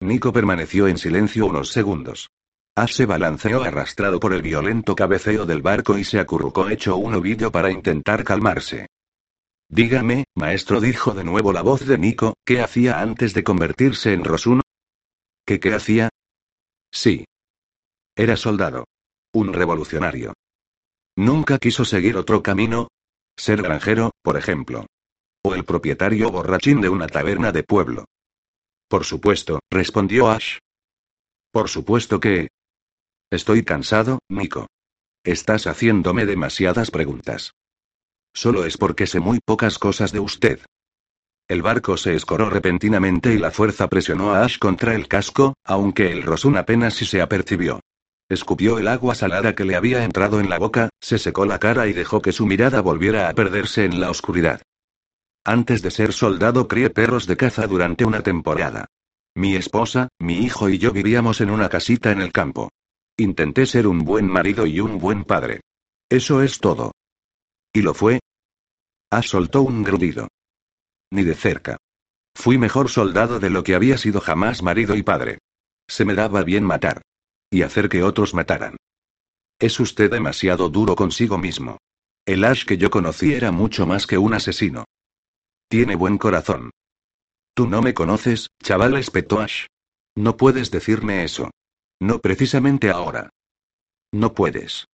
Nico 0.00 0.32
permaneció 0.32 0.88
en 0.88 0.98
silencio 0.98 1.46
unos 1.46 1.68
segundos. 1.68 2.28
Ash 2.74 2.94
se 2.94 3.06
balanceó 3.06 3.62
arrastrado 3.62 4.18
por 4.18 4.34
el 4.34 4.42
violento 4.42 4.96
cabeceo 4.96 5.46
del 5.46 5.62
barco 5.62 5.96
y 5.96 6.02
se 6.02 6.18
acurrucó 6.18 6.68
hecho 6.70 6.96
un 6.96 7.14
ovillo 7.14 7.52
para 7.52 7.70
intentar 7.70 8.24
calmarse. 8.24 8.88
Dígame, 9.68 10.24
maestro, 10.34 10.80
dijo 10.80 11.12
de 11.12 11.24
nuevo 11.24 11.52
la 11.52 11.62
voz 11.62 11.86
de 11.86 11.98
Nico, 11.98 12.34
¿qué 12.44 12.60
hacía 12.60 13.00
antes 13.00 13.34
de 13.34 13.42
convertirse 13.42 14.12
en 14.12 14.24
Rosuno? 14.24 14.62
¿Qué 15.44 15.58
qué 15.58 15.74
hacía? 15.74 16.08
Sí. 16.92 17.24
Era 18.16 18.36
soldado. 18.36 18.84
Un 19.32 19.52
revolucionario. 19.52 20.34
Nunca 21.16 21.58
quiso 21.58 21.84
seguir 21.84 22.16
otro 22.16 22.42
camino. 22.42 22.88
Ser 23.36 23.62
granjero, 23.62 24.12
por 24.22 24.36
ejemplo. 24.36 24.86
O 25.44 25.54
el 25.54 25.64
propietario 25.64 26.30
borrachín 26.30 26.80
de 26.80 26.88
una 26.88 27.06
taberna 27.06 27.52
de 27.52 27.62
pueblo. 27.62 28.06
Por 28.88 29.04
supuesto, 29.04 29.60
respondió 29.70 30.30
Ash. 30.30 30.58
Por 31.50 31.68
supuesto 31.68 32.20
que... 32.20 32.48
Estoy 33.30 33.64
cansado, 33.64 34.20
Nico. 34.28 34.68
Estás 35.24 35.66
haciéndome 35.66 36.24
demasiadas 36.24 36.90
preguntas. 36.90 37.52
Solo 38.36 38.66
es 38.66 38.76
porque 38.76 39.06
sé 39.06 39.18
muy 39.18 39.40
pocas 39.42 39.78
cosas 39.78 40.12
de 40.12 40.20
usted. 40.20 40.60
El 41.48 41.62
barco 41.62 41.96
se 41.96 42.14
escoró 42.14 42.50
repentinamente 42.50 43.32
y 43.32 43.38
la 43.38 43.50
fuerza 43.50 43.88
presionó 43.88 44.34
a 44.34 44.44
Ash 44.44 44.58
contra 44.58 44.94
el 44.94 45.08
casco, 45.08 45.54
aunque 45.64 46.12
el 46.12 46.22
Rosun 46.22 46.58
apenas 46.58 46.92
si 46.94 47.06
se 47.06 47.22
apercibió. 47.22 47.80
Escupió 48.28 48.78
el 48.78 48.88
agua 48.88 49.14
salada 49.14 49.54
que 49.54 49.64
le 49.64 49.74
había 49.74 50.04
entrado 50.04 50.38
en 50.38 50.50
la 50.50 50.58
boca, 50.58 50.90
se 51.00 51.18
secó 51.18 51.46
la 51.46 51.58
cara 51.58 51.86
y 51.86 51.94
dejó 51.94 52.20
que 52.20 52.32
su 52.32 52.44
mirada 52.44 52.82
volviera 52.82 53.30
a 53.30 53.32
perderse 53.32 53.86
en 53.86 54.00
la 54.00 54.10
oscuridad. 54.10 54.60
Antes 55.42 55.80
de 55.80 55.90
ser 55.90 56.12
soldado 56.12 56.68
crié 56.68 56.90
perros 56.90 57.26
de 57.26 57.38
caza 57.38 57.66
durante 57.66 58.04
una 58.04 58.20
temporada. 58.20 58.84
Mi 59.34 59.56
esposa, 59.56 60.08
mi 60.18 60.40
hijo 60.44 60.68
y 60.68 60.76
yo 60.76 60.92
vivíamos 60.92 61.40
en 61.40 61.48
una 61.48 61.70
casita 61.70 62.12
en 62.12 62.20
el 62.20 62.32
campo. 62.32 62.68
Intenté 63.16 63.64
ser 63.64 63.86
un 63.86 64.04
buen 64.04 64.26
marido 64.26 64.66
y 64.66 64.80
un 64.80 64.98
buen 64.98 65.24
padre. 65.24 65.62
Eso 66.10 66.42
es 66.42 66.58
todo. 66.58 66.92
¿Y 67.72 67.80
lo 67.80 67.94
fue? 67.94 68.20
Ah, 69.10 69.22
soltó 69.22 69.62
un 69.62 69.82
grudido. 69.82 70.28
Ni 71.10 71.22
de 71.22 71.34
cerca. 71.34 71.76
Fui 72.34 72.58
mejor 72.58 72.90
soldado 72.90 73.38
de 73.38 73.50
lo 73.50 73.62
que 73.62 73.74
había 73.74 73.96
sido 73.98 74.20
jamás 74.20 74.62
marido 74.62 74.94
y 74.96 75.02
padre. 75.02 75.38
Se 75.88 76.04
me 76.04 76.14
daba 76.14 76.42
bien 76.42 76.64
matar. 76.64 77.02
Y 77.50 77.62
hacer 77.62 77.88
que 77.88 78.02
otros 78.02 78.34
mataran. 78.34 78.76
Es 79.58 79.80
usted 79.80 80.10
demasiado 80.10 80.68
duro 80.68 80.96
consigo 80.96 81.38
mismo. 81.38 81.78
El 82.26 82.44
Ash 82.44 82.64
que 82.64 82.76
yo 82.76 82.90
conocí 82.90 83.32
era 83.32 83.52
mucho 83.52 83.86
más 83.86 84.06
que 84.06 84.18
un 84.18 84.34
asesino. 84.34 84.84
Tiene 85.68 85.94
buen 85.94 86.18
corazón. 86.18 86.70
Tú 87.54 87.66
no 87.66 87.80
me 87.80 87.94
conoces, 87.94 88.48
chaval, 88.62 88.96
espetó 88.96 89.40
Ash. 89.40 89.66
No 90.16 90.36
puedes 90.36 90.70
decirme 90.70 91.24
eso. 91.24 91.50
No 92.00 92.18
precisamente 92.18 92.90
ahora. 92.90 93.30
No 94.12 94.34
puedes. 94.34 94.86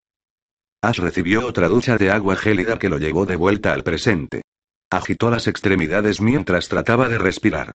Ash 0.83 0.99
recibió 0.99 1.47
otra 1.47 1.69
ducha 1.69 1.97
de 1.97 2.11
agua 2.11 2.35
gélida 2.35 2.77
que 2.77 2.89
lo 2.89 2.99
llevó 2.99 3.25
de 3.25 3.37
vuelta 3.37 3.73
al 3.73 3.85
presente. 3.85 4.43
Agitó 4.91 5.31
las 5.31 5.47
extremidades 5.47 6.21
mientras 6.21 6.69
trataba 6.69 7.09
de 7.09 7.19
respirar. 7.19 7.71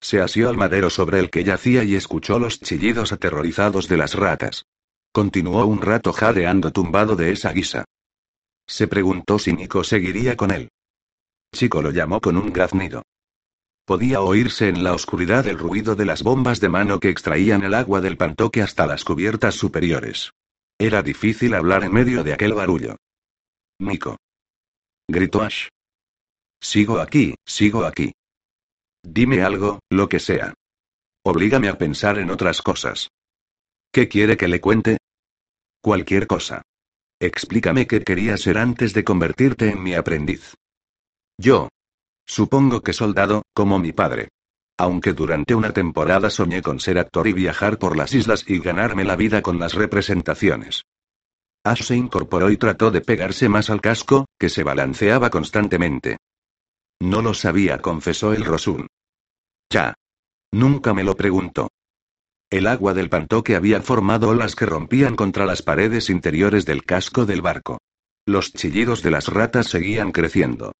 Se 0.00 0.20
asió 0.20 0.48
al 0.48 0.56
madero 0.56 0.88
sobre 0.88 1.18
el 1.18 1.28
que 1.28 1.42
yacía 1.42 1.82
y 1.82 1.96
escuchó 1.96 2.38
los 2.38 2.60
chillidos 2.60 3.12
aterrorizados 3.12 3.88
de 3.88 3.96
las 3.96 4.14
ratas. 4.14 4.64
Continuó 5.12 5.66
un 5.66 5.82
rato 5.82 6.12
jadeando 6.12 6.70
tumbado 6.70 7.16
de 7.16 7.32
esa 7.32 7.52
guisa. 7.52 7.84
Se 8.66 8.86
preguntó 8.86 9.40
si 9.40 9.52
Nico 9.52 9.82
seguiría 9.82 10.36
con 10.36 10.52
él. 10.52 10.70
Chico 11.52 11.82
lo 11.82 11.90
llamó 11.90 12.20
con 12.20 12.36
un 12.36 12.52
graznido. 12.52 13.02
Podía 13.84 14.20
oírse 14.20 14.68
en 14.68 14.84
la 14.84 14.94
oscuridad 14.94 15.48
el 15.48 15.58
ruido 15.58 15.96
de 15.96 16.06
las 16.06 16.22
bombas 16.22 16.60
de 16.60 16.68
mano 16.68 17.00
que 17.00 17.10
extraían 17.10 17.64
el 17.64 17.74
agua 17.74 18.00
del 18.00 18.16
pantoque 18.16 18.62
hasta 18.62 18.86
las 18.86 19.04
cubiertas 19.04 19.56
superiores. 19.56 20.32
Era 20.78 21.02
difícil 21.02 21.54
hablar 21.54 21.84
en 21.84 21.92
medio 21.92 22.24
de 22.24 22.32
aquel 22.32 22.54
barullo. 22.54 22.96
Nico. 23.80 24.16
Gritó 25.08 25.42
Ash. 25.42 25.68
Sigo 26.60 26.98
aquí, 26.98 27.34
sigo 27.46 27.84
aquí. 27.84 28.12
Dime 29.02 29.42
algo, 29.42 29.80
lo 29.90 30.08
que 30.08 30.20
sea. 30.20 30.54
Oblígame 31.24 31.68
a 31.68 31.78
pensar 31.78 32.18
en 32.18 32.30
otras 32.30 32.62
cosas. 32.62 33.08
¿Qué 33.92 34.08
quiere 34.08 34.36
que 34.36 34.48
le 34.48 34.60
cuente? 34.60 34.98
Cualquier 35.80 36.26
cosa. 36.26 36.62
Explícame 37.20 37.86
qué 37.86 38.02
querías 38.02 38.40
ser 38.40 38.58
antes 38.58 38.94
de 38.94 39.04
convertirte 39.04 39.70
en 39.70 39.82
mi 39.82 39.94
aprendiz. 39.94 40.54
Yo, 41.38 41.68
Supongo 42.26 42.82
que 42.82 42.92
soldado, 42.92 43.42
como 43.54 43.78
mi 43.78 43.92
padre. 43.92 44.28
Aunque 44.78 45.12
durante 45.12 45.54
una 45.54 45.72
temporada 45.72 46.30
soñé 46.30 46.62
con 46.62 46.80
ser 46.80 46.98
actor 46.98 47.28
y 47.28 47.32
viajar 47.32 47.78
por 47.78 47.96
las 47.96 48.14
islas 48.14 48.44
y 48.46 48.58
ganarme 48.58 49.04
la 49.04 49.16
vida 49.16 49.42
con 49.42 49.58
las 49.58 49.74
representaciones. 49.74 50.82
Ash 51.64 51.82
se 51.82 51.96
incorporó 51.96 52.50
y 52.50 52.56
trató 52.56 52.90
de 52.90 53.00
pegarse 53.00 53.48
más 53.48 53.70
al 53.70 53.80
casco, 53.80 54.26
que 54.38 54.48
se 54.48 54.64
balanceaba 54.64 55.30
constantemente. 55.30 56.16
No 57.00 57.22
lo 57.22 57.34
sabía, 57.34 57.78
confesó 57.78 58.32
el 58.32 58.44
Rosun. 58.44 58.88
Ya. 59.70 59.94
Nunca 60.52 60.92
me 60.92 61.04
lo 61.04 61.16
preguntó. 61.16 61.68
El 62.50 62.66
agua 62.66 62.92
del 62.92 63.08
pantoque 63.08 63.56
había 63.56 63.80
formado 63.80 64.28
olas 64.28 64.54
que 64.54 64.66
rompían 64.66 65.16
contra 65.16 65.46
las 65.46 65.62
paredes 65.62 66.10
interiores 66.10 66.66
del 66.66 66.84
casco 66.84 67.24
del 67.24 67.40
barco. 67.40 67.78
Los 68.26 68.52
chillidos 68.52 69.02
de 69.02 69.10
las 69.10 69.28
ratas 69.28 69.68
seguían 69.68 70.12
creciendo. 70.12 70.72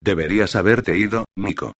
Deberías 0.00 0.56
haberte 0.56 0.98
ido, 0.98 1.24
Nico. 1.36 1.72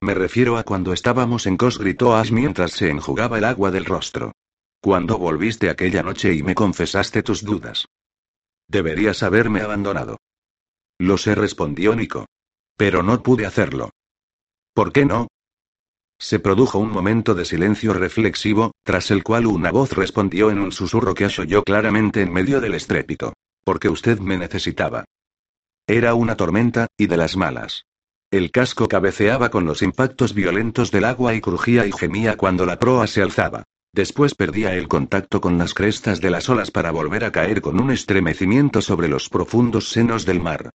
Me 0.00 0.14
refiero 0.14 0.58
a 0.58 0.62
cuando 0.62 0.92
estábamos 0.92 1.46
en 1.46 1.56
Cos, 1.56 1.78
gritó 1.78 2.16
Ash 2.16 2.30
mientras 2.30 2.72
se 2.72 2.90
enjugaba 2.90 3.38
el 3.38 3.44
agua 3.44 3.70
del 3.70 3.84
rostro. 3.84 4.32
Cuando 4.80 5.18
volviste 5.18 5.70
aquella 5.70 6.02
noche 6.02 6.34
y 6.34 6.42
me 6.42 6.54
confesaste 6.54 7.22
tus 7.22 7.42
dudas. 7.42 7.86
Deberías 8.68 9.22
haberme 9.22 9.60
abandonado. 9.60 10.18
Lo 10.98 11.18
sé, 11.18 11.34
respondió 11.34 11.94
Nico. 11.94 12.26
Pero 12.76 13.02
no 13.02 13.22
pude 13.22 13.46
hacerlo. 13.46 13.90
¿Por 14.74 14.92
qué 14.92 15.06
no? 15.06 15.28
Se 16.18 16.40
produjo 16.40 16.78
un 16.78 16.90
momento 16.90 17.34
de 17.34 17.44
silencio 17.44 17.92
reflexivo, 17.92 18.72
tras 18.82 19.10
el 19.10 19.22
cual 19.22 19.46
una 19.46 19.70
voz 19.70 19.92
respondió 19.92 20.50
en 20.50 20.58
un 20.58 20.72
susurro 20.72 21.14
que 21.14 21.24
Ash 21.24 21.40
oyó 21.40 21.62
claramente 21.62 22.22
en 22.22 22.32
medio 22.32 22.60
del 22.60 22.74
estrépito. 22.74 23.32
Porque 23.64 23.88
usted 23.88 24.18
me 24.18 24.36
necesitaba. 24.36 25.04
Era 25.86 26.14
una 26.14 26.36
tormenta, 26.36 26.86
y 26.96 27.06
de 27.06 27.16
las 27.16 27.36
malas. 27.36 27.84
El 28.36 28.50
casco 28.50 28.86
cabeceaba 28.86 29.48
con 29.48 29.64
los 29.64 29.80
impactos 29.80 30.34
violentos 30.34 30.90
del 30.90 31.06
agua 31.06 31.32
y 31.32 31.40
crujía 31.40 31.86
y 31.86 31.92
gemía 31.92 32.36
cuando 32.36 32.66
la 32.66 32.78
proa 32.78 33.06
se 33.06 33.22
alzaba. 33.22 33.64
Después 33.94 34.34
perdía 34.34 34.74
el 34.74 34.88
contacto 34.88 35.40
con 35.40 35.56
las 35.56 35.72
crestas 35.72 36.20
de 36.20 36.28
las 36.28 36.50
olas 36.50 36.70
para 36.70 36.90
volver 36.90 37.24
a 37.24 37.32
caer 37.32 37.62
con 37.62 37.80
un 37.80 37.90
estremecimiento 37.90 38.82
sobre 38.82 39.08
los 39.08 39.30
profundos 39.30 39.88
senos 39.88 40.26
del 40.26 40.42
mar. 40.42 40.68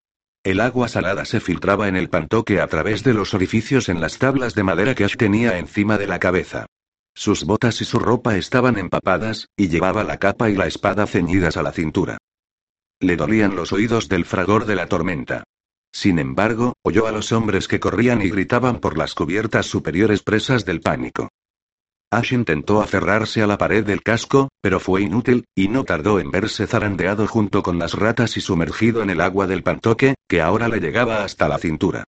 El 0.43 0.59
agua 0.59 0.87
salada 0.87 1.23
se 1.23 1.39
filtraba 1.39 1.87
en 1.87 1.97
el 1.97 2.09
pantoque 2.09 2.59
a 2.59 2.65
través 2.65 3.03
de 3.03 3.13
los 3.13 3.35
orificios 3.35 3.89
en 3.89 4.01
las 4.01 4.17
tablas 4.17 4.55
de 4.55 4.63
madera 4.63 4.95
que 4.95 5.03
Ash 5.05 5.15
tenía 5.15 5.59
encima 5.59 5.99
de 5.99 6.07
la 6.07 6.17
cabeza. 6.17 6.65
Sus 7.13 7.43
botas 7.43 7.79
y 7.79 7.85
su 7.85 7.99
ropa 7.99 8.37
estaban 8.37 8.79
empapadas, 8.79 9.49
y 9.55 9.67
llevaba 9.67 10.03
la 10.03 10.17
capa 10.17 10.49
y 10.49 10.55
la 10.55 10.65
espada 10.65 11.05
ceñidas 11.05 11.57
a 11.57 11.61
la 11.61 11.73
cintura. 11.73 12.17
Le 12.99 13.17
dolían 13.17 13.55
los 13.55 13.71
oídos 13.71 14.09
del 14.09 14.25
fragor 14.25 14.65
de 14.65 14.75
la 14.77 14.87
tormenta. 14.87 15.43
Sin 15.91 16.19
embargo, 16.19 16.73
oyó 16.83 17.07
a 17.07 17.11
los 17.11 17.31
hombres 17.31 17.67
que 17.67 17.79
corrían 17.79 18.21
y 18.21 18.29
gritaban 18.29 18.79
por 18.79 18.97
las 18.97 19.13
cubiertas 19.13 19.65
superiores 19.65 20.23
presas 20.23 20.65
del 20.65 20.81
pánico. 20.81 21.29
Ash 22.13 22.33
intentó 22.33 22.81
aferrarse 22.81 23.41
a 23.41 23.47
la 23.47 23.57
pared 23.57 23.85
del 23.85 24.03
casco, 24.03 24.49
pero 24.61 24.81
fue 24.81 25.01
inútil, 25.01 25.45
y 25.55 25.69
no 25.69 25.85
tardó 25.85 26.19
en 26.19 26.29
verse 26.29 26.67
zarandeado 26.67 27.25
junto 27.25 27.63
con 27.63 27.79
las 27.79 27.93
ratas 27.93 28.35
y 28.35 28.41
sumergido 28.41 29.01
en 29.01 29.09
el 29.09 29.21
agua 29.21 29.47
del 29.47 29.63
pantoque, 29.63 30.15
que 30.27 30.41
ahora 30.41 30.67
le 30.67 30.81
llegaba 30.81 31.23
hasta 31.23 31.47
la 31.47 31.57
cintura. 31.57 32.03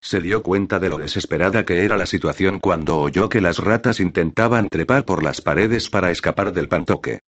Se 0.00 0.20
dio 0.20 0.44
cuenta 0.44 0.78
de 0.78 0.90
lo 0.90 0.98
desesperada 0.98 1.64
que 1.64 1.84
era 1.84 1.96
la 1.96 2.06
situación 2.06 2.60
cuando 2.60 2.98
oyó 2.98 3.28
que 3.28 3.40
las 3.40 3.58
ratas 3.58 3.98
intentaban 3.98 4.68
trepar 4.68 5.04
por 5.04 5.24
las 5.24 5.40
paredes 5.40 5.90
para 5.90 6.12
escapar 6.12 6.52
del 6.52 6.68
pantoque. 6.68 7.18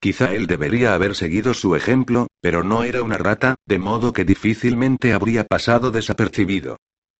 Quizá 0.00 0.34
él 0.34 0.46
debería 0.46 0.94
haber 0.94 1.14
seguido 1.14 1.54
su 1.54 1.74
ejemplo, 1.74 2.28
pero 2.40 2.62
no 2.62 2.84
era 2.84 3.02
una 3.02 3.18
rata, 3.18 3.56
de 3.66 3.78
modo 3.78 4.12
que 4.12 4.24
difícilmente 4.24 5.12
habría 5.12 5.44
pasado 5.44 5.90
desapercibido. 5.90 6.76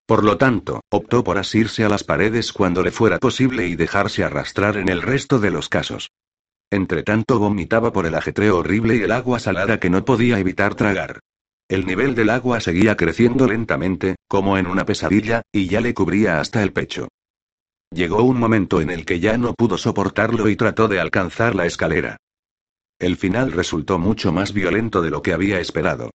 Por 0.06 0.22
lo 0.22 0.38
tanto, 0.38 0.82
optó 0.90 1.24
por 1.24 1.36
asirse 1.36 1.84
a 1.84 1.88
las 1.88 2.04
paredes 2.04 2.52
cuando 2.52 2.82
le 2.82 2.92
fuera 2.92 3.18
posible 3.18 3.66
y 3.66 3.74
dejarse 3.74 4.22
arrastrar 4.22 4.76
en 4.76 4.88
el 4.88 5.02
resto 5.02 5.40
de 5.40 5.50
los 5.50 5.68
casos. 5.68 6.10
Entretanto 6.70 7.38
vomitaba 7.38 7.92
por 7.92 8.06
el 8.06 8.14
ajetreo 8.14 8.58
horrible 8.58 8.96
y 8.96 9.02
el 9.02 9.12
agua 9.12 9.40
salada 9.40 9.80
que 9.80 9.90
no 9.90 10.04
podía 10.04 10.38
evitar 10.38 10.74
tragar. 10.74 11.20
El 11.68 11.86
nivel 11.86 12.14
del 12.14 12.30
agua 12.30 12.60
seguía 12.60 12.96
creciendo 12.96 13.48
lentamente, 13.48 14.14
como 14.28 14.58
en 14.58 14.68
una 14.68 14.84
pesadilla, 14.84 15.42
y 15.50 15.66
ya 15.66 15.80
le 15.80 15.94
cubría 15.94 16.40
hasta 16.40 16.62
el 16.62 16.72
pecho. 16.72 17.08
Llegó 17.90 18.22
un 18.22 18.38
momento 18.38 18.80
en 18.80 18.90
el 18.90 19.04
que 19.04 19.18
ya 19.18 19.38
no 19.38 19.54
pudo 19.54 19.76
soportarlo 19.76 20.48
y 20.48 20.56
trató 20.56 20.86
de 20.86 21.00
alcanzar 21.00 21.56
la 21.56 21.66
escalera. 21.66 22.18
El 22.98 23.16
final 23.16 23.52
resultó 23.52 23.98
mucho 23.98 24.32
más 24.32 24.52
violento 24.52 25.02
de 25.02 25.10
lo 25.10 25.20
que 25.20 25.34
había 25.34 25.60
esperado. 25.60 26.10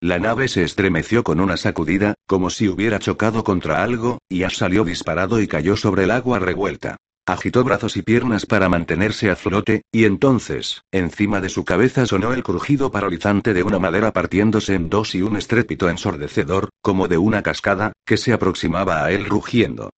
La 0.00 0.18
nave 0.18 0.48
se 0.48 0.62
estremeció 0.62 1.24
con 1.24 1.40
una 1.40 1.56
sacudida, 1.56 2.14
como 2.26 2.50
si 2.50 2.68
hubiera 2.68 2.98
chocado 2.98 3.42
contra 3.42 3.82
algo, 3.82 4.18
y 4.28 4.42
Ash 4.42 4.56
salió 4.56 4.84
disparado 4.84 5.40
y 5.40 5.48
cayó 5.48 5.76
sobre 5.76 6.04
el 6.04 6.10
agua 6.10 6.38
revuelta. 6.38 6.96
Agitó 7.26 7.64
brazos 7.64 7.96
y 7.96 8.02
piernas 8.02 8.44
para 8.44 8.68
mantenerse 8.68 9.30
a 9.30 9.36
flote, 9.36 9.80
y 9.90 10.04
entonces, 10.04 10.82
encima 10.92 11.40
de 11.40 11.48
su 11.48 11.64
cabeza 11.64 12.04
sonó 12.04 12.34
el 12.34 12.42
crujido 12.42 12.90
paralizante 12.90 13.54
de 13.54 13.62
una 13.62 13.78
madera 13.78 14.12
partiéndose 14.12 14.74
en 14.74 14.90
dos 14.90 15.14
y 15.14 15.22
un 15.22 15.38
estrépito 15.38 15.88
ensordecedor, 15.88 16.68
como 16.82 17.08
de 17.08 17.16
una 17.16 17.42
cascada, 17.42 17.94
que 18.04 18.18
se 18.18 18.34
aproximaba 18.34 19.06
a 19.06 19.10
él 19.10 19.24
rugiendo. 19.24 19.88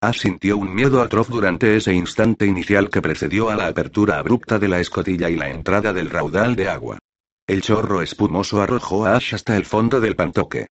Ash 0.00 0.20
sintió 0.20 0.58
un 0.58 0.74
miedo 0.74 1.00
atroz 1.00 1.28
durante 1.28 1.76
ese 1.76 1.94
instante 1.94 2.46
inicial 2.46 2.90
que 2.90 3.00
precedió 3.00 3.48
a 3.48 3.56
la 3.56 3.66
apertura 3.66 4.18
abrupta 4.18 4.58
de 4.58 4.68
la 4.68 4.80
escotilla 4.80 5.30
y 5.30 5.36
la 5.36 5.48
entrada 5.48 5.92
del 5.92 6.10
raudal 6.10 6.54
de 6.54 6.68
agua. 6.68 6.98
El 7.46 7.62
chorro 7.62 8.02
espumoso 8.02 8.60
arrojó 8.60 9.06
a 9.06 9.16
Ash 9.16 9.34
hasta 9.34 9.56
el 9.56 9.64
fondo 9.64 10.00
del 10.00 10.14
pantoque. 10.14 10.66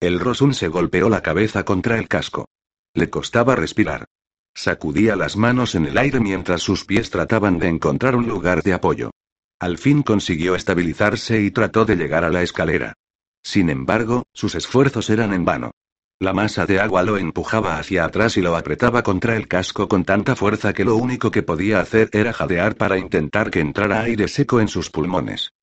El 0.00 0.18
Rosun 0.18 0.54
se 0.54 0.68
golpeó 0.68 1.10
la 1.10 1.22
cabeza 1.22 1.64
contra 1.64 1.98
el 1.98 2.08
casco. 2.08 2.46
Le 2.94 3.10
costaba 3.10 3.54
respirar. 3.54 4.06
Sacudía 4.54 5.14
las 5.14 5.36
manos 5.36 5.74
en 5.74 5.86
el 5.86 5.98
aire 5.98 6.18
mientras 6.18 6.62
sus 6.62 6.84
pies 6.86 7.10
trataban 7.10 7.58
de 7.58 7.68
encontrar 7.68 8.16
un 8.16 8.28
lugar 8.28 8.62
de 8.62 8.72
apoyo. 8.72 9.10
Al 9.58 9.76
fin 9.76 10.02
consiguió 10.02 10.54
estabilizarse 10.54 11.42
y 11.42 11.50
trató 11.50 11.84
de 11.84 11.96
llegar 11.96 12.24
a 12.24 12.30
la 12.30 12.42
escalera. 12.42 12.94
Sin 13.42 13.68
embargo, 13.68 14.24
sus 14.32 14.54
esfuerzos 14.54 15.10
eran 15.10 15.34
en 15.34 15.44
vano. 15.44 15.70
La 16.22 16.34
masa 16.34 16.66
de 16.66 16.78
agua 16.78 17.02
lo 17.02 17.16
empujaba 17.16 17.78
hacia 17.78 18.04
atrás 18.04 18.36
y 18.36 18.42
lo 18.42 18.54
apretaba 18.54 19.02
contra 19.02 19.38
el 19.38 19.48
casco 19.48 19.88
con 19.88 20.04
tanta 20.04 20.36
fuerza 20.36 20.74
que 20.74 20.84
lo 20.84 20.96
único 20.96 21.30
que 21.30 21.42
podía 21.42 21.80
hacer 21.80 22.10
era 22.12 22.34
jadear 22.34 22.76
para 22.76 22.98
intentar 22.98 23.50
que 23.50 23.60
entrara 23.60 24.02
aire 24.02 24.28
seco 24.28 24.60
en 24.60 24.68
sus 24.68 24.90
pulmones. 24.90 25.54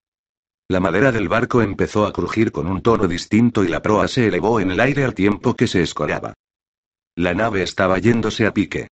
La 0.67 0.79
madera 0.79 1.11
del 1.11 1.29
barco 1.29 1.61
empezó 1.61 2.07
a 2.07 2.11
crujir 2.11 2.51
con 2.51 2.65
un 2.65 2.81
tono 2.81 3.07
distinto 3.07 3.63
y 3.63 3.67
la 3.67 3.83
proa 3.83 4.07
se 4.07 4.25
elevó 4.25 4.59
en 4.59 4.71
el 4.71 4.79
aire 4.79 5.03
al 5.05 5.13
tiempo 5.13 5.55
que 5.55 5.67
se 5.67 5.83
escoraba. 5.83 6.33
La 7.15 7.35
nave 7.35 7.61
estaba 7.61 7.99
yéndose 7.99 8.47
a 8.47 8.51
pique. 8.51 8.87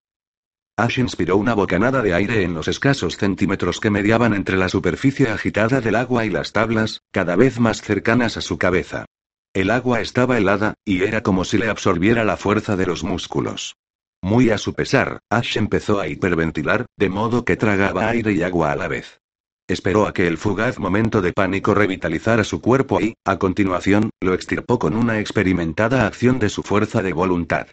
Ash 0.76 0.98
inspiró 0.98 1.38
una 1.38 1.54
bocanada 1.54 2.02
de 2.02 2.12
aire 2.12 2.42
en 2.42 2.52
los 2.52 2.68
escasos 2.68 3.16
centímetros 3.16 3.80
que 3.80 3.88
mediaban 3.88 4.34
entre 4.34 4.58
la 4.58 4.68
superficie 4.68 5.30
agitada 5.30 5.80
del 5.80 5.94
agua 5.94 6.26
y 6.26 6.30
las 6.30 6.52
tablas, 6.52 7.00
cada 7.10 7.36
vez 7.36 7.58
más 7.58 7.80
cercanas 7.80 8.36
a 8.36 8.42
su 8.42 8.58
cabeza. 8.58 9.06
El 9.55 9.70
agua 9.70 10.00
estaba 10.00 10.36
helada, 10.36 10.74
y 10.84 11.05
era 11.05 11.22
como 11.22 11.44
si 11.44 11.59
le 11.59 11.70
absorbiera 11.70 12.24
la 12.24 12.36
fuerza 12.36 12.74
de 12.74 12.86
los 12.86 13.05
músculos. 13.05 13.76
Muy 14.20 14.50
a 14.50 14.59
su 14.59 14.74
pesar, 14.74 15.20
Ash 15.30 15.57
empezó 15.57 16.00
a 16.00 16.09
hiperventilar, 16.09 16.86
de 16.96 17.09
modo 17.09 17.44
que 17.44 17.57
tragaba 17.57 18.09
aire 18.09 18.32
y 18.32 18.42
agua 18.42 18.72
a 18.72 18.76
la 18.76 18.88
vez. 18.88 19.20
Esperó 19.68 20.09
a 20.09 20.12
que 20.12 20.26
el 20.26 20.38
fugaz 20.38 20.80
momento 20.80 21.22
de 21.22 21.32
pánico 21.32 21.72
revitalizara 21.72 22.42
su 22.42 22.61
cuerpo 22.61 23.00
y, 23.00 23.14
a 23.24 23.38
continuación, 23.38 24.11
lo 24.20 24.34
extirpó 24.34 24.80
con 24.80 24.96
una 24.96 25.20
experimentada 25.20 26.05
acción 26.05 26.40
de 26.40 26.48
su 26.48 26.64
fuerza 26.64 27.00
de 27.00 27.12
voluntad. 27.12 27.68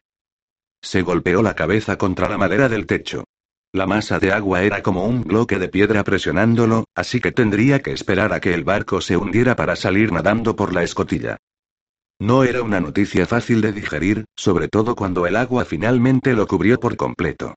Se 0.83 1.01
golpeó 1.01 1.41
la 1.41 1.55
cabeza 1.55 1.97
contra 1.97 2.29
la 2.29 2.37
madera 2.37 2.69
del 2.69 2.85
techo. 2.85 3.23
La 3.73 3.87
masa 3.87 4.19
de 4.19 4.31
agua 4.31 4.61
era 4.61 4.83
como 4.83 5.05
un 5.05 5.23
bloque 5.23 5.57
de 5.57 5.67
piedra 5.67 6.03
presionándolo, 6.03 6.83
así 6.93 7.19
que 7.19 7.31
tendría 7.31 7.81
que 7.81 7.91
esperar 7.91 8.33
a 8.33 8.39
que 8.39 8.53
el 8.53 8.63
barco 8.63 9.01
se 9.01 9.17
hundiera 9.17 9.55
para 9.55 9.75
salir 9.75 10.11
nadando 10.11 10.55
por 10.55 10.75
la 10.75 10.83
escotilla. 10.83 11.37
No 12.21 12.43
era 12.43 12.61
una 12.61 12.79
noticia 12.79 13.25
fácil 13.25 13.61
de 13.61 13.73
digerir, 13.73 14.25
sobre 14.35 14.67
todo 14.67 14.95
cuando 14.95 15.25
el 15.25 15.35
agua 15.35 15.65
finalmente 15.65 16.33
lo 16.33 16.45
cubrió 16.45 16.79
por 16.79 16.95
completo. 16.95 17.55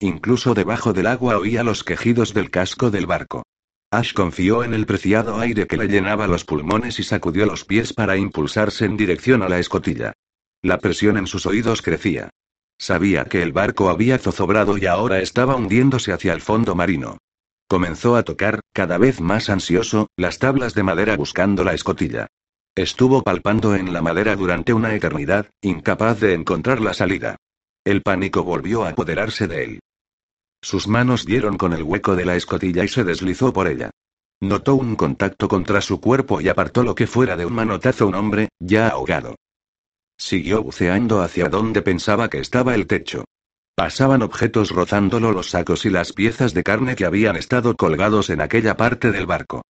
Incluso 0.00 0.54
debajo 0.54 0.94
del 0.94 1.06
agua 1.06 1.36
oía 1.36 1.62
los 1.62 1.84
quejidos 1.84 2.32
del 2.32 2.50
casco 2.50 2.90
del 2.90 3.04
barco. 3.04 3.42
Ash 3.90 4.14
confió 4.14 4.64
en 4.64 4.72
el 4.72 4.86
preciado 4.86 5.38
aire 5.38 5.66
que 5.66 5.76
le 5.76 5.88
llenaba 5.88 6.26
los 6.26 6.46
pulmones 6.46 6.98
y 6.98 7.02
sacudió 7.02 7.44
los 7.44 7.66
pies 7.66 7.92
para 7.92 8.16
impulsarse 8.16 8.86
en 8.86 8.96
dirección 8.96 9.42
a 9.42 9.50
la 9.50 9.58
escotilla. 9.58 10.14
La 10.62 10.78
presión 10.78 11.18
en 11.18 11.26
sus 11.26 11.44
oídos 11.44 11.82
crecía. 11.82 12.30
Sabía 12.78 13.26
que 13.26 13.42
el 13.42 13.52
barco 13.52 13.90
había 13.90 14.16
zozobrado 14.16 14.78
y 14.78 14.86
ahora 14.86 15.20
estaba 15.20 15.56
hundiéndose 15.56 16.10
hacia 16.10 16.32
el 16.32 16.40
fondo 16.40 16.74
marino. 16.74 17.18
Comenzó 17.68 18.16
a 18.16 18.22
tocar, 18.22 18.60
cada 18.72 18.96
vez 18.96 19.20
más 19.20 19.50
ansioso, 19.50 20.08
las 20.16 20.38
tablas 20.38 20.72
de 20.72 20.84
madera 20.84 21.18
buscando 21.18 21.64
la 21.64 21.74
escotilla. 21.74 22.28
Estuvo 22.76 23.22
palpando 23.22 23.76
en 23.76 23.92
la 23.92 24.02
madera 24.02 24.34
durante 24.34 24.72
una 24.72 24.94
eternidad, 24.94 25.48
incapaz 25.60 26.18
de 26.18 26.34
encontrar 26.34 26.80
la 26.80 26.92
salida. 26.92 27.36
El 27.84 28.02
pánico 28.02 28.42
volvió 28.42 28.84
a 28.84 28.88
apoderarse 28.88 29.46
de 29.46 29.64
él. 29.64 29.80
Sus 30.60 30.88
manos 30.88 31.24
dieron 31.24 31.56
con 31.56 31.72
el 31.72 31.84
hueco 31.84 32.16
de 32.16 32.24
la 32.24 32.34
escotilla 32.34 32.82
y 32.82 32.88
se 32.88 33.04
deslizó 33.04 33.52
por 33.52 33.68
ella. 33.68 33.90
Notó 34.40 34.74
un 34.74 34.96
contacto 34.96 35.46
contra 35.46 35.80
su 35.80 36.00
cuerpo 36.00 36.40
y 36.40 36.48
apartó 36.48 36.82
lo 36.82 36.96
que 36.96 37.06
fuera 37.06 37.36
de 37.36 37.46
un 37.46 37.52
manotazo 37.52 38.08
un 38.08 38.16
hombre, 38.16 38.48
ya 38.58 38.88
ahogado. 38.88 39.36
Siguió 40.18 40.62
buceando 40.62 41.22
hacia 41.22 41.48
donde 41.48 41.80
pensaba 41.80 42.28
que 42.28 42.38
estaba 42.38 42.74
el 42.74 42.88
techo. 42.88 43.24
Pasaban 43.76 44.22
objetos 44.22 44.70
rozándolo 44.70 45.30
los 45.30 45.50
sacos 45.50 45.84
y 45.84 45.90
las 45.90 46.12
piezas 46.12 46.54
de 46.54 46.64
carne 46.64 46.96
que 46.96 47.04
habían 47.04 47.36
estado 47.36 47.76
colgados 47.76 48.30
en 48.30 48.40
aquella 48.40 48.76
parte 48.76 49.12
del 49.12 49.26
barco. 49.26 49.62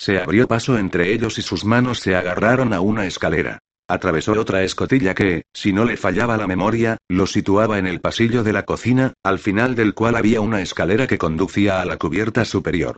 Se 0.00 0.18
abrió 0.18 0.48
paso 0.48 0.78
entre 0.78 1.12
ellos 1.12 1.36
y 1.36 1.42
sus 1.42 1.66
manos 1.66 2.00
se 2.00 2.16
agarraron 2.16 2.72
a 2.72 2.80
una 2.80 3.04
escalera. 3.04 3.58
Atravesó 3.86 4.32
otra 4.32 4.62
escotilla 4.62 5.14
que, 5.14 5.42
si 5.52 5.74
no 5.74 5.84
le 5.84 5.98
fallaba 5.98 6.38
la 6.38 6.46
memoria, 6.46 6.96
lo 7.06 7.26
situaba 7.26 7.78
en 7.78 7.86
el 7.86 8.00
pasillo 8.00 8.42
de 8.42 8.54
la 8.54 8.64
cocina, 8.64 9.12
al 9.22 9.38
final 9.38 9.74
del 9.74 9.92
cual 9.92 10.16
había 10.16 10.40
una 10.40 10.62
escalera 10.62 11.06
que 11.06 11.18
conducía 11.18 11.82
a 11.82 11.84
la 11.84 11.98
cubierta 11.98 12.46
superior. 12.46 12.96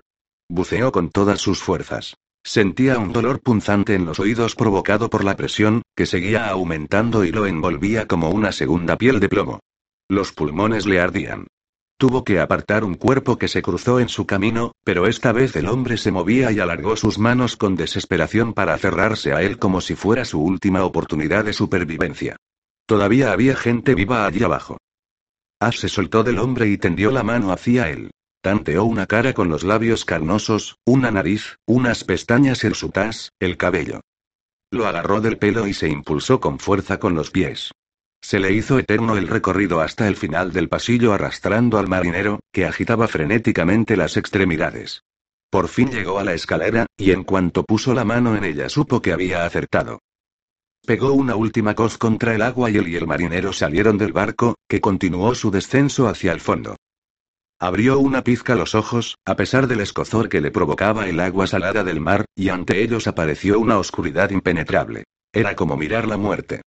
Buceó 0.49 0.93
con 0.93 1.11
todas 1.11 1.41
sus 1.41 1.61
fuerzas. 1.61 2.15
Sentía 2.45 2.99
un 2.99 3.13
dolor 3.13 3.41
punzante 3.41 3.97
en 3.97 4.05
los 4.05 4.21
oídos 4.21 4.55
provocado 4.55 5.11
por 5.11 5.25
la 5.25 5.35
presión, 5.35 5.83
que 5.97 6.07
seguía 6.07 6.51
aumentando 6.51 7.25
y 7.25 7.33
lo 7.33 7.47
envolvía 7.47 8.07
como 8.07 8.31
una 8.31 8.53
segunda 8.53 8.97
piel 8.97 9.19
de 9.19 9.29
plomo. 9.29 9.59
Los 10.09 10.31
pulmones 10.31 10.87
le 10.87 11.01
ardían. 11.01 11.49
Tuvo 12.03 12.25
que 12.25 12.41
apartar 12.41 12.83
un 12.83 12.97
cuerpo 12.97 13.39
que 13.39 13.47
se 13.47 13.63
cruzó 13.63 14.01
en 14.01 14.09
su 14.09 14.27
camino, 14.27 14.73
pero 14.83 15.07
esta 15.07 15.31
vez 15.31 15.55
el 15.55 15.69
hombre 15.69 15.97
se 15.97 16.11
movía 16.11 16.51
y 16.51 16.59
alargó 16.59 16.97
sus 16.97 17.17
manos 17.17 17.57
con 17.57 17.77
desesperación 17.77 18.55
para 18.55 18.75
aferrarse 18.75 19.33
a 19.33 19.41
él 19.41 19.57
como 19.61 19.81
si 19.81 19.95
fuera 19.95 20.25
su 20.25 20.43
última 20.43 20.85
oportunidad 20.85 21.45
de 21.45 21.53
supervivencia. 21.53 22.35
Todavía 22.87 23.31
había 23.31 23.55
gente 23.55 23.95
viva 23.95 24.27
allí 24.27 24.43
abajo. 24.43 24.79
Ash 25.61 25.77
se 25.77 25.89
soltó 25.89 26.25
del 26.25 26.41
hombre 26.41 26.67
y 26.67 26.77
tendió 26.77 27.13
la 27.13 27.23
mano 27.23 27.53
hacia 27.53 27.89
él. 27.89 28.11
Tanteó 28.43 28.83
una 28.83 29.07
cara 29.07 29.33
con 29.33 29.49
los 29.49 29.63
labios 29.63 30.05
carnosos, 30.05 30.79
una 30.85 31.13
nariz, 31.13 31.55
unas 31.67 32.03
pestañas 32.03 32.65
hirsutas, 32.65 33.31
el 33.39 33.57
cabello. 33.57 34.01
Lo 34.73 34.89
agarró 34.89 35.21
del 35.21 35.39
pelo 35.39 35.69
y 35.69 35.73
se 35.73 35.89
impulsó 35.89 36.41
con 36.41 36.59
fuerza 36.59 36.99
con 36.99 37.15
los 37.15 37.31
pies. 37.31 37.71
Se 38.23 38.39
le 38.39 38.53
hizo 38.53 38.79
eterno 38.79 39.17
el 39.17 39.27
recorrido 39.27 39.81
hasta 39.81 40.07
el 40.07 40.17
final 40.17 40.53
del 40.53 40.69
pasillo 40.69 41.13
arrastrando 41.13 41.79
al 41.79 41.89
marinero, 41.89 42.41
que 42.53 42.65
agitaba 42.65 43.09
frenéticamente 43.09 43.97
las 43.97 44.17
extremidades. 44.17 45.03
Por 45.51 45.69
fin 45.69 45.91
llegó 45.91 46.19
a 46.19 46.25
la 46.25 46.33
escalera, 46.33 46.87
y 46.97 47.11
en 47.11 47.25
cuanto 47.25 47.65
puso 47.65 47.93
la 47.93 48.05
mano 48.05 48.37
en 48.37 48.45
ella 48.45 48.69
supo 48.69 49.03
que 49.03 49.13
había 49.13 49.45
acertado. 49.45 49.99
Pegó 50.87 51.13
una 51.13 51.37
última 51.37 51.75
coz 51.75 51.99
contra 51.99 52.35
el 52.35 52.43
agua 52.43 52.71
y 52.71 52.77
él 52.77 52.89
y 52.89 52.97
el 52.97 53.07
marinero 53.07 53.53
salieron 53.53 53.99
del 53.99 54.13
barco, 54.13 54.55
que 54.69 54.81
continuó 54.81 55.35
su 55.35 55.51
descenso 55.51 56.09
hacia 56.09 56.33
el 56.33 56.41
fondo. 56.41 56.77
Abrió 57.61 57.99
una 57.99 58.25
pizca 58.25 58.55
los 58.55 58.75
ojos, 58.75 59.19
a 59.25 59.37
pesar 59.37 59.67
del 59.67 59.81
escozor 59.81 60.29
que 60.29 60.41
le 60.41 60.51
provocaba 60.51 61.09
el 61.09 61.21
agua 61.21 61.47
salada 61.47 61.85
del 61.85 62.01
mar, 62.01 62.25
y 62.35 62.49
ante 62.49 62.83
ellos 62.83 63.07
apareció 63.07 63.61
una 63.61 63.79
oscuridad 63.79 64.31
impenetrable. 64.31 65.05
Era 65.33 65.55
como 65.55 65.77
mirar 65.77 66.09
la 66.09 66.17
muerte. 66.17 66.63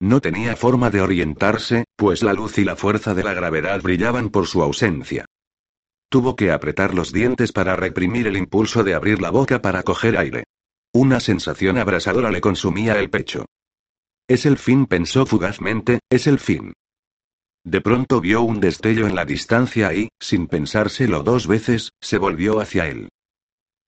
No 0.00 0.20
tenía 0.20 0.54
forma 0.54 0.90
de 0.90 1.00
orientarse, 1.00 1.84
pues 1.96 2.22
la 2.22 2.32
luz 2.32 2.58
y 2.58 2.64
la 2.64 2.76
fuerza 2.76 3.14
de 3.14 3.24
la 3.24 3.34
gravedad 3.34 3.82
brillaban 3.82 4.30
por 4.30 4.46
su 4.46 4.62
ausencia. 4.62 5.24
Tuvo 6.08 6.36
que 6.36 6.52
apretar 6.52 6.94
los 6.94 7.12
dientes 7.12 7.52
para 7.52 7.76
reprimir 7.76 8.26
el 8.26 8.36
impulso 8.36 8.84
de 8.84 8.94
abrir 8.94 9.20
la 9.20 9.30
boca 9.30 9.60
para 9.60 9.82
coger 9.82 10.16
aire. 10.16 10.44
Una 10.92 11.20
sensación 11.20 11.78
abrasadora 11.78 12.30
le 12.30 12.40
consumía 12.40 12.98
el 12.98 13.10
pecho. 13.10 13.44
Es 14.28 14.46
el 14.46 14.56
fin, 14.56 14.86
pensó 14.86 15.26
fugazmente, 15.26 16.00
es 16.10 16.26
el 16.26 16.38
fin. 16.38 16.72
De 17.64 17.80
pronto 17.80 18.20
vio 18.20 18.42
un 18.42 18.60
destello 18.60 19.06
en 19.06 19.14
la 19.14 19.24
distancia 19.24 19.92
y, 19.92 20.08
sin 20.20 20.46
pensárselo 20.46 21.22
dos 21.22 21.46
veces, 21.46 21.90
se 22.00 22.18
volvió 22.18 22.60
hacia 22.60 22.86
él. 22.86 23.08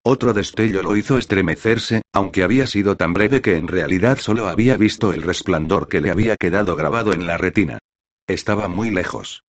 Otro 0.03 0.33
destello 0.33 0.83
lo 0.83 0.97
hizo 0.97 1.19
estremecerse, 1.19 2.03
aunque 2.13 2.43
había 2.43 2.67
sido 2.67 2.97
tan 2.97 3.13
breve 3.13 3.43
que 3.43 3.57
en 3.57 3.69
realidad 3.69 4.19
solo 4.19 4.49
había 4.49 4.79
visto 4.79 5.13
el 5.13 5.23
resplandor 5.23 5.89
que 5.89 6.01
le 6.01 6.11
había 6.11 6.37
quedado 6.37 6.75
grabado 6.75 7.13
en 7.13 7.27
la 7.27 7.37
retina. 7.37 7.79
Estaba 8.27 8.69
muy 8.69 8.91
lejos. 8.91 9.43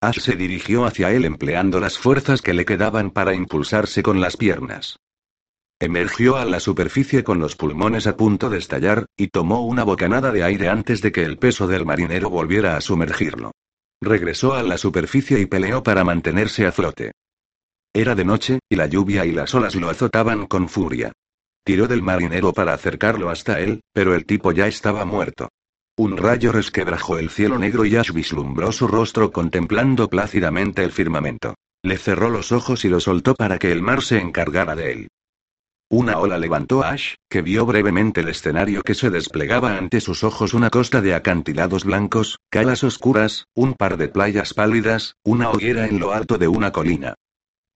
Ash 0.00 0.18
se 0.18 0.34
dirigió 0.34 0.84
hacia 0.84 1.12
él 1.12 1.24
empleando 1.24 1.78
las 1.78 1.98
fuerzas 1.98 2.42
que 2.42 2.54
le 2.54 2.64
quedaban 2.64 3.10
para 3.10 3.34
impulsarse 3.34 4.02
con 4.02 4.20
las 4.20 4.36
piernas. 4.36 4.98
Emergió 5.80 6.36
a 6.36 6.44
la 6.44 6.58
superficie 6.58 7.22
con 7.22 7.38
los 7.38 7.54
pulmones 7.54 8.08
a 8.08 8.16
punto 8.16 8.50
de 8.50 8.58
estallar, 8.58 9.06
y 9.16 9.28
tomó 9.28 9.64
una 9.64 9.84
bocanada 9.84 10.32
de 10.32 10.42
aire 10.42 10.68
antes 10.68 11.02
de 11.02 11.12
que 11.12 11.22
el 11.22 11.38
peso 11.38 11.68
del 11.68 11.86
marinero 11.86 12.30
volviera 12.30 12.76
a 12.76 12.80
sumergirlo. 12.80 13.52
Regresó 14.00 14.54
a 14.54 14.62
la 14.64 14.76
superficie 14.76 15.38
y 15.38 15.46
peleó 15.46 15.84
para 15.84 16.02
mantenerse 16.02 16.66
a 16.66 16.72
flote. 16.72 17.12
Era 17.92 18.14
de 18.14 18.24
noche, 18.24 18.58
y 18.68 18.76
la 18.76 18.86
lluvia 18.86 19.24
y 19.24 19.32
las 19.32 19.54
olas 19.54 19.74
lo 19.74 19.88
azotaban 19.88 20.46
con 20.46 20.68
furia. 20.68 21.12
Tiró 21.64 21.86
del 21.86 22.02
marinero 22.02 22.52
para 22.52 22.74
acercarlo 22.74 23.30
hasta 23.30 23.60
él, 23.60 23.80
pero 23.92 24.14
el 24.14 24.24
tipo 24.24 24.52
ya 24.52 24.66
estaba 24.66 25.04
muerto. 25.04 25.48
Un 25.96 26.16
rayo 26.16 26.52
resquebrajó 26.52 27.18
el 27.18 27.28
cielo 27.28 27.58
negro 27.58 27.84
y 27.84 27.96
Ash 27.96 28.12
vislumbró 28.12 28.70
su 28.70 28.86
rostro 28.86 29.32
contemplando 29.32 30.08
plácidamente 30.08 30.84
el 30.84 30.92
firmamento. 30.92 31.54
Le 31.82 31.98
cerró 31.98 32.30
los 32.30 32.52
ojos 32.52 32.84
y 32.84 32.88
lo 32.88 33.00
soltó 33.00 33.34
para 33.34 33.58
que 33.58 33.72
el 33.72 33.82
mar 33.82 34.02
se 34.02 34.18
encargara 34.18 34.76
de 34.76 34.92
él. 34.92 35.08
Una 35.90 36.18
ola 36.18 36.38
levantó 36.38 36.82
a 36.84 36.90
Ash, 36.90 37.14
que 37.28 37.42
vio 37.42 37.66
brevemente 37.66 38.20
el 38.20 38.28
escenario 38.28 38.82
que 38.82 38.94
se 38.94 39.10
desplegaba 39.10 39.76
ante 39.76 40.00
sus 40.00 40.22
ojos 40.22 40.54
una 40.54 40.70
costa 40.70 41.00
de 41.00 41.14
acantilados 41.14 41.84
blancos, 41.84 42.38
calas 42.50 42.84
oscuras, 42.84 43.46
un 43.54 43.74
par 43.74 43.96
de 43.96 44.08
playas 44.08 44.54
pálidas, 44.54 45.14
una 45.24 45.50
hoguera 45.50 45.86
en 45.86 45.98
lo 45.98 46.12
alto 46.12 46.38
de 46.38 46.46
una 46.46 46.72
colina. 46.72 47.14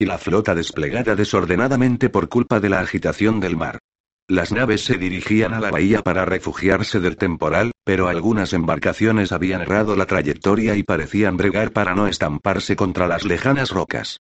Y 0.03 0.05
la 0.05 0.19
flota 0.19 0.57
desplegada 0.57 1.15
desordenadamente 1.15 2.11
por 2.11 2.29
culpa 2.29 2.59
de 2.59 2.69
la 2.69 2.81
agitación 2.81 3.39
del 3.39 3.57
mar. 3.57 3.79
Las 4.27 4.51
naves 4.51 4.85
se 4.85 4.99
dirigían 4.99 5.55
a 5.55 5.61
la 5.61 5.71
bahía 5.71 6.03
para 6.03 6.25
refugiarse 6.25 6.99
del 6.99 7.17
temporal, 7.17 7.71
pero 7.85 8.09
algunas 8.09 8.53
embarcaciones 8.53 9.31
habían 9.31 9.61
errado 9.61 9.95
la 9.95 10.07
trayectoria 10.07 10.75
y 10.75 10.83
parecían 10.83 11.37
bregar 11.37 11.71
para 11.71 11.95
no 11.95 12.09
estamparse 12.09 12.75
contra 12.75 13.07
las 13.07 13.25
lejanas 13.25 13.71
rocas. 13.71 14.19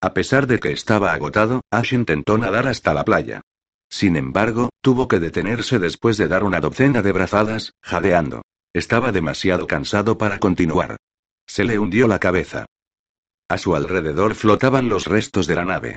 A 0.00 0.14
pesar 0.14 0.46
de 0.46 0.58
que 0.58 0.72
estaba 0.72 1.12
agotado, 1.12 1.60
Ash 1.70 1.92
intentó 1.92 2.38
nadar 2.38 2.66
hasta 2.66 2.94
la 2.94 3.04
playa. 3.04 3.42
Sin 3.90 4.16
embargo, 4.16 4.70
tuvo 4.80 5.06
que 5.06 5.20
detenerse 5.20 5.78
después 5.78 6.16
de 6.16 6.28
dar 6.28 6.44
una 6.44 6.60
docena 6.60 7.02
de 7.02 7.12
brazadas, 7.12 7.74
jadeando. 7.82 8.40
Estaba 8.72 9.12
demasiado 9.12 9.66
cansado 9.66 10.16
para 10.16 10.38
continuar. 10.38 10.96
Se 11.46 11.62
le 11.62 11.78
hundió 11.78 12.08
la 12.08 12.18
cabeza. 12.18 12.64
A 13.48 13.58
su 13.58 13.76
alrededor 13.76 14.34
flotaban 14.34 14.88
los 14.88 15.06
restos 15.06 15.46
de 15.46 15.54
la 15.54 15.64
nave. 15.64 15.96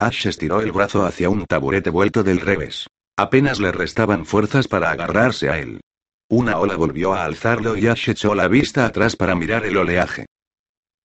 Ash 0.00 0.26
estiró 0.26 0.60
el 0.60 0.72
brazo 0.72 1.06
hacia 1.06 1.30
un 1.30 1.44
taburete 1.46 1.90
vuelto 1.90 2.22
del 2.22 2.40
revés. 2.40 2.86
Apenas 3.16 3.60
le 3.60 3.72
restaban 3.72 4.26
fuerzas 4.26 4.68
para 4.68 4.90
agarrarse 4.90 5.50
a 5.50 5.58
él. 5.58 5.80
Una 6.28 6.58
ola 6.58 6.76
volvió 6.76 7.14
a 7.14 7.24
alzarlo 7.24 7.76
y 7.76 7.86
Ash 7.86 8.10
echó 8.10 8.34
la 8.34 8.48
vista 8.48 8.84
atrás 8.86 9.16
para 9.16 9.34
mirar 9.34 9.64
el 9.64 9.76
oleaje. 9.76 10.26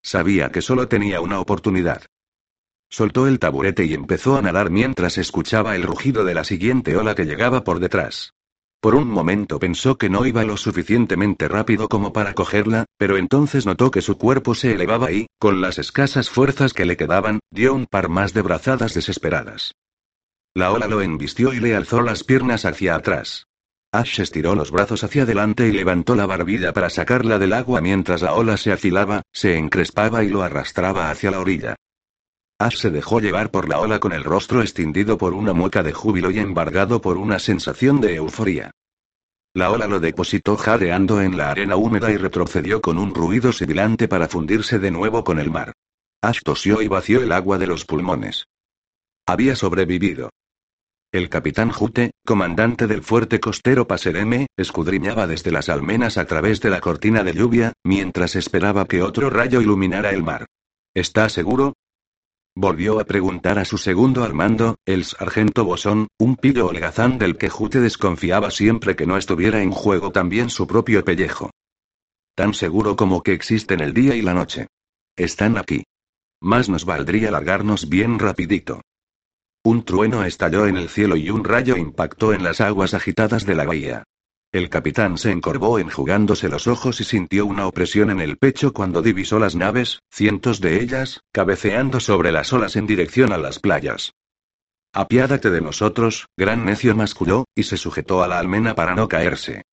Sabía 0.04 0.50
que 0.52 0.62
solo 0.62 0.88
tenía 0.88 1.22
una 1.22 1.40
oportunidad. 1.40 2.04
Soltó 2.90 3.28
el 3.28 3.40
taburete 3.40 3.86
y 3.86 3.94
empezó 3.94 4.36
a 4.36 4.42
nadar 4.42 4.70
mientras 4.70 5.18
escuchaba 5.18 5.76
el 5.76 5.84
rugido 5.84 6.26
de 6.26 6.36
la 6.36 6.44
siguiente 6.44 6.96
ola 6.98 7.16
que 7.16 7.26
llegaba 7.26 7.64
por 7.64 7.80
detrás. 7.80 8.34
Por 8.84 8.96
un 8.96 9.08
momento 9.08 9.60
pensó 9.60 9.98
que 9.98 10.10
no 10.10 10.26
iba 10.26 10.44
lo 10.44 10.58
suficientemente 10.58 11.48
rápido 11.48 11.88
como 11.88 12.12
para 12.12 12.34
cogerla, 12.34 12.84
pero 12.98 13.16
entonces 13.16 13.66
notó 13.66 13.92
que 13.92 14.02
su 14.02 14.18
cuerpo 14.18 14.56
se 14.56 14.74
elevaba 14.74 15.10
y, 15.10 15.28
con 15.40 15.62
las 15.62 15.80
escasas 15.80 16.30
fuerzas 16.30 16.74
que 16.74 16.84
le 16.84 16.98
quedaban, 16.98 17.40
dio 17.50 17.74
un 17.74 17.86
par 17.86 18.10
más 18.10 18.34
de 18.34 18.42
brazadas 18.42 18.94
desesperadas. 18.94 19.74
La 20.54 20.74
ola 20.74 20.88
lo 20.88 21.02
embistió 21.02 21.54
y 21.54 21.62
le 21.62 21.78
alzó 21.78 22.02
las 22.02 22.26
piernas 22.26 22.66
hacia 22.66 22.96
atrás. 22.96 23.48
Ash 23.94 24.20
estiró 24.20 24.54
los 24.54 24.70
brazos 24.70 25.06
hacia 25.06 25.24
adelante 25.24 25.66
y 25.66 25.72
levantó 25.72 26.14
la 26.18 26.26
barbilla 26.26 26.74
para 26.74 26.90
sacarla 26.90 27.40
del 27.40 27.54
agua 27.54 27.80
mientras 27.80 28.22
la 28.22 28.34
ola 28.34 28.58
se 28.58 28.74
afilaba, 28.74 29.22
se 29.32 29.58
encrespaba 29.58 30.26
y 30.26 30.28
lo 30.28 30.44
arrastraba 30.44 31.10
hacia 31.10 31.32
la 31.32 31.40
orilla. 31.40 31.78
Ash 32.64 32.78
se 32.78 32.92
dejó 32.92 33.20
llevar 33.20 33.52
por 33.52 33.68
la 33.68 33.82
ola 33.82 34.00
con 34.00 34.14
el 34.14 34.24
rostro 34.24 34.62
extendido 34.62 35.18
por 35.18 35.34
una 35.34 35.52
mueca 35.52 35.84
de 35.84 35.92
júbilo 35.92 36.32
y 36.32 36.40
embargado 36.40 37.02
por 37.02 37.18
una 37.18 37.38
sensación 37.38 38.00
de 38.00 38.16
euforía. 38.16 38.72
La 39.54 39.70
ola 39.70 39.86
lo 39.86 40.00
depositó 40.00 40.56
jadeando 40.56 41.22
en 41.22 41.36
la 41.36 41.52
arena 41.52 41.76
húmeda 41.76 42.10
y 42.10 42.16
retrocedió 42.16 42.82
con 42.82 42.98
un 43.00 43.14
ruido 43.14 43.52
sibilante 43.52 44.08
para 44.08 44.30
fundirse 44.30 44.80
de 44.80 44.92
nuevo 44.92 45.26
con 45.26 45.40
el 45.40 45.52
mar. 45.52 45.74
Ash 46.22 46.40
tosió 46.42 46.82
y 46.82 46.88
vació 46.88 47.22
el 47.22 47.34
agua 47.34 47.58
de 47.58 47.68
los 47.68 47.84
pulmones. 47.84 48.46
Había 49.28 49.58
sobrevivido. 49.58 50.30
El 51.12 51.28
capitán 51.28 51.70
Jute, 51.70 52.12
comandante 52.26 52.88
del 52.88 53.04
fuerte 53.04 53.42
costero 53.42 53.88
Pasereme, 53.88 54.48
escudriñaba 54.56 55.28
desde 55.28 55.52
las 55.52 55.68
almenas 55.68 56.18
a 56.18 56.26
través 56.28 56.62
de 56.62 56.70
la 56.70 56.80
cortina 56.80 57.26
de 57.26 57.34
lluvia, 57.34 57.74
mientras 57.84 58.38
esperaba 58.38 58.86
que 58.86 59.04
otro 59.04 59.30
rayo 59.30 59.60
iluminara 59.60 60.12
el 60.12 60.24
mar. 60.24 60.46
¿Está 60.94 61.28
seguro? 61.28 61.74
Volvió 62.56 63.00
a 63.00 63.06
preguntar 63.06 63.58
a 63.58 63.66
su 63.66 63.80
segundo 63.80 64.24
al 64.24 64.36
mando, 64.36 64.76
el 64.86 65.06
sargento 65.06 65.66
Bosón, 65.66 66.08
un 66.20 66.36
pillo 66.36 66.68
holgazán 66.68 67.18
del 67.18 67.36
que 67.36 67.50
Jute 67.50 67.80
desconfiaba 67.80 68.52
siempre 68.52 68.96
que 68.96 69.08
no 69.08 69.18
estuviera 69.18 69.64
en 69.64 69.72
juego 69.72 70.12
también 70.12 70.52
su 70.52 70.68
propio 70.68 71.04
pellejo. 71.04 71.50
Tan 72.36 72.54
seguro 72.54 72.96
como 72.96 73.24
que 73.24 73.34
existen 73.34 73.80
el 73.80 73.94
día 73.94 74.16
y 74.16 74.22
la 74.22 74.36
noche. 74.36 74.68
Están 75.16 75.58
aquí. 75.58 75.84
Más 76.42 76.70
nos 76.70 76.86
valdría 76.86 77.32
largarnos 77.32 77.90
bien 77.90 78.20
rapidito. 78.20 78.82
Un 79.64 79.84
trueno 79.84 80.24
estalló 80.24 80.68
en 80.68 80.78
el 80.78 80.90
cielo 80.90 81.16
y 81.16 81.32
un 81.32 81.44
rayo 81.44 81.76
impactó 81.76 82.34
en 82.34 82.44
las 82.44 82.62
aguas 82.62 82.94
agitadas 82.94 83.46
de 83.46 83.56
la 83.56 83.66
bahía. 83.66 84.04
El 84.54 84.70
capitán 84.70 85.18
se 85.18 85.32
encorvó 85.32 85.80
enjugándose 85.80 86.48
los 86.48 86.68
ojos 86.68 87.02
y 87.02 87.04
sintió 87.04 87.48
una 87.48 87.66
opresión 87.66 88.12
en 88.12 88.22
el 88.22 88.38
pecho 88.38 88.72
cuando 88.72 89.02
divisó 89.02 89.40
las 89.40 89.56
naves, 89.56 90.04
cientos 90.12 90.62
de 90.62 90.80
ellas, 90.80 91.22
cabeceando 91.32 92.00
sobre 92.00 92.32
las 92.32 92.54
olas 92.54 92.76
en 92.76 92.86
dirección 92.86 93.34
a 93.34 93.40
las 93.40 93.58
playas. 93.58 94.14
Apiádate 94.94 95.50
de 95.50 95.60
nosotros, 95.60 96.28
gran 96.38 96.66
necio 96.66 96.96
masculló, 96.96 97.46
y 97.56 97.64
se 97.64 97.78
sujetó 97.78 98.22
a 98.22 98.28
la 98.28 98.38
almena 98.38 98.76
para 98.76 98.94
no 98.94 99.08
caerse. 99.08 99.64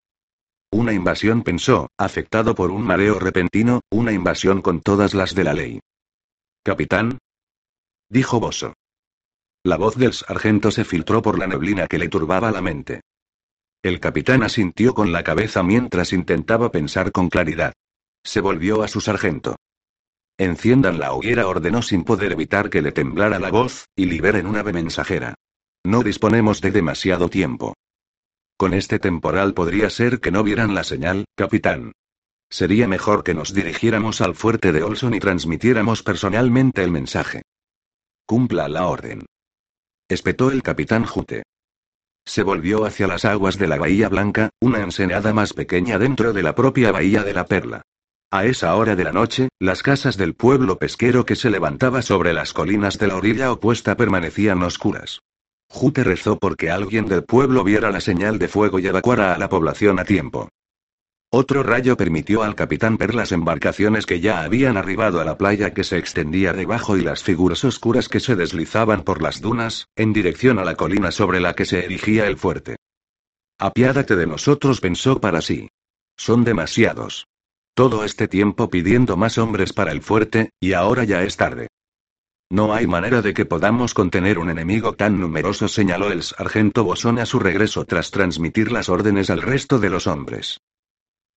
Una 0.70 0.94
invasión 0.94 1.42
pensó, 1.42 1.88
afectado 1.98 2.54
por 2.54 2.70
un 2.70 2.80
mareo 2.80 3.18
repentino, 3.18 3.82
una 3.90 4.12
invasión 4.12 4.62
con 4.62 4.80
todas 4.80 5.12
las 5.12 5.34
de 5.34 5.44
la 5.44 5.52
ley. 5.52 5.80
Capitán. 6.64 7.18
Dijo 8.08 8.40
Boso. 8.40 8.72
La 9.62 9.76
voz 9.76 9.96
del 9.96 10.14
sargento 10.14 10.70
se 10.70 10.86
filtró 10.86 11.20
por 11.20 11.38
la 11.38 11.46
neblina 11.46 11.86
que 11.86 11.98
le 11.98 12.08
turbaba 12.08 12.50
la 12.50 12.62
mente. 12.62 13.02
El 13.82 13.98
capitán 13.98 14.42
asintió 14.42 14.92
con 14.92 15.10
la 15.10 15.24
cabeza 15.24 15.62
mientras 15.62 16.12
intentaba 16.12 16.70
pensar 16.70 17.12
con 17.12 17.30
claridad. 17.30 17.72
Se 18.22 18.40
volvió 18.40 18.82
a 18.82 18.88
su 18.88 19.00
sargento. 19.00 19.56
Enciendan 20.36 20.98
la 20.98 21.12
hoguera, 21.12 21.46
ordenó 21.46 21.80
sin 21.80 22.04
poder 22.04 22.32
evitar 22.32 22.68
que 22.68 22.82
le 22.82 22.92
temblara 22.92 23.38
la 23.38 23.50
voz, 23.50 23.86
y 23.96 24.06
liberen 24.06 24.46
una 24.46 24.60
ave 24.60 24.72
mensajera. 24.72 25.34
No 25.84 26.02
disponemos 26.02 26.60
de 26.60 26.70
demasiado 26.70 27.30
tiempo. 27.30 27.74
Con 28.58 28.74
este 28.74 28.98
temporal 28.98 29.54
podría 29.54 29.88
ser 29.88 30.20
que 30.20 30.30
no 30.30 30.42
vieran 30.42 30.74
la 30.74 30.84
señal, 30.84 31.24
capitán. 31.34 31.92
Sería 32.50 32.86
mejor 32.86 33.24
que 33.24 33.32
nos 33.32 33.54
dirigiéramos 33.54 34.20
al 34.20 34.34
fuerte 34.34 34.72
de 34.72 34.82
Olson 34.82 35.14
y 35.14 35.20
transmitiéramos 35.20 36.02
personalmente 36.02 36.84
el 36.84 36.90
mensaje. 36.90 37.42
Cumpla 38.26 38.68
la 38.68 38.86
orden. 38.86 39.24
Espetó 40.08 40.50
el 40.50 40.62
capitán 40.62 41.06
Jute. 41.06 41.44
Se 42.24 42.42
volvió 42.42 42.84
hacia 42.84 43.06
las 43.06 43.24
aguas 43.24 43.58
de 43.58 43.66
la 43.66 43.76
Bahía 43.76 44.08
Blanca, 44.08 44.50
una 44.60 44.80
ensenada 44.80 45.32
más 45.32 45.52
pequeña 45.52 45.98
dentro 45.98 46.32
de 46.32 46.42
la 46.42 46.54
propia 46.54 46.92
Bahía 46.92 47.22
de 47.22 47.34
la 47.34 47.46
Perla. 47.46 47.82
A 48.32 48.44
esa 48.44 48.76
hora 48.76 48.94
de 48.94 49.02
la 49.02 49.12
noche, 49.12 49.48
las 49.58 49.82
casas 49.82 50.16
del 50.16 50.34
pueblo 50.34 50.78
pesquero 50.78 51.24
que 51.24 51.34
se 51.34 51.50
levantaba 51.50 52.00
sobre 52.02 52.32
las 52.32 52.52
colinas 52.52 52.96
de 52.98 53.08
la 53.08 53.16
orilla 53.16 53.50
opuesta 53.50 53.96
permanecían 53.96 54.62
oscuras. 54.62 55.20
Jute 55.68 56.04
rezó 56.04 56.38
porque 56.38 56.70
alguien 56.70 57.06
del 57.06 57.24
pueblo 57.24 57.64
viera 57.64 57.90
la 57.90 58.00
señal 58.00 58.38
de 58.38 58.48
fuego 58.48 58.78
y 58.78 58.86
evacuara 58.86 59.34
a 59.34 59.38
la 59.38 59.48
población 59.48 59.98
a 59.98 60.04
tiempo. 60.04 60.48
Otro 61.32 61.62
rayo 61.62 61.96
permitió 61.96 62.42
al 62.42 62.56
capitán 62.56 62.96
ver 62.96 63.14
las 63.14 63.30
embarcaciones 63.30 64.04
que 64.04 64.18
ya 64.18 64.42
habían 64.42 64.76
arribado 64.76 65.20
a 65.20 65.24
la 65.24 65.38
playa 65.38 65.72
que 65.72 65.84
se 65.84 65.96
extendía 65.96 66.52
debajo 66.52 66.96
y 66.96 67.02
las 67.02 67.22
figuras 67.22 67.62
oscuras 67.62 68.08
que 68.08 68.18
se 68.18 68.34
deslizaban 68.34 69.04
por 69.04 69.22
las 69.22 69.40
dunas, 69.40 69.86
en 69.94 70.12
dirección 70.12 70.58
a 70.58 70.64
la 70.64 70.74
colina 70.74 71.12
sobre 71.12 71.38
la 71.38 71.54
que 71.54 71.66
se 71.66 71.84
erigía 71.84 72.26
el 72.26 72.36
fuerte. 72.36 72.78
Apiádate 73.58 74.16
de 74.16 74.26
nosotros, 74.26 74.80
pensó 74.80 75.20
para 75.20 75.40
sí. 75.40 75.68
Son 76.16 76.42
demasiados. 76.42 77.28
Todo 77.74 78.04
este 78.04 78.26
tiempo 78.26 78.68
pidiendo 78.68 79.16
más 79.16 79.38
hombres 79.38 79.72
para 79.72 79.92
el 79.92 80.02
fuerte, 80.02 80.50
y 80.58 80.72
ahora 80.72 81.04
ya 81.04 81.22
es 81.22 81.36
tarde. 81.36 81.68
No 82.50 82.74
hay 82.74 82.88
manera 82.88 83.22
de 83.22 83.34
que 83.34 83.44
podamos 83.44 83.94
contener 83.94 84.40
un 84.40 84.50
enemigo 84.50 84.94
tan 84.94 85.20
numeroso, 85.20 85.68
señaló 85.68 86.10
el 86.10 86.24
sargento 86.24 86.82
Bosón 86.82 87.20
a 87.20 87.26
su 87.26 87.38
regreso 87.38 87.84
tras 87.84 88.10
transmitir 88.10 88.72
las 88.72 88.88
órdenes 88.88 89.30
al 89.30 89.42
resto 89.42 89.78
de 89.78 89.90
los 89.90 90.08
hombres. 90.08 90.58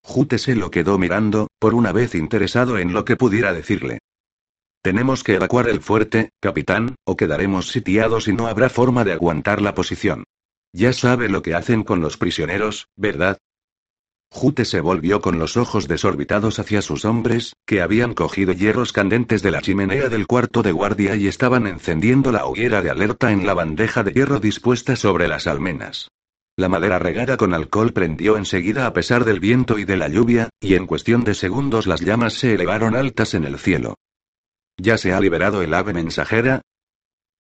Jute 0.04 0.38
se 0.38 0.56
lo 0.56 0.70
quedó 0.70 0.98
mirando, 0.98 1.48
por 1.60 1.74
una 1.74 1.92
vez 1.92 2.14
interesado 2.14 2.78
en 2.78 2.94
lo 2.94 3.06
que 3.06 3.16
pudiera 3.16 3.54
decirle. 3.54 4.00
Tenemos 4.84 5.24
que 5.24 5.36
evacuar 5.36 5.70
el 5.70 5.80
fuerte, 5.80 6.32
capitán, 6.42 6.96
o 7.06 7.16
quedaremos 7.16 7.70
sitiados 7.70 8.28
y 8.28 8.34
no 8.34 8.48
habrá 8.48 8.70
forma 8.70 9.06
de 9.06 9.14
aguantar 9.14 9.62
la 9.62 9.74
posición. 9.74 10.26
Ya 10.74 10.92
sabe 10.92 11.30
lo 11.30 11.42
que 11.42 11.56
hacen 11.56 11.84
con 11.84 12.02
los 12.02 12.18
prisioneros, 12.18 12.88
¿verdad? 12.98 13.38
Jute 14.30 14.66
se 14.66 14.82
volvió 14.82 15.22
con 15.22 15.38
los 15.38 15.58
ojos 15.58 15.88
desorbitados 15.88 16.58
hacia 16.58 16.82
sus 16.82 17.06
hombres, 17.06 17.54
que 17.66 17.82
habían 17.82 18.16
cogido 18.16 18.52
hierros 18.52 18.92
candentes 18.92 19.44
de 19.44 19.52
la 19.52 19.62
chimenea 19.62 20.10
del 20.10 20.26
cuarto 20.26 20.64
de 20.64 20.72
guardia 20.72 21.16
y 21.16 21.28
estaban 21.28 21.68
encendiendo 21.68 22.32
la 22.32 22.46
hoguera 22.46 22.82
de 22.82 22.90
alerta 22.90 23.32
en 23.32 23.46
la 23.46 23.54
bandeja 23.54 24.04
de 24.04 24.12
hierro 24.12 24.40
dispuesta 24.40 24.96
sobre 24.96 25.28
las 25.28 25.46
almenas. 25.46 26.10
La 26.56 26.70
madera 26.70 27.00
regada 27.00 27.36
con 27.36 27.54
alcohol 27.54 27.94
prendió 27.94 28.38
enseguida 28.38 28.86
a 28.86 28.94
pesar 28.94 29.26
del 29.26 29.40
viento 29.40 29.80
y 29.80 29.86
de 29.86 29.98
la 29.98 30.08
lluvia, 30.08 30.50
y 30.60 30.76
en 30.76 30.86
cuestión 30.86 31.24
de 31.24 31.34
segundos 31.34 31.88
las 31.88 32.02
llamas 32.02 32.34
se 32.34 32.54
elevaron 32.54 32.96
altas 32.96 33.34
en 33.34 33.46
el 33.46 33.58
cielo. 33.58 33.96
¿Ya 34.78 34.98
se 34.98 35.14
ha 35.14 35.20
liberado 35.20 35.64
el 35.64 35.74
ave 35.74 35.94
mensajera? 35.94 36.62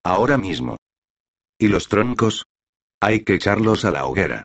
Ahora 0.03 0.37
mismo. 0.37 0.77
¿Y 1.59 1.67
los 1.67 1.87
troncos? 1.87 2.45
Hay 2.99 3.23
que 3.23 3.35
echarlos 3.35 3.85
a 3.85 3.91
la 3.91 4.05
hoguera. 4.05 4.43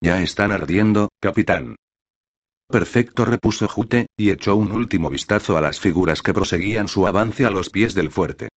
Ya 0.00 0.22
están 0.22 0.52
ardiendo, 0.52 1.08
capitán. 1.20 1.76
Perfecto, 2.68 3.24
repuso 3.24 3.66
Jute, 3.66 4.08
y 4.18 4.30
echó 4.30 4.54
un 4.54 4.72
último 4.72 5.08
vistazo 5.08 5.56
a 5.56 5.62
las 5.62 5.80
figuras 5.80 6.20
que 6.20 6.34
proseguían 6.34 6.88
su 6.88 7.06
avance 7.06 7.46
a 7.46 7.50
los 7.50 7.70
pies 7.70 7.94
del 7.94 8.10
fuerte. 8.10 8.50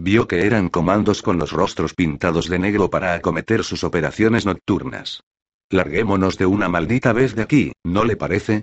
Vio 0.00 0.28
que 0.28 0.46
eran 0.46 0.68
comandos 0.68 1.22
con 1.22 1.38
los 1.38 1.50
rostros 1.50 1.92
pintados 1.92 2.48
de 2.48 2.60
negro 2.60 2.88
para 2.88 3.14
acometer 3.14 3.64
sus 3.64 3.82
operaciones 3.82 4.46
nocturnas. 4.46 5.24
Larguémonos 5.70 6.38
de 6.38 6.46
una 6.46 6.68
maldita 6.68 7.12
vez 7.12 7.34
de 7.34 7.42
aquí, 7.42 7.72
¿no 7.84 8.04
le 8.04 8.16
parece? 8.16 8.62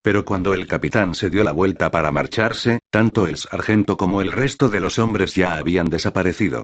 Pero 0.00 0.24
cuando 0.24 0.54
el 0.54 0.68
capitán 0.68 1.16
se 1.16 1.28
dio 1.28 1.42
la 1.42 1.50
vuelta 1.50 1.90
para 1.90 2.12
marcharse, 2.12 2.78
tanto 2.90 3.26
el 3.26 3.36
sargento 3.36 3.96
como 3.96 4.22
el 4.22 4.30
resto 4.30 4.68
de 4.68 4.78
los 4.78 5.00
hombres 5.00 5.34
ya 5.34 5.56
habían 5.56 5.90
desaparecido. 5.90 6.62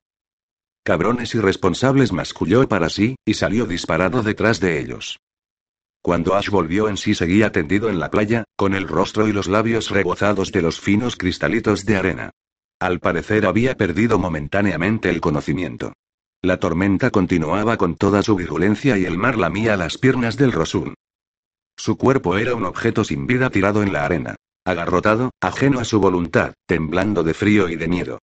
Cabrones 0.84 1.34
irresponsables 1.34 2.12
masculló 2.12 2.68
para 2.68 2.90
sí, 2.90 3.16
y 3.24 3.34
salió 3.34 3.66
disparado 3.66 4.22
detrás 4.22 4.60
de 4.60 4.80
ellos. 4.80 5.18
Cuando 6.00 6.34
Ash 6.34 6.48
volvió 6.48 6.88
en 6.88 6.96
sí 6.96 7.14
seguía 7.14 7.50
tendido 7.50 7.90
en 7.90 7.98
la 7.98 8.10
playa, 8.10 8.44
con 8.56 8.74
el 8.74 8.86
rostro 8.86 9.26
y 9.26 9.32
los 9.32 9.48
labios 9.48 9.90
rebozados 9.90 10.52
de 10.52 10.62
los 10.62 10.80
finos 10.80 11.16
cristalitos 11.16 11.84
de 11.84 11.96
arena. 11.96 12.30
Al 12.80 12.98
parecer 12.98 13.44
había 13.44 13.76
perdido 13.76 14.18
momentáneamente 14.18 15.10
el 15.10 15.20
conocimiento. 15.20 15.92
La 16.40 16.58
tormenta 16.58 17.10
continuaba 17.10 17.76
con 17.76 17.94
toda 17.94 18.22
su 18.22 18.34
virulencia 18.36 18.96
y 18.96 19.04
el 19.04 19.18
mar 19.18 19.36
lamía 19.36 19.76
las 19.76 19.98
piernas 19.98 20.38
del 20.38 20.50
Rosun. 20.50 20.94
Su 21.76 21.98
cuerpo 21.98 22.38
era 22.38 22.54
un 22.54 22.64
objeto 22.64 23.04
sin 23.04 23.26
vida 23.26 23.50
tirado 23.50 23.82
en 23.82 23.92
la 23.92 24.06
arena. 24.06 24.36
Agarrotado, 24.64 25.30
ajeno 25.42 25.78
a 25.78 25.84
su 25.84 26.00
voluntad, 26.00 26.54
temblando 26.66 27.22
de 27.22 27.34
frío 27.34 27.68
y 27.68 27.76
de 27.76 27.88
miedo. 27.88 28.18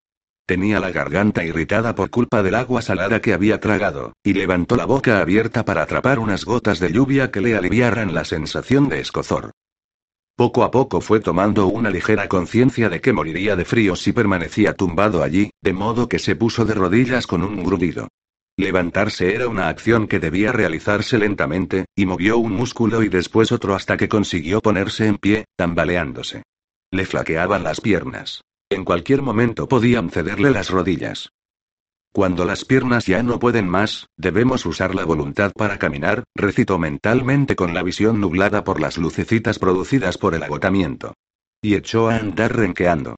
Tenía 0.48 0.80
la 0.80 0.92
garganta 0.92 1.44
irritada 1.44 1.94
por 1.94 2.10
culpa 2.10 2.42
del 2.42 2.56
agua 2.56 2.82
salada 2.82 3.22
que 3.22 3.34
había 3.34 3.60
tragado, 3.60 4.14
y 4.24 4.34
levantó 4.34 4.76
la 4.76 4.86
boca 4.86 5.20
abierta 5.20 5.66
para 5.66 5.84
atrapar 5.84 6.18
unas 6.18 6.46
gotas 6.46 6.80
de 6.80 6.92
lluvia 6.92 7.30
que 7.30 7.42
le 7.42 7.56
aliviaran 7.56 8.16
la 8.16 8.26
sensación 8.26 8.90
de 8.90 9.02
escozor. 9.02 9.52
Poco 10.38 10.64
a 10.64 10.70
poco 10.70 11.02
fue 11.02 11.20
tomando 11.20 11.66
una 11.66 11.90
ligera 11.90 12.28
conciencia 12.28 12.90
de 12.90 13.02
que 13.02 13.12
moriría 13.12 13.56
de 13.56 13.66
frío 13.66 13.96
si 13.96 14.14
permanecía 14.14 14.76
tumbado 14.76 15.24
allí, 15.24 15.50
de 15.64 15.74
modo 15.74 16.08
que 16.08 16.20
se 16.20 16.36
puso 16.36 16.64
de 16.64 16.76
rodillas 16.76 17.26
con 17.26 17.42
un 17.42 17.64
grudido. 17.64 18.08
Levantarse 18.56 19.34
era 19.34 19.48
una 19.48 19.68
acción 19.68 20.08
que 20.08 20.20
debía 20.20 20.52
realizarse 20.52 21.18
lentamente, 21.18 21.86
y 21.96 22.06
movió 22.06 22.38
un 22.38 22.52
músculo 22.52 23.02
y 23.02 23.10
después 23.10 23.52
otro 23.52 23.74
hasta 23.74 23.98
que 23.98 24.08
consiguió 24.08 24.62
ponerse 24.62 25.08
en 25.08 25.18
pie, 25.18 25.46
tambaleándose. 25.56 26.44
Le 26.92 27.08
flaqueaban 27.08 27.64
las 27.64 27.82
piernas. 27.82 28.42
En 28.70 28.86
cualquier 28.86 29.24
momento 29.24 29.68
podían 29.68 30.12
cederle 30.12 30.52
las 30.52 30.70
rodillas. 30.70 31.32
Cuando 32.18 32.46
las 32.46 32.66
piernas 32.66 33.06
ya 33.06 33.22
no 33.22 33.38
pueden 33.38 33.70
más, 33.70 34.08
debemos 34.18 34.66
usar 34.66 34.96
la 34.96 35.06
voluntad 35.06 35.52
para 35.56 35.78
caminar, 35.78 36.24
recitó 36.34 36.80
mentalmente 36.80 37.56
con 37.56 37.76
la 37.76 37.84
visión 37.84 38.20
nublada 38.20 38.64
por 38.64 38.82
las 38.82 38.98
lucecitas 38.98 39.60
producidas 39.60 40.18
por 40.18 40.34
el 40.34 40.42
agotamiento. 40.42 41.14
Y 41.62 41.76
echó 41.76 42.10
a 42.10 42.16
andar 42.16 42.56
renqueando. 42.56 43.18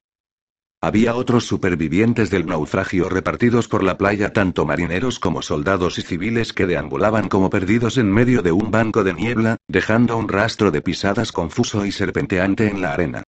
Había 0.82 1.14
otros 1.14 1.46
supervivientes 1.46 2.28
del 2.28 2.44
naufragio 2.44 3.08
repartidos 3.08 3.68
por 3.68 3.82
la 3.82 3.96
playa, 3.96 4.34
tanto 4.34 4.66
marineros 4.66 5.18
como 5.18 5.40
soldados 5.40 5.98
y 5.98 6.02
civiles 6.02 6.52
que 6.52 6.66
deambulaban 6.66 7.30
como 7.30 7.48
perdidos 7.48 7.96
en 7.96 8.12
medio 8.12 8.42
de 8.42 8.52
un 8.52 8.70
banco 8.70 9.02
de 9.02 9.14
niebla, 9.14 9.56
dejando 9.66 10.18
un 10.18 10.28
rastro 10.28 10.70
de 10.70 10.82
pisadas 10.82 11.32
confuso 11.32 11.86
y 11.86 11.92
serpenteante 11.92 12.68
en 12.68 12.82
la 12.82 12.92
arena. 12.92 13.22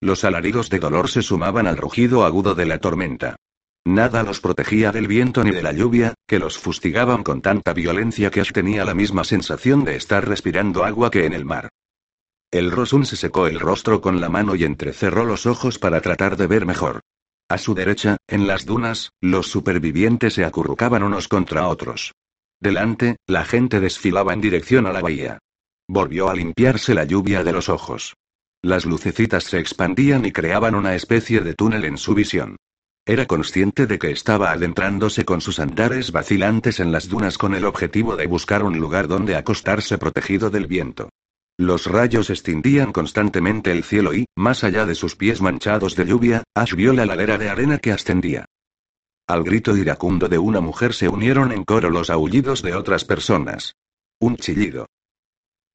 Los 0.00 0.24
alaridos 0.24 0.70
de 0.70 0.78
dolor 0.78 1.10
se 1.10 1.20
sumaban 1.20 1.66
al 1.66 1.76
rugido 1.76 2.24
agudo 2.24 2.54
de 2.54 2.64
la 2.64 2.78
tormenta. 2.78 3.36
Nada 3.88 4.22
los 4.22 4.42
protegía 4.42 4.92
del 4.92 5.06
viento 5.06 5.42
ni 5.42 5.50
de 5.50 5.62
la 5.62 5.72
lluvia, 5.72 6.12
que 6.26 6.38
los 6.38 6.58
fustigaban 6.58 7.22
con 7.22 7.40
tanta 7.40 7.72
violencia 7.72 8.30
que 8.30 8.42
Ash 8.42 8.52
tenía 8.52 8.84
la 8.84 8.92
misma 8.92 9.24
sensación 9.24 9.82
de 9.82 9.96
estar 9.96 10.28
respirando 10.28 10.84
agua 10.84 11.10
que 11.10 11.24
en 11.24 11.32
el 11.32 11.46
mar. 11.46 11.70
El 12.50 12.70
Rosun 12.70 13.06
se 13.06 13.16
secó 13.16 13.46
el 13.46 13.58
rostro 13.58 14.02
con 14.02 14.20
la 14.20 14.28
mano 14.28 14.54
y 14.56 14.64
entrecerró 14.64 15.24
los 15.24 15.46
ojos 15.46 15.78
para 15.78 16.02
tratar 16.02 16.36
de 16.36 16.46
ver 16.46 16.66
mejor. 16.66 17.00
A 17.48 17.56
su 17.56 17.74
derecha, 17.74 18.18
en 18.26 18.46
las 18.46 18.66
dunas, 18.66 19.12
los 19.22 19.46
supervivientes 19.46 20.34
se 20.34 20.44
acurrucaban 20.44 21.02
unos 21.02 21.26
contra 21.26 21.66
otros. 21.66 22.12
Delante, 22.60 23.16
la 23.26 23.46
gente 23.46 23.80
desfilaba 23.80 24.34
en 24.34 24.42
dirección 24.42 24.84
a 24.84 24.92
la 24.92 25.00
bahía. 25.00 25.38
Volvió 25.88 26.28
a 26.28 26.34
limpiarse 26.34 26.92
la 26.92 27.04
lluvia 27.04 27.42
de 27.42 27.52
los 27.52 27.70
ojos. 27.70 28.16
Las 28.60 28.84
lucecitas 28.84 29.44
se 29.44 29.58
expandían 29.58 30.26
y 30.26 30.32
creaban 30.32 30.74
una 30.74 30.94
especie 30.94 31.40
de 31.40 31.54
túnel 31.54 31.86
en 31.86 31.96
su 31.96 32.14
visión. 32.14 32.58
Era 33.08 33.24
consciente 33.24 33.86
de 33.86 33.98
que 33.98 34.10
estaba 34.10 34.52
adentrándose 34.52 35.24
con 35.24 35.40
sus 35.40 35.60
andares 35.60 36.12
vacilantes 36.12 36.78
en 36.78 36.92
las 36.92 37.08
dunas 37.08 37.38
con 37.38 37.54
el 37.54 37.64
objetivo 37.64 38.16
de 38.16 38.26
buscar 38.26 38.62
un 38.62 38.78
lugar 38.78 39.08
donde 39.08 39.34
acostarse 39.34 39.96
protegido 39.96 40.50
del 40.50 40.66
viento. 40.66 41.08
Los 41.56 41.86
rayos 41.86 42.28
extendían 42.28 42.92
constantemente 42.92 43.72
el 43.72 43.82
cielo 43.82 44.12
y, 44.12 44.26
más 44.36 44.62
allá 44.62 44.84
de 44.84 44.94
sus 44.94 45.16
pies 45.16 45.40
manchados 45.40 45.96
de 45.96 46.04
lluvia, 46.04 46.42
Ash 46.54 46.74
vio 46.74 46.92
la 46.92 47.06
ladera 47.06 47.38
de 47.38 47.48
arena 47.48 47.78
que 47.78 47.92
ascendía. 47.92 48.44
Al 49.26 49.42
grito 49.42 49.74
iracundo 49.74 50.28
de 50.28 50.36
una 50.36 50.60
mujer 50.60 50.92
se 50.92 51.08
unieron 51.08 51.50
en 51.50 51.64
coro 51.64 51.88
los 51.88 52.10
aullidos 52.10 52.60
de 52.60 52.74
otras 52.74 53.06
personas. 53.06 53.72
Un 54.20 54.36
chillido. 54.36 54.86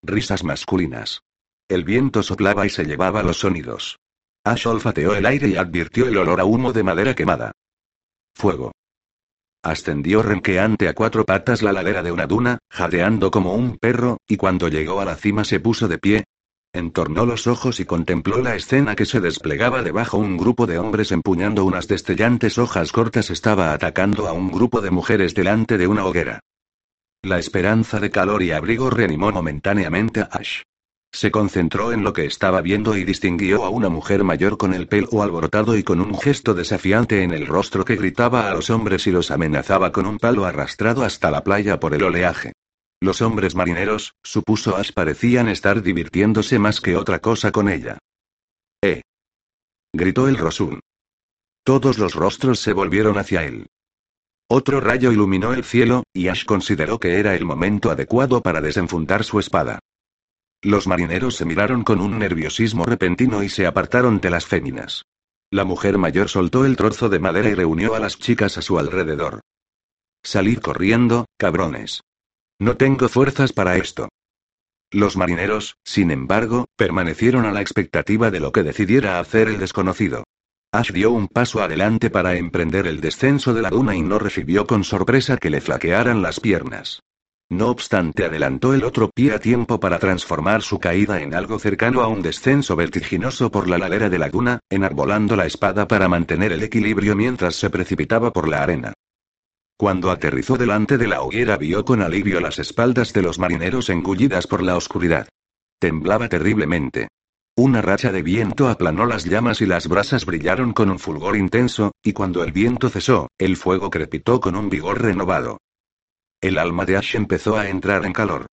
Risas 0.04 0.44
masculinas. 0.44 1.22
El 1.68 1.84
viento 1.84 2.22
soplaba 2.22 2.68
y 2.68 2.70
se 2.70 2.86
llevaba 2.86 3.24
los 3.24 3.40
sonidos. 3.40 3.98
Ash 4.46 4.68
olfateó 4.68 5.16
el 5.16 5.26
aire 5.26 5.48
y 5.48 5.56
advirtió 5.56 6.08
el 6.08 6.18
olor 6.18 6.42
a 6.42 6.46
humo 6.46 6.74
de 6.74 6.84
madera 6.84 7.16
quemada. 7.16 7.54
Fuego. 8.36 8.74
Ascendió 9.64 10.22
renqueante 10.22 10.90
a 10.90 10.94
cuatro 10.94 11.24
patas 11.24 11.62
la 11.62 11.72
ladera 11.72 12.04
de 12.04 12.12
una 12.12 12.28
duna, 12.28 12.60
jadeando 12.70 13.32
como 13.32 13.54
un 13.56 13.78
perro, 13.78 14.18
y 14.28 14.36
cuando 14.36 14.68
llegó 14.68 15.00
a 15.00 15.06
la 15.06 15.16
cima 15.16 15.46
se 15.46 15.62
puso 15.62 15.88
de 15.88 15.98
pie. 15.98 16.26
Entornó 16.74 17.26
los 17.26 17.48
ojos 17.48 17.80
y 17.80 17.86
contempló 17.86 18.40
la 18.42 18.56
escena 18.56 18.96
que 18.96 19.06
se 19.06 19.22
desplegaba 19.22 19.82
debajo. 19.84 20.18
Un 20.18 20.36
grupo 20.36 20.66
de 20.66 20.78
hombres 20.80 21.14
empuñando 21.14 21.64
unas 21.64 21.88
destellantes 21.88 22.58
hojas 22.58 22.92
cortas 22.92 23.30
estaba 23.30 23.72
atacando 23.74 24.28
a 24.28 24.34
un 24.34 24.52
grupo 24.52 24.82
de 24.82 24.92
mujeres 24.92 25.34
delante 25.34 25.78
de 25.78 25.88
una 25.88 26.04
hoguera. 26.04 26.42
La 27.22 27.40
esperanza 27.40 28.02
de 28.02 28.10
calor 28.10 28.44
y 28.44 28.52
abrigo 28.52 28.90
reanimó 28.90 29.32
momentáneamente 29.32 30.20
a 30.20 30.26
Ash. 30.26 30.64
Se 31.14 31.30
concentró 31.30 31.94
en 31.94 32.04
lo 32.04 32.12
que 32.12 32.26
estaba 32.26 32.60
viendo 32.62 32.98
y 32.98 33.04
distinguió 33.04 33.66
a 33.66 33.70
una 33.70 33.88
mujer 33.88 34.24
mayor 34.24 34.58
con 34.58 34.74
el 34.74 34.88
pelo 34.88 35.22
alborotado 35.22 35.78
y 35.78 35.84
con 35.84 36.02
un 36.02 36.18
gesto 36.18 36.56
desafiante 36.56 37.22
en 37.22 37.32
el 37.32 37.46
rostro 37.46 37.86
que 37.86 37.96
gritaba 37.96 38.50
a 38.50 38.54
los 38.56 38.72
hombres 38.72 39.06
y 39.06 39.12
los 39.12 39.30
amenazaba 39.30 39.92
con 39.92 40.08
un 40.08 40.18
palo 40.18 40.46
arrastrado 40.46 41.04
hasta 41.04 41.30
la 41.30 41.44
playa 41.44 41.80
por 41.80 41.94
el 41.94 42.04
oleaje. 42.04 42.54
Los 43.00 43.22
hombres 43.22 43.54
marineros, 43.54 44.16
supuso 44.24 44.76
Ash, 44.76 44.92
parecían 44.92 45.50
estar 45.50 45.84
divirtiéndose 45.84 46.58
más 46.58 46.82
que 46.82 46.96
otra 46.96 47.20
cosa 47.20 47.52
con 47.52 47.70
ella. 47.70 48.00
¡Eh! 48.82 49.04
gritó 49.94 50.28
el 50.28 50.38
Rosun. 50.38 50.80
Todos 51.64 52.00
los 52.00 52.16
rostros 52.16 52.60
se 52.60 52.74
volvieron 52.74 53.20
hacia 53.20 53.44
él. 53.44 53.68
Otro 54.50 54.82
rayo 54.82 55.12
iluminó 55.12 55.54
el 55.54 55.64
cielo, 55.64 56.04
y 56.12 56.30
Ash 56.30 56.44
consideró 56.44 57.00
que 57.00 57.20
era 57.20 57.36
el 57.36 57.46
momento 57.46 57.92
adecuado 57.92 58.42
para 58.42 58.62
desenfundar 58.62 59.24
su 59.24 59.40
espada. 59.40 59.80
Los 60.64 60.88
marineros 60.88 61.36
se 61.36 61.44
miraron 61.44 61.84
con 61.84 62.00
un 62.00 62.18
nerviosismo 62.18 62.86
repentino 62.86 63.44
y 63.44 63.50
se 63.50 63.68
apartaron 63.68 64.22
de 64.22 64.30
las 64.30 64.46
féminas. 64.46 65.06
La 65.52 65.66
mujer 65.66 65.98
mayor 65.98 66.30
soltó 66.30 66.66
el 66.66 66.78
trozo 66.78 67.10
de 67.10 67.20
madera 67.20 67.50
y 67.50 67.54
reunió 67.54 67.96
a 67.96 68.00
las 68.00 68.18
chicas 68.18 68.58
a 68.58 68.62
su 68.62 68.80
alrededor. 68.80 69.42
Salid 70.24 70.60
corriendo, 70.60 71.26
cabrones. 71.38 72.02
No 72.60 72.78
tengo 72.78 73.10
fuerzas 73.10 73.52
para 73.52 73.76
esto. 73.76 74.08
Los 74.90 75.18
marineros, 75.18 75.76
sin 75.84 76.12
embargo, 76.12 76.66
permanecieron 76.78 77.46
a 77.46 77.52
la 77.52 77.60
expectativa 77.60 78.32
de 78.32 78.40
lo 78.40 78.54
que 78.54 78.64
decidiera 78.64 79.20
hacer 79.20 79.50
el 79.50 79.60
desconocido. 79.60 80.24
Ash 80.72 80.92
dio 80.92 81.12
un 81.12 81.28
paso 81.28 81.62
adelante 81.62 82.10
para 82.10 82.38
emprender 82.38 82.88
el 82.88 83.02
descenso 83.02 83.54
de 83.54 83.64
la 83.64 83.70
duna 83.70 83.96
y 83.96 84.02
no 84.02 84.18
recibió 84.18 84.66
con 84.66 84.86
sorpresa 84.86 85.36
que 85.36 85.50
le 85.50 85.60
flaquearan 85.60 86.22
las 86.22 86.40
piernas. 86.40 87.02
No 87.54 87.70
obstante, 87.70 88.26
adelantó 88.26 88.74
el 88.74 88.84
otro 88.84 89.12
pie 89.14 89.32
a 89.32 89.40
tiempo 89.40 89.80
para 89.80 90.00
transformar 90.00 90.64
su 90.64 90.80
caída 90.80 91.22
en 91.22 91.36
algo 91.36 91.60
cercano 91.60 92.02
a 92.02 92.08
un 92.08 92.24
descenso 92.24 92.76
vertiginoso 92.76 93.52
por 93.52 93.70
la 93.70 93.78
ladera 93.78 94.10
de 94.10 94.18
la 94.18 94.30
duna, 94.30 94.60
enarbolando 94.72 95.36
la 95.36 95.46
espada 95.46 95.88
para 95.88 96.08
mantener 96.08 96.52
el 96.52 96.64
equilibrio 96.64 97.16
mientras 97.16 97.56
se 97.56 97.70
precipitaba 97.70 98.34
por 98.34 98.48
la 98.48 98.64
arena. 98.64 98.94
Cuando 99.78 100.10
aterrizó 100.10 100.58
delante 100.58 100.98
de 100.98 101.06
la 101.06 101.22
hoguera 101.22 101.56
vio 101.58 101.86
con 101.86 102.02
alivio 102.02 102.40
las 102.40 102.58
espaldas 102.58 103.14
de 103.14 103.22
los 103.22 103.38
marineros 103.38 103.92
engullidas 103.92 104.48
por 104.48 104.64
la 104.64 104.76
oscuridad. 104.76 105.28
Temblaba 105.78 106.30
terriblemente. 106.30 107.10
Una 107.56 107.84
racha 107.84 108.12
de 108.12 108.24
viento 108.24 108.68
aplanó 108.68 109.06
las 109.06 109.26
llamas 109.26 109.62
y 109.62 109.68
las 109.68 109.88
brasas 109.88 110.26
brillaron 110.26 110.74
con 110.74 110.90
un 110.90 110.98
fulgor 110.98 111.38
intenso, 111.38 111.92
y 112.02 112.14
cuando 112.14 112.44
el 112.44 112.52
viento 112.52 112.90
cesó, 112.90 113.28
el 113.38 113.58
fuego 113.58 113.92
crepitó 113.92 114.40
con 114.40 114.56
un 114.56 114.72
vigor 114.72 115.04
renovado. 115.04 115.60
El 116.44 116.58
alma 116.58 116.84
de 116.84 116.98
Ash 116.98 117.16
empezó 117.16 117.58
a 117.58 117.70
entrar 117.70 118.06
en 118.06 118.12
calor. 118.12 118.48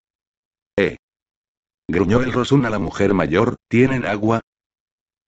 ¡Eh! 0.79 0.97
Gruñó 1.89 2.21
el 2.21 2.33
Rosun 2.33 2.65
a 2.65 2.71
la 2.71 2.79
mujer 2.79 3.15
mayor, 3.15 3.57
¿tienen 3.69 4.07
agua? 4.07 4.41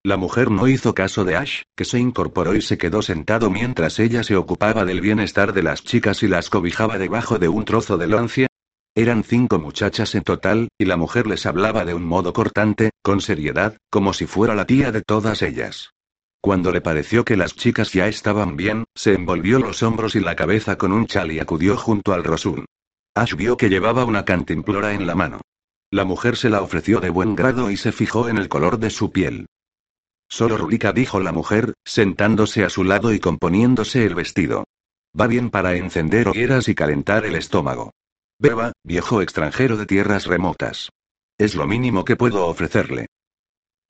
La 0.04 0.16
mujer 0.16 0.48
no 0.52 0.68
hizo 0.68 0.94
caso 0.94 1.24
de 1.24 1.34
Ash, 1.34 1.62
que 1.76 1.84
se 1.84 1.98
incorporó 1.98 2.54
y 2.54 2.62
se 2.62 2.78
quedó 2.78 3.02
sentado 3.02 3.50
mientras 3.50 3.98
ella 3.98 4.22
se 4.22 4.36
ocupaba 4.36 4.84
del 4.84 5.00
bienestar 5.00 5.54
de 5.54 5.64
las 5.64 5.82
chicas 5.82 6.22
y 6.22 6.28
las 6.28 6.50
cobijaba 6.50 6.98
debajo 6.98 7.40
de 7.40 7.48
un 7.48 7.64
trozo 7.64 7.98
de 7.98 8.06
lancia. 8.06 8.46
Eran 8.94 9.24
cinco 9.24 9.58
muchachas 9.58 10.14
en 10.14 10.22
total, 10.22 10.68
y 10.78 10.84
la 10.84 10.96
mujer 10.96 11.26
les 11.26 11.46
hablaba 11.46 11.84
de 11.84 11.94
un 11.94 12.04
modo 12.04 12.32
cortante, 12.32 12.90
con 13.02 13.20
seriedad, 13.20 13.76
como 13.90 14.12
si 14.12 14.26
fuera 14.26 14.54
la 14.54 14.66
tía 14.66 14.92
de 14.92 15.02
todas 15.02 15.42
ellas. 15.42 15.91
Cuando 16.42 16.72
le 16.72 16.80
pareció 16.80 17.24
que 17.24 17.36
las 17.36 17.54
chicas 17.54 17.92
ya 17.92 18.08
estaban 18.08 18.56
bien, 18.56 18.82
se 18.96 19.14
envolvió 19.14 19.60
los 19.60 19.84
hombros 19.84 20.16
y 20.16 20.20
la 20.20 20.34
cabeza 20.34 20.76
con 20.76 20.90
un 20.92 21.06
chal 21.06 21.30
y 21.30 21.38
acudió 21.38 21.76
junto 21.76 22.12
al 22.12 22.24
Rosun. 22.24 22.64
Ash 23.14 23.36
vio 23.36 23.56
que 23.56 23.68
llevaba 23.68 24.04
una 24.04 24.24
cantimplora 24.24 24.92
en 24.92 25.06
la 25.06 25.14
mano. 25.14 25.40
La 25.92 26.04
mujer 26.04 26.36
se 26.36 26.50
la 26.50 26.60
ofreció 26.60 26.98
de 26.98 27.10
buen 27.10 27.36
grado 27.36 27.70
y 27.70 27.76
se 27.76 27.92
fijó 27.92 28.28
en 28.28 28.38
el 28.38 28.48
color 28.48 28.80
de 28.80 28.90
su 28.90 29.12
piel. 29.12 29.46
Solo 30.28 30.58
Rurika 30.58 30.92
dijo 30.92 31.20
la 31.20 31.30
mujer, 31.30 31.74
sentándose 31.84 32.64
a 32.64 32.70
su 32.70 32.82
lado 32.82 33.12
y 33.12 33.20
componiéndose 33.20 34.04
el 34.04 34.16
vestido. 34.16 34.64
Va 35.18 35.28
bien 35.28 35.48
para 35.48 35.76
encender 35.76 36.26
hogueras 36.26 36.68
y 36.68 36.74
calentar 36.74 37.24
el 37.24 37.36
estómago. 37.36 37.92
Beba, 38.40 38.72
viejo 38.82 39.22
extranjero 39.22 39.76
de 39.76 39.86
tierras 39.86 40.26
remotas. 40.26 40.88
Es 41.38 41.54
lo 41.54 41.68
mínimo 41.68 42.04
que 42.04 42.16
puedo 42.16 42.48
ofrecerle. 42.48 43.06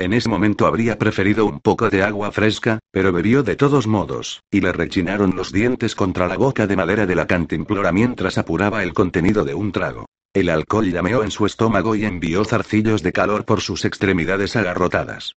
En 0.02 0.12
ese 0.12 0.28
momento 0.28 0.66
habría 0.66 0.98
preferido 0.98 1.46
un 1.46 1.60
poco 1.60 1.88
de 1.88 2.02
agua 2.02 2.32
fresca, 2.32 2.80
pero 2.90 3.12
bebió 3.12 3.44
de 3.44 3.54
todos 3.54 3.86
modos, 3.86 4.42
y 4.50 4.60
le 4.60 4.72
rechinaron 4.72 5.36
los 5.36 5.52
dientes 5.52 5.94
contra 5.94 6.26
la 6.26 6.36
boca 6.36 6.66
de 6.66 6.74
madera 6.74 7.06
de 7.06 7.14
la 7.14 7.28
cantimplora 7.28 7.92
mientras 7.92 8.36
apuraba 8.36 8.82
el 8.82 8.94
contenido 8.94 9.44
de 9.44 9.54
un 9.54 9.70
trago. 9.70 10.06
El 10.34 10.48
alcohol 10.48 10.90
llameó 10.90 11.22
en 11.22 11.30
su 11.30 11.46
estómago 11.46 11.94
y 11.94 12.04
envió 12.04 12.44
zarcillos 12.44 13.04
de 13.04 13.12
calor 13.12 13.44
por 13.44 13.60
sus 13.60 13.84
extremidades 13.84 14.56
agarrotadas. 14.56 15.36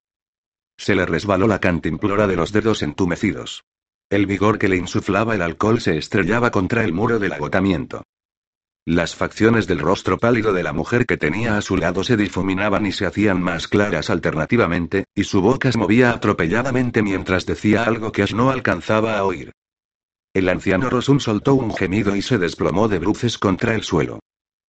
Se 0.79 0.95
le 0.95 1.05
resbaló 1.05 1.47
la 1.47 1.59
cantimplora 1.59 2.27
de 2.27 2.37
los 2.37 2.51
dedos 2.51 2.81
entumecidos. 2.83 3.65
El 4.09 4.25
vigor 4.25 4.59
que 4.59 4.71
le 4.71 4.77
insuflaba 4.77 5.35
el 5.35 5.43
alcohol 5.43 5.83
se 5.83 5.99
estrellaba 5.99 6.51
contra 6.51 6.85
el 6.85 6.95
muro 6.95 7.19
del 7.19 7.35
agotamiento. 7.35 8.03
Las 8.87 9.17
facciones 9.17 9.67
del 9.67 9.79
rostro 9.79 10.19
pálido 10.19 10.53
de 10.53 10.63
la 10.63 10.75
mujer 10.75 11.07
que 11.07 11.17
tenía 11.17 11.57
a 11.57 11.63
su 11.63 11.79
lado 11.79 12.05
se 12.05 12.19
difuminaban 12.19 12.85
y 12.85 12.93
se 12.93 13.07
hacían 13.07 13.41
más 13.41 13.67
claras 13.67 14.11
alternativamente, 14.11 15.07
y 15.15 15.25
su 15.25 15.41
boca 15.41 15.73
se 15.73 15.79
movía 15.79 16.11
atropelladamente 16.11 17.03
mientras 17.03 17.47
decía 17.47 17.85
algo 17.85 18.13
que 18.13 18.23
Ash 18.23 18.35
no 18.35 18.51
alcanzaba 18.51 19.17
a 19.17 19.25
oír. 19.25 19.53
El 20.35 20.51
anciano 20.51 20.91
Rosun 20.91 21.19
soltó 21.19 21.55
un 21.55 21.75
gemido 21.75 22.15
y 22.15 22.21
se 22.21 22.37
desplomó 22.37 22.89
de 22.89 22.99
bruces 22.99 23.39
contra 23.39 23.75
el 23.75 23.85
suelo. 23.85 24.21